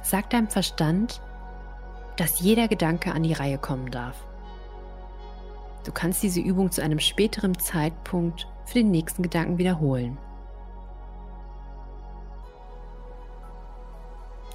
sag 0.00 0.30
deinem 0.30 0.48
Verstand, 0.48 1.20
dass 2.16 2.40
jeder 2.40 2.68
Gedanke 2.68 3.12
an 3.12 3.22
die 3.22 3.34
Reihe 3.34 3.58
kommen 3.58 3.90
darf. 3.90 4.31
Du 5.84 5.92
kannst 5.92 6.22
diese 6.22 6.40
Übung 6.40 6.70
zu 6.70 6.82
einem 6.82 7.00
späteren 7.00 7.58
Zeitpunkt 7.58 8.46
für 8.64 8.74
den 8.74 8.90
nächsten 8.90 9.22
Gedanken 9.22 9.58
wiederholen. 9.58 10.18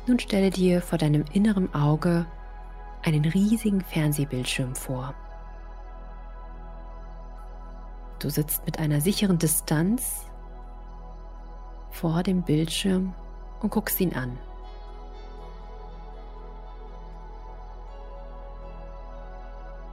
Nun 0.08 0.20
stelle 0.20 0.50
dir 0.52 0.82
vor 0.82 0.98
deinem 0.98 1.26
inneren 1.34 1.74
Auge 1.74 2.26
einen 3.04 3.26
riesigen 3.26 3.82
Fernsehbildschirm 3.82 4.74
vor. 4.74 5.14
Du 8.20 8.30
sitzt 8.30 8.66
mit 8.66 8.80
einer 8.80 9.02
sicheren 9.02 9.38
Distanz 9.38 10.26
vor 11.92 12.24
dem 12.24 12.42
Bildschirm 12.44 13.14
und 13.62 13.70
guckst 13.70 14.00
ihn 14.00 14.14
an. 14.14 14.40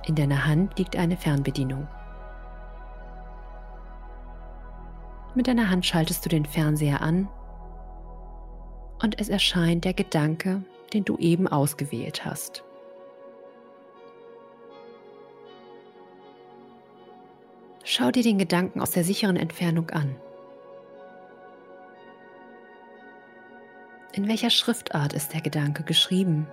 In 0.07 0.15
deiner 0.15 0.47
Hand 0.47 0.79
liegt 0.79 0.97
eine 0.97 1.17
Fernbedienung. 1.17 1.89
Mit 5.35 5.49
deiner 5.49 5.71
Hand 5.71 5.87
schaltest 5.87 6.25
du 6.25 6.29
den 6.29 6.45
Fernseher 6.45 7.01
an 7.01 7.29
und 9.03 9.21
es 9.21 9.29
erscheint 9.29 9.85
der 9.85 9.95
Gedanke, 9.95 10.63
den 10.93 11.05
du 11.05 11.17
eben 11.19 11.49
ausgewählt 11.49 12.25
hast. 12.25 12.63
Schau 17.83 18.11
dir 18.11 18.23
den 18.23 18.39
Gedanken 18.39 18.81
aus 18.81 18.93
der 18.93 19.05
sicheren 19.05 19.37
Entfernung 19.37 19.91
an. 19.91 20.17
In 24.13 24.29
welcher 24.29 24.51
Schriftart 24.51 25.13
ist 25.13 25.35
der 25.35 25.41
Gedanke 25.41 25.83
geschrieben? 25.83 26.47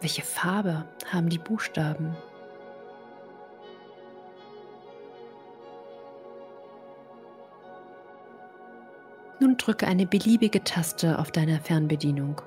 Welche 0.00 0.22
Farbe 0.22 0.86
haben 1.12 1.28
die 1.28 1.38
Buchstaben? 1.38 2.16
Nun 9.40 9.58
drücke 9.58 9.86
eine 9.86 10.06
beliebige 10.06 10.64
Taste 10.64 11.18
auf 11.18 11.30
deiner 11.30 11.60
Fernbedienung, 11.60 12.40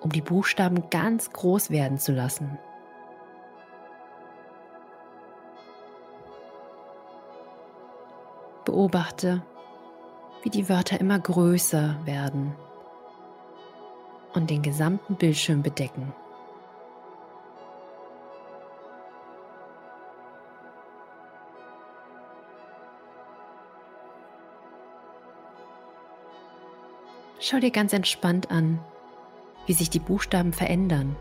um 0.00 0.10
die 0.10 0.20
Buchstaben 0.20 0.90
ganz 0.90 1.30
groß 1.32 1.70
werden 1.70 1.98
zu 1.98 2.12
lassen. 2.12 2.58
Beobachte, 8.64 9.42
wie 10.42 10.50
die 10.50 10.68
Wörter 10.68 10.98
immer 11.00 11.20
größer 11.20 12.00
werden 12.04 12.56
und 14.34 14.50
den 14.50 14.62
gesamten 14.62 15.16
Bildschirm 15.16 15.62
bedecken. 15.62 16.12
Schau 27.46 27.58
dir 27.58 27.70
ganz 27.70 27.92
entspannt 27.92 28.50
an, 28.50 28.80
wie 29.66 29.74
sich 29.74 29.90
die 29.90 29.98
Buchstaben 29.98 30.52
verändern. 30.52 31.16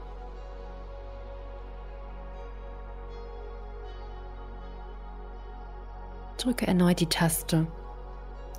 Drücke 6.38 6.65
erneut 6.65 6.99
die 6.99 7.08
Taste, 7.08 7.67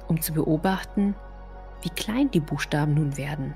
um 0.08 0.20
zu 0.20 0.32
beobachten, 0.32 1.14
wie 1.82 1.90
klein 1.90 2.30
die 2.30 2.40
Buchstaben 2.40 2.94
nun 2.94 3.16
werden. 3.16 3.54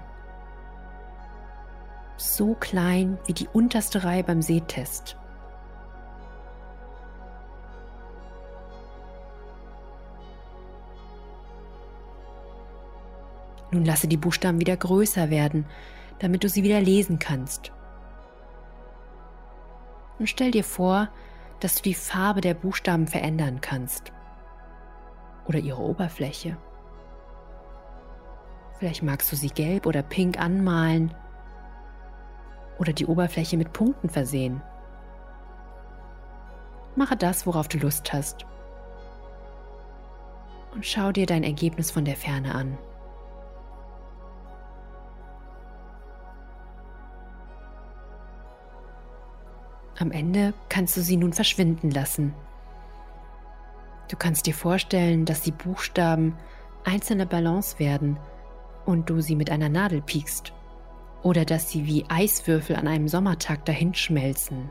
So 2.18 2.54
klein 2.54 3.16
wie 3.26 3.32
die 3.32 3.46
unterste 3.46 4.02
Reihe 4.02 4.24
beim 4.24 4.42
Sehtest. 4.42 5.16
Nun 13.70 13.84
lasse 13.84 14.08
die 14.08 14.16
Buchstaben 14.16 14.58
wieder 14.58 14.76
größer 14.76 15.30
werden, 15.30 15.64
damit 16.18 16.42
du 16.42 16.48
sie 16.48 16.64
wieder 16.64 16.80
lesen 16.80 17.20
kannst. 17.20 17.70
Und 20.18 20.26
stell 20.28 20.50
dir 20.50 20.64
vor, 20.64 21.08
dass 21.60 21.76
du 21.76 21.82
die 21.82 21.94
Farbe 21.94 22.40
der 22.40 22.54
Buchstaben 22.54 23.06
verändern 23.06 23.60
kannst. 23.60 24.12
Oder 25.46 25.60
ihre 25.60 25.80
Oberfläche. 25.80 26.56
Vielleicht 28.78 29.04
magst 29.04 29.30
du 29.30 29.36
sie 29.36 29.50
gelb 29.50 29.86
oder 29.86 30.02
pink 30.02 30.40
anmalen. 30.40 31.14
Oder 32.78 32.92
die 32.92 33.06
Oberfläche 33.06 33.56
mit 33.56 33.72
Punkten 33.72 34.08
versehen. 34.08 34.62
Mache 36.96 37.16
das, 37.16 37.46
worauf 37.46 37.68
du 37.68 37.78
Lust 37.78 38.12
hast. 38.12 38.44
Und 40.74 40.84
schau 40.84 41.12
dir 41.12 41.26
dein 41.26 41.44
Ergebnis 41.44 41.90
von 41.90 42.04
der 42.04 42.16
Ferne 42.16 42.54
an. 42.54 42.78
Am 49.98 50.12
Ende 50.12 50.54
kannst 50.68 50.96
du 50.96 51.00
sie 51.00 51.16
nun 51.16 51.32
verschwinden 51.32 51.90
lassen. 51.90 52.32
Du 54.08 54.16
kannst 54.16 54.46
dir 54.46 54.54
vorstellen, 54.54 55.24
dass 55.24 55.42
die 55.42 55.52
Buchstaben 55.52 56.36
einzelne 56.84 57.26
Ballons 57.26 57.78
werden 57.78 58.18
und 58.86 59.10
du 59.10 59.20
sie 59.20 59.34
mit 59.34 59.50
einer 59.50 59.68
Nadel 59.68 60.00
piekst. 60.00 60.52
Oder 61.22 61.44
dass 61.44 61.70
sie 61.70 61.86
wie 61.86 62.04
Eiswürfel 62.08 62.76
an 62.76 62.86
einem 62.86 63.08
Sommertag 63.08 63.64
dahinschmelzen. 63.64 64.70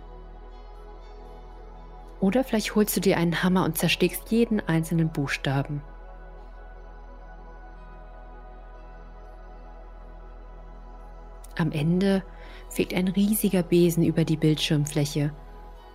Oder 2.20 2.44
vielleicht 2.44 2.76
holst 2.76 2.96
du 2.96 3.02
dir 3.02 3.18
einen 3.18 3.44
Hammer 3.44 3.64
und 3.66 3.78
zerschlägst 3.78 4.32
jeden 4.32 4.60
einzelnen 4.62 5.10
Buchstaben. 5.10 5.82
Am 11.58 11.72
Ende 11.72 12.24
fegt 12.70 12.94
ein 12.94 13.08
riesiger 13.08 13.64
Besen 13.64 14.04
über 14.04 14.26
die 14.26 14.38
Bildschirmfläche 14.38 15.34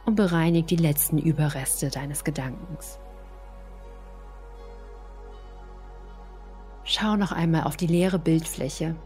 und 0.04 0.16
bereinigt 0.16 0.70
die 0.70 0.76
letzten 0.76 1.18
Überreste 1.18 1.88
deines 1.88 2.24
Gedankens. 2.24 2.98
Schau 6.84 7.16
noch 7.16 7.30
einmal 7.30 7.64
auf 7.64 7.76
die 7.76 7.86
leere 7.86 8.18
Bildfläche. 8.18 8.96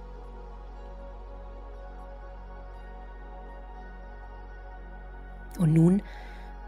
Und 5.59 5.73
nun 5.73 6.03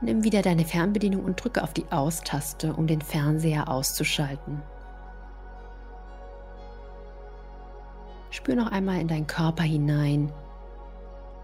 nimm 0.00 0.24
wieder 0.24 0.42
deine 0.42 0.64
Fernbedienung 0.64 1.24
und 1.24 1.42
drücke 1.42 1.62
auf 1.62 1.72
die 1.72 1.86
Aus-Taste, 1.90 2.74
um 2.74 2.86
den 2.86 3.00
Fernseher 3.00 3.68
auszuschalten. 3.68 4.62
Spür 8.30 8.54
noch 8.54 8.70
einmal 8.70 9.00
in 9.00 9.08
deinen 9.08 9.26
Körper 9.26 9.62
hinein, 9.62 10.32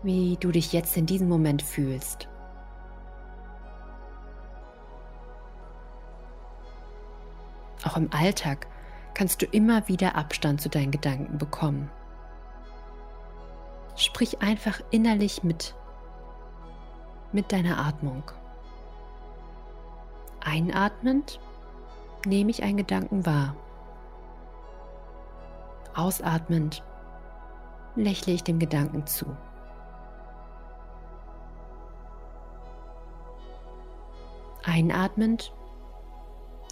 wie 0.02 0.36
du 0.38 0.52
dich 0.52 0.72
jetzt 0.72 0.96
in 0.96 1.06
diesem 1.06 1.28
Moment 1.28 1.62
fühlst. 1.62 2.28
Auch 7.84 7.96
im 7.96 8.12
Alltag 8.12 8.66
kannst 9.14 9.42
du 9.42 9.46
immer 9.46 9.88
wieder 9.88 10.16
Abstand 10.16 10.60
zu 10.60 10.68
deinen 10.68 10.90
Gedanken 10.90 11.38
bekommen. 11.38 11.90
Sprich 13.96 14.42
einfach 14.42 14.80
innerlich 14.90 15.42
mit, 15.42 15.74
mit 17.34 17.52
deiner 17.52 17.78
Atmung. 17.78 18.22
Einatmend 20.40 21.40
nehme 22.24 22.50
ich 22.50 22.62
einen 22.62 22.76
Gedanken 22.76 23.26
wahr. 23.26 23.56
Ausatmend 25.94 26.82
lächle 27.96 28.32
ich 28.32 28.44
dem 28.44 28.58
Gedanken 28.58 29.06
zu. 29.06 29.26
Einatmend 34.64 35.52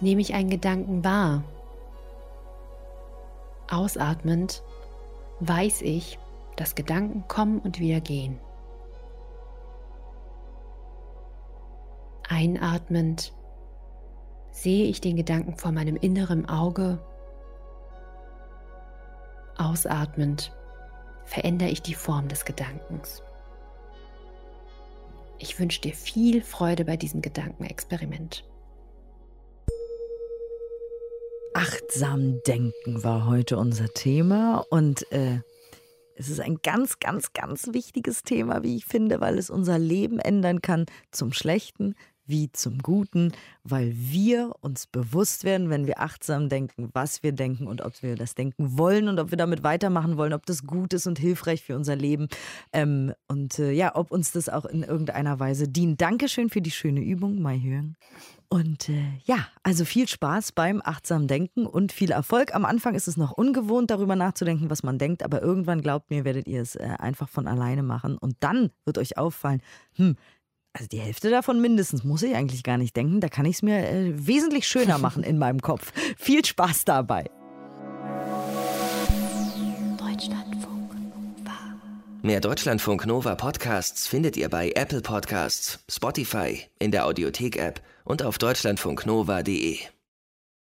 nehme 0.01 0.21
ich 0.21 0.33
einen 0.33 0.49
Gedanken 0.49 1.03
wahr. 1.03 1.43
Ausatmend 3.69 4.63
weiß 5.39 5.81
ich, 5.81 6.19
dass 6.55 6.75
Gedanken 6.75 7.27
kommen 7.27 7.59
und 7.59 7.79
wieder 7.79 8.01
gehen. 8.01 8.39
Einatmend 12.33 13.31
sehe 14.49 14.85
ich 14.85 15.01
den 15.01 15.15
Gedanken 15.15 15.55
vor 15.55 15.71
meinem 15.71 15.95
inneren 15.95 16.49
Auge 16.49 16.99
Ausatmend 19.55 20.51
verändere 21.25 21.69
ich 21.69 21.83
die 21.83 21.93
Form 21.93 22.27
des 22.27 22.43
Gedankens. 22.43 23.21
Ich 25.37 25.59
wünsche 25.59 25.81
dir 25.81 25.93
viel 25.93 26.41
Freude 26.41 26.85
bei 26.85 26.97
diesem 26.97 27.21
Gedankenexperiment. 27.21 28.43
Achtsam 31.53 32.41
denken 32.47 33.03
war 33.03 33.27
heute 33.27 33.57
unser 33.57 33.89
Thema 33.89 34.65
und 34.71 35.11
äh, 35.11 35.41
es 36.15 36.29
ist 36.29 36.39
ein 36.39 36.57
ganz, 36.63 36.97
ganz, 36.99 37.33
ganz 37.33 37.69
wichtiges 37.73 38.23
Thema, 38.23 38.63
wie 38.63 38.75
ich 38.75 38.85
finde, 38.85 39.21
weil 39.21 39.37
es 39.37 39.51
unser 39.51 39.77
Leben 39.77 40.17
ändern 40.17 40.61
kann 40.61 40.87
zum 41.11 41.31
Schlechten 41.31 41.95
wie 42.25 42.51
zum 42.51 42.79
Guten, 42.79 43.31
weil 43.63 43.93
wir 43.95 44.53
uns 44.61 44.87
bewusst 44.87 45.43
werden, 45.43 45.69
wenn 45.69 45.87
wir 45.87 45.99
achtsam 45.99 46.49
denken, 46.49 46.89
was 46.93 47.23
wir 47.23 47.31
denken 47.31 47.67
und 47.67 47.81
ob 47.81 48.01
wir 48.01 48.15
das 48.15 48.35
denken 48.35 48.77
wollen 48.77 49.07
und 49.07 49.19
ob 49.19 49.31
wir 49.31 49.37
damit 49.37 49.63
weitermachen 49.63 50.17
wollen, 50.17 50.33
ob 50.33 50.45
das 50.45 50.63
gut 50.63 50.93
ist 50.93 51.07
und 51.07 51.19
hilfreich 51.19 51.63
für 51.63 51.75
unser 51.75 51.95
Leben 51.95 52.27
ähm, 52.71 53.13
und 53.27 53.59
äh, 53.59 53.71
ja, 53.71 53.95
ob 53.95 54.11
uns 54.11 54.31
das 54.31 54.49
auch 54.49 54.65
in 54.65 54.83
irgendeiner 54.83 55.39
Weise 55.39 55.67
dient. 55.67 56.01
Dankeschön 56.01 56.49
für 56.49 56.61
die 56.61 56.71
schöne 56.71 57.01
Übung, 57.01 57.41
Mai 57.41 57.59
Hören. 57.59 57.95
Und 58.53 58.87
äh, 58.87 59.01
ja, 59.25 59.47
also 59.63 59.83
viel 59.83 60.07
Spaß 60.07 60.51
beim 60.51 60.79
achtsamen 60.85 61.27
Denken 61.27 61.65
und 61.65 61.91
viel 61.91 62.11
Erfolg. 62.11 62.53
Am 62.53 62.65
Anfang 62.65 62.93
ist 62.93 63.07
es 63.07 63.17
noch 63.17 63.31
ungewohnt, 63.31 63.89
darüber 63.89 64.15
nachzudenken, 64.15 64.69
was 64.69 64.83
man 64.83 64.99
denkt, 64.99 65.23
aber 65.23 65.41
irgendwann 65.41 65.81
glaubt 65.81 66.11
mir, 66.11 66.23
werdet 66.23 66.47
ihr 66.47 66.61
es 66.61 66.75
äh, 66.75 66.83
einfach 66.99 67.29
von 67.29 67.47
alleine 67.47 67.81
machen 67.81 68.15
und 68.15 68.35
dann 68.41 68.69
wird 68.85 68.99
euch 68.99 69.17
auffallen, 69.17 69.63
hm, 69.95 70.17
also 70.73 70.87
die 70.87 70.99
Hälfte 70.99 71.29
davon 71.29 71.61
mindestens 71.61 72.03
muss 72.03 72.23
ich 72.23 72.35
eigentlich 72.35 72.63
gar 72.63 72.77
nicht 72.77 72.95
denken. 72.95 73.21
Da 73.21 73.29
kann 73.29 73.45
ich 73.45 73.57
es 73.57 73.61
mir 73.61 73.87
äh, 73.87 74.27
wesentlich 74.27 74.67
schöner 74.67 74.97
machen 74.99 75.23
in 75.23 75.37
meinem 75.37 75.61
Kopf. 75.61 75.93
Viel 76.17 76.43
Spaß 76.43 76.85
dabei. 76.85 77.29
Deutschlandfunk 79.97 80.93
Nova. 80.95 81.57
Mehr 82.23 82.41
Deutschlandfunk 82.41 83.05
Nova 83.05 83.35
Podcasts 83.35 84.07
findet 84.07 84.35
ihr 84.35 84.49
bei 84.49 84.71
Apple 84.75 85.01
Podcasts, 85.01 85.79
Spotify, 85.89 86.61
in 86.79 86.91
der 86.91 87.05
Audiothek-App 87.05 87.81
und 88.03 88.23
auf 88.23 88.37
deutschlandfunknova.de. 88.37 89.77